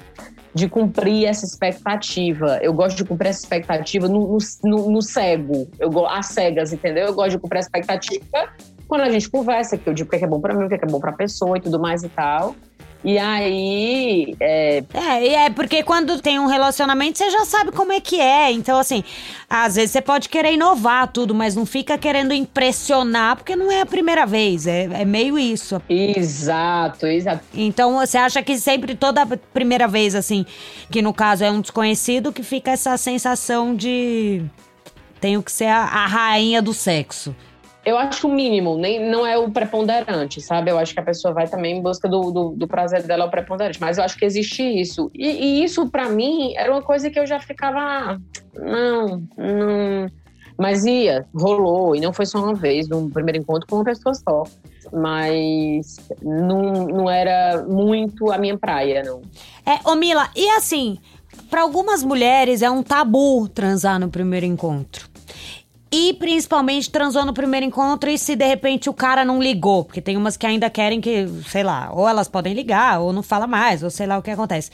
de 0.56 0.68
cumprir 0.68 1.26
essa 1.26 1.46
expectativa. 1.46 2.58
Eu 2.64 2.74
gosto 2.74 2.98
de 2.98 3.04
cumprir 3.06 3.28
essa 3.28 3.42
expectativa 3.42 4.08
no, 4.08 4.38
no, 4.64 4.90
no 4.90 5.02
cego, 5.04 5.70
eu 5.78 6.08
às 6.08 6.28
cegas, 6.28 6.74
entendeu? 6.74 7.06
Eu 7.06 7.14
gosto 7.14 7.32
de 7.32 7.40
cumprir 7.40 7.58
a 7.58 7.62
expectativa 7.62 8.26
quando 8.88 9.02
a 9.02 9.10
gente 9.10 9.30
conversa, 9.30 9.78
que 9.78 9.88
eu 9.88 9.94
digo 9.94 10.08
o 10.08 10.18
que 10.18 10.24
é, 10.24 10.28
bom 10.28 10.40
para 10.40 10.56
mim, 10.56 10.66
o 10.66 10.70
que 10.70 10.76
é, 10.76 10.80
bom 10.80 11.00
para 11.00 11.12
a 11.12 11.16
pessoa 11.16 11.58
e 11.58 11.62
tudo 11.62 11.80
mais 11.80 12.04
e 12.04 12.10
tal. 12.10 12.56
E 13.08 13.18
aí. 13.18 14.36
É... 14.38 14.84
é, 14.94 15.34
é 15.46 15.50
porque 15.50 15.82
quando 15.82 16.22
tem 16.22 16.38
um 16.40 16.46
relacionamento, 16.46 17.18
você 17.18 17.30
já 17.30 17.46
sabe 17.46 17.72
como 17.72 17.94
é 17.94 18.02
que 18.02 18.20
é. 18.20 18.52
Então, 18.52 18.78
assim, 18.78 19.02
às 19.50 19.76
vezes 19.76 19.92
você 19.92 20.02
pode 20.02 20.28
querer 20.28 20.52
inovar 20.52 21.08
tudo, 21.08 21.34
mas 21.34 21.56
não 21.56 21.66
fica 21.66 21.98
querendo 21.98 22.34
impressionar, 22.34 23.38
porque 23.38 23.56
não 23.56 23.72
é 23.72 23.80
a 23.80 23.86
primeira 23.86 24.26
vez. 24.26 24.68
É, 24.68 24.90
é 24.92 25.06
meio 25.06 25.40
isso. 25.40 25.82
Exato, 25.90 27.08
exato. 27.08 27.46
Então, 27.54 27.94
você 27.94 28.18
acha 28.18 28.44
que 28.44 28.58
sempre, 28.58 28.94
toda 28.94 29.26
primeira 29.54 29.88
vez, 29.88 30.14
assim, 30.14 30.46
que 30.92 31.02
no 31.02 31.14
caso 31.14 31.46
é 31.46 31.50
um 31.50 31.62
desconhecido, 31.62 32.34
que 32.34 32.44
fica 32.44 32.72
essa 32.72 32.98
sensação 32.98 33.74
de. 33.74 34.44
Tenho 35.22 35.42
que 35.42 35.52
ser 35.52 35.68
a, 35.68 35.80
a 35.80 36.06
rainha 36.08 36.62
do 36.62 36.74
sexo 36.74 37.34
eu 37.88 37.98
acho 37.98 38.28
o 38.28 38.34
mínimo, 38.34 38.78
nem, 38.78 39.00
não 39.10 39.26
é 39.26 39.38
o 39.38 39.50
preponderante, 39.50 40.42
sabe? 40.42 40.70
Eu 40.70 40.78
acho 40.78 40.94
que 40.94 41.00
a 41.00 41.04
pessoa 41.04 41.34
vai 41.34 41.48
também 41.48 41.78
em 41.78 41.82
busca 41.82 42.06
do, 42.10 42.32
do, 42.32 42.50
do 42.50 42.68
prazer 42.68 43.04
dela 43.04 43.24
o 43.24 43.32
preponderante. 43.32 43.80
Mas 43.80 43.98
eu 43.98 44.04
acho 44.04 44.18
que 44.18 44.26
existe 44.26 44.62
isso. 44.62 45.10
E, 45.16 45.26
e 45.26 45.64
isso, 45.64 45.88
para 45.90 46.10
mim, 46.10 46.54
era 46.58 46.70
uma 46.70 46.82
coisa 46.82 47.10
que 47.10 47.18
eu 47.18 47.26
já 47.26 47.40
ficava. 47.40 47.80
Ah, 47.80 48.18
não, 48.54 49.24
não. 49.38 50.12
Mas 50.60 50.84
ia, 50.84 51.26
rolou. 51.34 51.96
E 51.96 52.02
não 52.02 52.12
foi 52.12 52.26
só 52.26 52.40
uma 52.40 52.56
vez, 52.56 52.90
num 52.90 53.10
primeiro 53.10 53.40
encontro 53.40 53.66
com 53.70 53.78
uma 53.78 53.86
pessoa 53.86 54.14
só. 54.14 54.44
Mas 54.92 55.96
não, 56.22 56.88
não 56.88 57.10
era 57.10 57.64
muito 57.70 58.30
a 58.34 58.38
minha 58.38 58.58
praia, 58.58 59.02
não. 59.02 59.22
É, 59.66 59.80
ô 59.90 59.96
Mila, 59.96 60.30
e 60.36 60.50
assim, 60.58 60.98
para 61.50 61.62
algumas 61.62 62.04
mulheres 62.04 62.62
é 62.62 62.70
um 62.70 62.84
tabu 62.84 63.48
transar 63.48 63.98
no 63.98 64.10
primeiro 64.10 64.46
encontro. 64.46 65.08
E 65.92 66.14
principalmente 66.16 66.90
transou 66.90 67.26
no 67.26 67.34
primeiro 67.34 67.66
encontro 67.66 68.10
e 68.10 68.18
se 68.18 68.36
de 68.36 68.46
repente 68.46 68.90
o 68.90 68.94
cara 68.94 69.24
não 69.24 69.42
ligou. 69.42 69.86
Porque 69.86 70.02
tem 70.02 70.18
umas 70.18 70.36
que 70.36 70.46
ainda 70.46 70.70
querem 70.70 71.00
que, 71.00 71.28
sei 71.48 71.64
lá, 71.64 71.90
ou 71.94 72.08
elas 72.08 72.28
podem 72.28 72.54
ligar, 72.54 73.00
ou 73.00 73.14
não 73.14 73.24
fala 73.24 73.48
mais, 73.48 73.84
ou 73.84 73.90
sei 73.90 74.06
lá 74.06 74.18
o 74.18 74.22
que 74.22 74.32
acontece. 74.32 74.70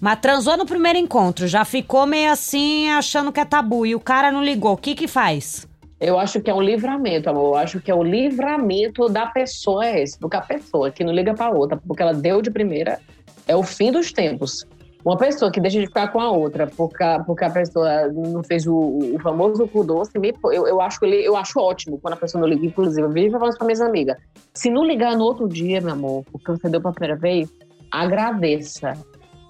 Mas 0.00 0.20
transou 0.20 0.56
no 0.56 0.66
primeiro 0.66 0.98
encontro, 0.98 1.46
já 1.46 1.64
ficou 1.64 2.06
meio 2.06 2.30
assim, 2.30 2.90
achando 2.90 3.32
que 3.32 3.40
é 3.40 3.44
tabu, 3.44 3.86
e 3.86 3.94
o 3.94 4.00
cara 4.00 4.30
não 4.30 4.44
ligou. 4.44 4.74
O 4.74 4.76
que 4.76 4.94
que 4.94 5.08
faz? 5.08 5.66
Eu 6.00 6.18
acho 6.18 6.40
que 6.40 6.50
é 6.50 6.54
um 6.54 6.62
livramento, 6.62 7.28
amor. 7.28 7.48
Eu 7.48 7.56
acho 7.56 7.80
que 7.80 7.90
é 7.90 7.94
o 7.94 8.04
livramento 8.04 9.08
da 9.08 9.26
pessoa 9.26 9.84
é 9.84 10.02
esse. 10.02 10.16
Porque 10.16 10.36
a 10.36 10.40
pessoa 10.40 10.90
que 10.92 11.02
não 11.02 11.12
liga 11.12 11.34
pra 11.34 11.50
outra, 11.50 11.76
porque 11.76 12.02
ela 12.02 12.14
deu 12.14 12.40
de 12.40 12.50
primeira, 12.50 13.00
é 13.48 13.56
o 13.56 13.64
fim 13.64 13.90
dos 13.90 14.12
tempos. 14.12 14.64
Uma 15.04 15.16
pessoa 15.16 15.50
que 15.50 15.60
deixa 15.60 15.78
de 15.80 15.86
ficar 15.86 16.08
com 16.08 16.20
a 16.20 16.30
outra 16.30 16.66
porque 16.66 17.02
a, 17.02 17.22
porque 17.22 17.44
a 17.44 17.50
pessoa 17.50 18.08
não 18.08 18.42
fez 18.42 18.66
o, 18.66 18.74
o 19.14 19.18
famoso 19.20 19.66
cu 19.68 19.84
doce, 19.84 20.10
eu, 20.16 20.66
eu, 20.66 20.80
acho 20.80 21.04
ele, 21.04 21.26
eu 21.26 21.36
acho 21.36 21.58
ótimo 21.60 21.98
quando 21.98 22.14
a 22.14 22.16
pessoa 22.16 22.42
não 22.42 22.48
liga. 22.48 22.66
Inclusive, 22.66 23.02
eu 23.02 23.10
vivo 23.10 23.32
falando 23.32 23.50
isso 23.50 23.58
pra 23.58 23.66
minhas 23.66 23.80
amigas. 23.80 24.16
Se 24.54 24.70
não 24.70 24.84
ligar 24.84 25.16
no 25.16 25.24
outro 25.24 25.48
dia, 25.48 25.80
meu 25.80 25.92
amor, 25.92 26.24
porque 26.32 26.50
você 26.50 26.68
deu 26.68 26.80
pra 26.80 26.92
primeira 26.92 27.16
vez, 27.16 27.48
agradeça. 27.90 28.92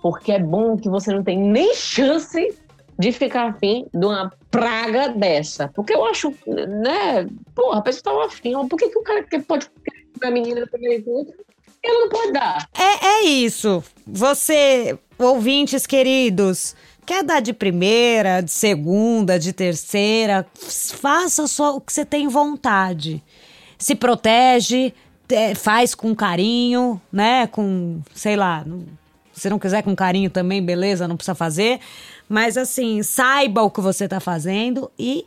Porque 0.02 0.32
é 0.32 0.38
bom 0.38 0.76
que 0.76 0.88
você 0.88 1.12
não 1.12 1.24
tem 1.24 1.38
nem 1.38 1.74
chance 1.74 2.54
de 2.98 3.12
ficar 3.12 3.50
afim 3.50 3.87
de 3.92 4.04
uma 4.04 4.32
praga 4.50 5.08
dessa. 5.08 5.68
Porque 5.74 5.94
eu 5.94 6.04
acho, 6.04 6.32
né? 6.46 7.26
Porra, 7.54 7.78
a 7.78 7.82
pessoa 7.82 8.02
tá 8.02 8.26
afim. 8.26 8.52
Por 8.68 8.76
que, 8.76 8.88
que 8.88 8.98
o 8.98 9.02
cara 9.02 9.24
pode 9.46 9.70
ficar 10.14 10.28
a 10.28 10.30
menina 10.30 10.61
encontro? 10.61 11.34
Ele 11.82 11.98
não 12.00 12.08
pode 12.08 12.32
dar. 12.32 12.68
É, 12.76 13.06
é 13.06 13.24
isso. 13.24 13.82
Você 14.06 14.98
ouvintes 15.18 15.87
queridos, 15.87 16.76
quer 17.04 17.24
dar 17.24 17.40
de 17.40 17.52
primeira, 17.52 18.40
de 18.40 18.50
segunda, 18.50 19.38
de 19.38 19.52
terceira, 19.52 20.46
faça 20.54 21.46
só 21.46 21.76
o 21.76 21.81
que 21.81 21.92
você 21.92 22.04
tem 22.04 22.28
vontade. 22.28 23.22
Se 23.78 23.94
protege, 23.94 24.92
faz 25.57 25.94
com 25.94 26.14
carinho, 26.14 27.00
né? 27.12 27.46
Com, 27.46 28.00
sei 28.14 28.37
lá, 28.37 28.64
se 29.33 29.48
não 29.48 29.59
quiser 29.59 29.83
com 29.83 29.94
carinho 29.94 30.31
também, 30.31 30.62
beleza, 30.62 31.09
não 31.09 31.16
precisa 31.16 31.35
fazer. 31.35 31.81
Mas 32.28 32.57
assim, 32.57 33.02
saiba 33.02 33.62
o 33.62 33.70
que 33.70 33.81
você 33.81 34.07
tá 34.07 34.20
fazendo 34.20 34.90
e 34.98 35.24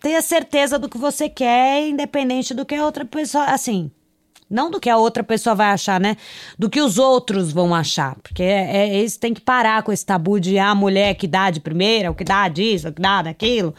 tenha 0.00 0.22
certeza 0.22 0.78
do 0.78 0.88
que 0.88 0.98
você 0.98 1.28
quer, 1.28 1.88
independente 1.88 2.54
do 2.54 2.64
que 2.64 2.74
a 2.74 2.84
outra 2.84 3.04
pessoa. 3.04 3.44
Assim, 3.44 3.90
não 4.48 4.70
do 4.70 4.80
que 4.80 4.88
a 4.88 4.96
outra 4.96 5.24
pessoa 5.24 5.54
vai 5.54 5.68
achar, 5.68 6.00
né? 6.00 6.16
Do 6.58 6.70
que 6.70 6.80
os 6.80 6.98
outros 6.98 7.52
vão 7.52 7.74
achar. 7.74 8.16
Porque 8.22 8.42
é, 8.42 8.76
é, 8.76 8.96
eles 8.96 9.16
têm 9.16 9.34
que 9.34 9.40
parar 9.40 9.82
com 9.82 9.92
esse 9.92 10.06
tabu 10.06 10.38
de 10.38 10.58
ah, 10.58 10.70
a 10.70 10.74
mulher 10.74 11.14
que 11.14 11.26
dá 11.26 11.50
de 11.50 11.60
primeira, 11.60 12.10
o 12.10 12.14
que 12.14 12.24
dá 12.24 12.48
disso, 12.48 12.88
o 12.88 12.92
que 12.92 13.02
dá 13.02 13.22
daquilo. 13.22 13.74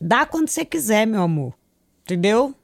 Dá 0.00 0.26
quando 0.26 0.48
você 0.48 0.64
quiser, 0.64 1.06
meu 1.06 1.22
amor. 1.22 1.54
Entendeu? 2.02 2.54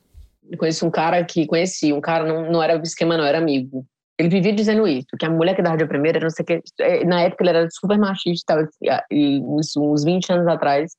Eu 0.51 0.87
um 0.87 0.91
cara 0.91 1.25
que 1.25 1.47
conheci, 1.47 1.93
um 1.93 2.01
cara 2.01 2.25
não, 2.25 2.51
não 2.51 2.63
era 2.63 2.81
esquema, 2.83 3.17
não, 3.17 3.25
era 3.25 3.39
amigo. 3.39 3.85
Ele 4.19 4.29
vivia 4.29 4.53
dizendo 4.53 4.87
isso, 4.87 5.09
que 5.19 5.27
a 5.27 5.31
mulher 5.31 5.57
que 5.57 5.63
dava 5.63 5.77
de 5.77 5.87
primeira, 5.87 6.21
não 6.21 6.31
sei 6.31 6.43
o 6.43 6.47
que. 6.47 6.63
É, 6.81 7.05
na 7.05 7.23
época 7.23 7.43
ele 7.43 7.51
era 7.51 7.69
super 7.71 7.99
machista, 7.99 8.69
e 9.11 9.41
uns, 9.41 9.77
uns 9.77 10.05
20 10.05 10.33
anos 10.33 10.47
atrás. 10.47 10.93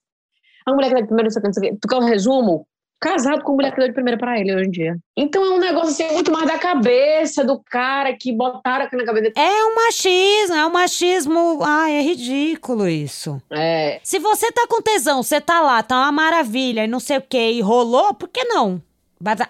A 0.66 0.74
mulher 0.74 0.88
que 0.88 0.94
dava 0.96 1.04
de 1.04 1.08
primeira, 1.08 1.28
não 1.28 1.32
sei 1.32 1.40
o 1.40 1.42
que, 1.42 1.48
não 1.48 1.54
sei 1.54 1.70
o 1.70 1.74
que. 1.74 1.80
Tu 1.80 1.88
quer 1.88 1.96
um 1.96 2.06
resumo? 2.06 2.68
Casado 3.06 3.44
com 3.44 3.54
mulher 3.54 3.72
que 3.72 3.78
deu 3.78 3.88
de 3.88 3.94
primeira 3.94 4.18
para 4.18 4.40
ele 4.40 4.56
hoje 4.56 4.66
em 4.66 4.72
dia. 4.72 4.98
Então 5.16 5.46
é 5.46 5.50
um 5.52 5.60
negócio 5.60 5.90
assim, 5.90 6.12
muito 6.12 6.32
mais 6.32 6.48
da 6.48 6.58
cabeça 6.58 7.46
do 7.46 7.62
cara 7.64 8.18
que 8.20 8.34
botaram 8.34 8.86
aqui 8.86 8.96
na 8.96 9.06
cabeça 9.06 9.26
dele. 9.26 9.36
É 9.38 9.66
um 9.66 9.76
machismo, 9.76 10.56
é 10.56 10.66
um 10.66 10.72
machismo. 10.72 11.60
Ai, 11.62 11.98
é 11.98 12.02
ridículo 12.02 12.88
isso. 12.88 13.40
É. 13.52 14.00
Se 14.04 14.18
você 14.18 14.52
tá 14.52 14.66
com 14.68 14.82
tesão, 14.82 15.22
você 15.22 15.40
tá 15.40 15.62
lá, 15.62 15.84
tá 15.84 15.98
uma 15.98 16.12
maravilha 16.12 16.84
e 16.84 16.88
não 16.88 17.00
sei 17.00 17.18
o 17.18 17.22
que, 17.22 17.52
e 17.52 17.62
rolou, 17.62 18.16
por 18.16 18.28
que 18.28 18.44
não? 18.44 18.82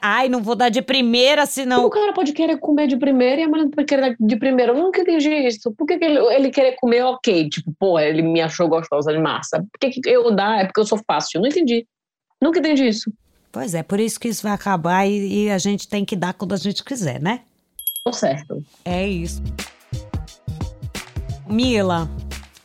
Ai, 0.01 0.29
não 0.29 0.43
vou 0.43 0.55
dar 0.55 0.69
de 0.69 0.81
primeira, 0.81 1.45
senão. 1.45 1.85
O 1.85 1.89
cara 1.89 2.13
pode 2.13 2.33
querer 2.33 2.57
comer 2.59 2.87
de 2.87 2.97
primeira 2.97 3.41
e 3.41 3.43
a 3.45 3.47
mulher 3.47 3.63
não 3.63 3.71
pode 3.71 3.87
querer 3.87 4.01
dar 4.01 4.15
de 4.19 4.35
primeira. 4.35 4.73
Eu 4.73 4.77
nunca 4.77 5.01
entendi 5.01 5.29
isso. 5.29 5.73
Por 5.73 5.87
que, 5.87 5.97
que 5.97 6.05
ele, 6.05 6.19
ele 6.33 6.49
querer 6.49 6.75
comer, 6.75 7.03
ok? 7.03 7.49
Tipo, 7.49 7.73
pô, 7.79 7.99
ele 7.99 8.21
me 8.21 8.41
achou 8.41 8.67
gostosa 8.67 9.11
de 9.11 9.19
massa. 9.19 9.59
Por 9.59 9.79
que, 9.79 9.89
que 9.89 10.09
eu 10.09 10.33
dar? 10.33 10.61
É 10.61 10.65
porque 10.65 10.79
eu 10.79 10.85
sou 10.85 10.99
fácil. 11.07 11.37
Eu 11.37 11.41
não 11.41 11.49
entendi. 11.49 11.85
Nunca 12.41 12.59
entendi 12.59 12.87
isso. 12.87 13.11
Pois 13.55 13.73
é, 13.73 13.81
por 13.81 14.01
isso 14.01 14.19
que 14.19 14.27
isso 14.27 14.43
vai 14.43 14.51
acabar 14.51 15.05
e, 15.07 15.45
e 15.45 15.49
a 15.49 15.57
gente 15.57 15.87
tem 15.87 16.03
que 16.03 16.13
dar 16.13 16.33
quando 16.33 16.53
a 16.53 16.57
gente 16.57 16.83
quiser, 16.83 17.21
né? 17.21 17.39
Tô 18.03 18.11
certo. 18.11 18.61
É 18.83 19.07
isso. 19.07 19.41
Mila, 21.47 22.11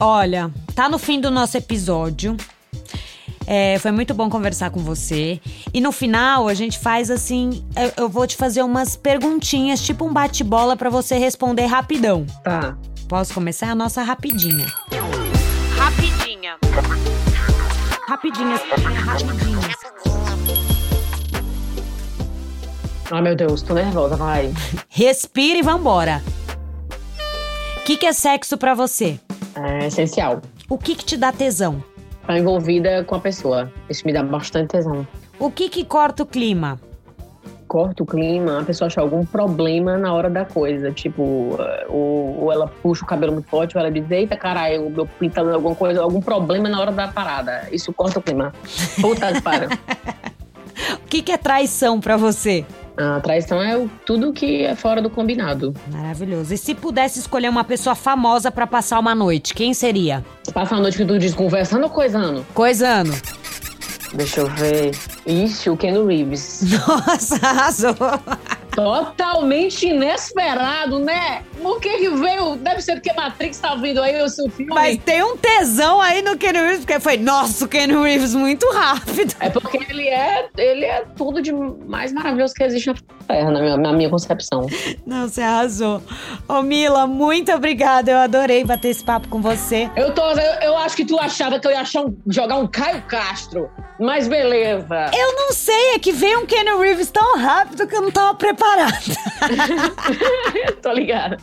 olha, 0.01 0.51
tá 0.75 0.89
no 0.89 0.99
fim 0.99 1.21
do 1.21 1.31
nosso 1.31 1.57
episódio. 1.57 2.37
É, 3.47 3.79
foi 3.79 3.93
muito 3.93 4.13
bom 4.15 4.29
conversar 4.29 4.71
com 4.71 4.81
você. 4.81 5.41
E 5.73 5.81
no 5.81 5.93
final 5.93 6.49
a 6.49 6.55
gente 6.55 6.77
faz 6.77 7.09
assim: 7.09 7.65
eu, 7.77 7.93
eu 7.97 8.09
vou 8.09 8.27
te 8.27 8.37
fazer 8.37 8.65
umas 8.65 8.97
perguntinhas, 8.97 9.81
tipo 9.81 10.05
um 10.05 10.13
bate-bola 10.13 10.77
para 10.77 10.91
você 10.91 11.19
responder 11.19 11.67
rapidão. 11.67 12.27
Tá. 12.43 12.77
Posso 13.09 13.33
começar 13.33 13.71
a 13.71 13.77
nossa 13.77 14.03
rapidinha? 14.03 14.67
Rapidinha. 15.77 16.59
Rapidinha, 18.09 18.57
rapidinha. 18.57 19.50
Ai, 23.13 23.23
meu 23.23 23.35
Deus, 23.35 23.61
tô 23.61 23.75
nervosa, 23.75 24.15
vai. 24.15 24.53
Respira 24.89 25.59
e 25.59 25.63
vambora. 25.63 26.23
O 27.79 27.85
que, 27.85 27.97
que 27.97 28.07
é 28.07 28.13
sexo 28.13 28.57
para 28.57 28.73
você? 28.73 29.19
É 29.57 29.89
essencial. 29.89 30.41
O 30.69 30.79
que, 30.79 30.95
que 30.95 31.05
te 31.05 31.17
dá 31.17 31.33
tesão? 31.33 31.83
Estar 32.21 32.39
envolvida 32.39 33.03
com 33.03 33.17
a 33.17 33.21
pessoa. 33.21 33.73
Isso 33.89 34.07
me 34.07 34.13
dá 34.13 34.23
bastante 34.23 34.69
tesão. 34.69 35.05
O 35.41 35.51
que, 35.51 35.69
que 35.69 35.85
corta 35.85 36.23
o 36.23 36.27
clima? 36.27 36.81
Corta 37.67 38.05
o 38.05 38.07
clima, 38.07 38.61
a 38.61 38.65
pessoa 38.65 38.87
acha 38.87 39.01
algum 39.01 39.27
problema 39.27 39.97
na 39.97 40.15
hora 40.15 40.31
da 40.31 40.45
coisa. 40.45 40.93
Tipo, 40.93 41.59
ou, 41.89 42.43
ou 42.43 42.53
ela 42.53 42.69
puxa 42.69 43.03
o 43.03 43.09
cabelo 43.09 43.33
muito 43.33 43.49
forte, 43.49 43.77
ou 43.77 43.81
ela 43.81 43.91
diz, 43.91 44.09
eita 44.09 44.37
caralho, 44.37 44.89
meu 44.89 45.07
pinto 45.19 45.35
tá 45.35 45.43
dando 45.43 45.57
alguma 45.57 45.75
coisa, 45.75 46.01
algum 46.01 46.21
problema 46.21 46.69
na 46.69 46.81
hora 46.81 46.93
da 46.93 47.09
parada. 47.09 47.67
Isso 47.73 47.93
corta 47.93 48.21
o 48.21 48.23
clima. 48.23 48.53
Puta 49.01 49.41
para. 49.43 49.67
o 50.95 51.07
que, 51.09 51.23
que 51.23 51.33
é 51.33 51.37
traição 51.37 51.99
para 51.99 52.17
você? 52.17 52.65
A 53.01 53.19
traição 53.21 53.63
é 53.63 53.89
tudo 54.05 54.31
que 54.31 54.63
é 54.63 54.75
fora 54.75 55.01
do 55.01 55.09
combinado. 55.09 55.75
Maravilhoso. 55.91 56.53
E 56.53 56.59
se 56.59 56.75
pudesse 56.75 57.19
escolher 57.19 57.49
uma 57.49 57.65
pessoa 57.65 57.95
famosa 57.95 58.51
para 58.51 58.67
passar 58.67 58.99
uma 58.99 59.15
noite, 59.15 59.55
quem 59.55 59.73
seria? 59.73 60.23
Passar 60.53 60.77
a 60.77 60.81
noite 60.81 60.99
que 60.99 61.07
tu 61.07 61.19
diz 61.19 61.33
conversando 61.33 61.85
ou 61.85 61.91
coisando? 61.91 62.45
Coisando. 62.53 63.13
Deixa 64.13 64.41
eu 64.41 64.47
ver. 64.49 64.91
Ixi, 65.25 65.71
o 65.71 65.77
Ken 65.77 66.05
Reeves. 66.05 66.63
Nossa, 66.87 67.37
arrasou. 67.47 67.97
Totalmente 68.85 69.87
inesperado, 69.89 70.99
né? 70.99 71.43
O 71.63 71.79
que 71.79 71.99
que 71.99 72.09
veio? 72.11 72.57
Deve 72.57 72.81
ser 72.81 72.95
porque 72.95 73.13
Matrix 73.13 73.59
tá 73.59 73.75
vindo 73.75 74.03
aí 74.03 74.23
o 74.23 74.29
seu 74.29 74.49
filme. 74.51 74.73
Mas 74.75 74.99
tem 74.99 75.23
um 75.23 75.37
tesão 75.37 76.01
aí 76.01 76.23
no 76.23 76.37
Ken 76.37 76.53
Reeves, 76.53 76.81
porque 76.81 76.99
foi, 77.01 77.17
nossa, 77.17 77.65
o 77.65 77.69
Ken 77.69 77.87
Reeves 77.87 78.35
muito 78.35 78.67
rápido. 78.73 79.35
É 79.41 79.51
porque 79.51 79.79
ele 79.89 80.09
é, 80.09 80.49
ele 80.57 80.85
é 80.85 81.05
tudo 81.17 81.43
de 81.43 81.53
mais 81.53 82.13
maravilhoso 82.13 82.55
que 82.55 82.63
existe 82.63 82.89
na 82.89 82.95
Terra, 83.27 83.51
na 83.51 83.61
minha, 83.61 83.77
na 83.77 83.93
minha 83.93 84.09
concepção. 84.09 84.67
Não, 85.07 85.29
você 85.29 85.43
arrasou. 85.43 86.03
Ô, 86.49 86.63
Mila, 86.63 87.07
muito 87.07 87.53
obrigada. 87.53 88.11
Eu 88.11 88.19
adorei 88.19 88.65
bater 88.65 88.89
esse 88.89 89.05
papo 89.05 89.29
com 89.29 89.41
você. 89.41 89.91
Eu 89.97 90.15
tô, 90.15 90.23
eu, 90.33 90.61
eu 90.63 90.79
acho 90.79 90.97
que 90.97 91.05
tu 91.05 91.19
achava 91.19 91.59
que 91.59 91.67
eu 91.67 91.73
ia 91.73 91.81
achar 91.81 92.03
um, 92.03 92.17
jogar 92.27 92.57
um 92.57 92.67
Caio 92.67 93.03
Castro 93.03 93.71
Mas 93.99 94.27
beleza. 94.29 95.11
Eu 95.13 95.35
não 95.37 95.53
sei, 95.53 95.95
é 95.95 95.99
que 95.99 96.13
veio 96.13 96.41
um 96.41 96.47
Kenny 96.47 96.71
Reeves 96.79 97.11
tão 97.11 97.39
rápido 97.39 97.87
que 97.87 97.95
eu 97.95 98.03
não 98.03 98.11
tava 98.11 98.35
Tô 100.83 100.93
ligada. 100.93 101.37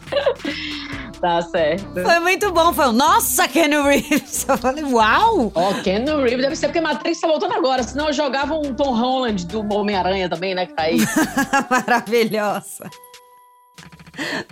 Tá 1.20 1.42
certo. 1.42 1.94
Foi 1.94 2.20
muito 2.20 2.52
bom. 2.52 2.72
Foi 2.74 2.88
o 2.88 2.92
nossa, 2.92 3.48
Kenny 3.48 3.82
Reeves. 3.82 4.46
Eu 4.48 4.58
falei, 4.58 4.84
uau! 4.84 5.52
Ó, 5.54 5.72
oh, 5.72 5.84
Kenny 5.84 6.12
Reeves 6.12 6.42
deve 6.42 6.56
ser 6.56 6.68
porque 6.68 6.82
Matrix 6.82 7.20
tá 7.20 7.28
voltando 7.28 7.54
agora. 7.54 7.84
Senão 7.84 8.08
eu 8.08 8.14
jogava 8.14 8.54
um 8.54 8.74
Tom 8.74 8.94
Holland 8.94 9.46
do 9.48 9.62
Homem-Aranha 9.74 10.30
também, 10.30 10.54
né? 10.54 10.66
Que 10.66 10.74
tá 10.74 10.84
aí. 10.84 10.98
Maravilhosa. 11.70 12.90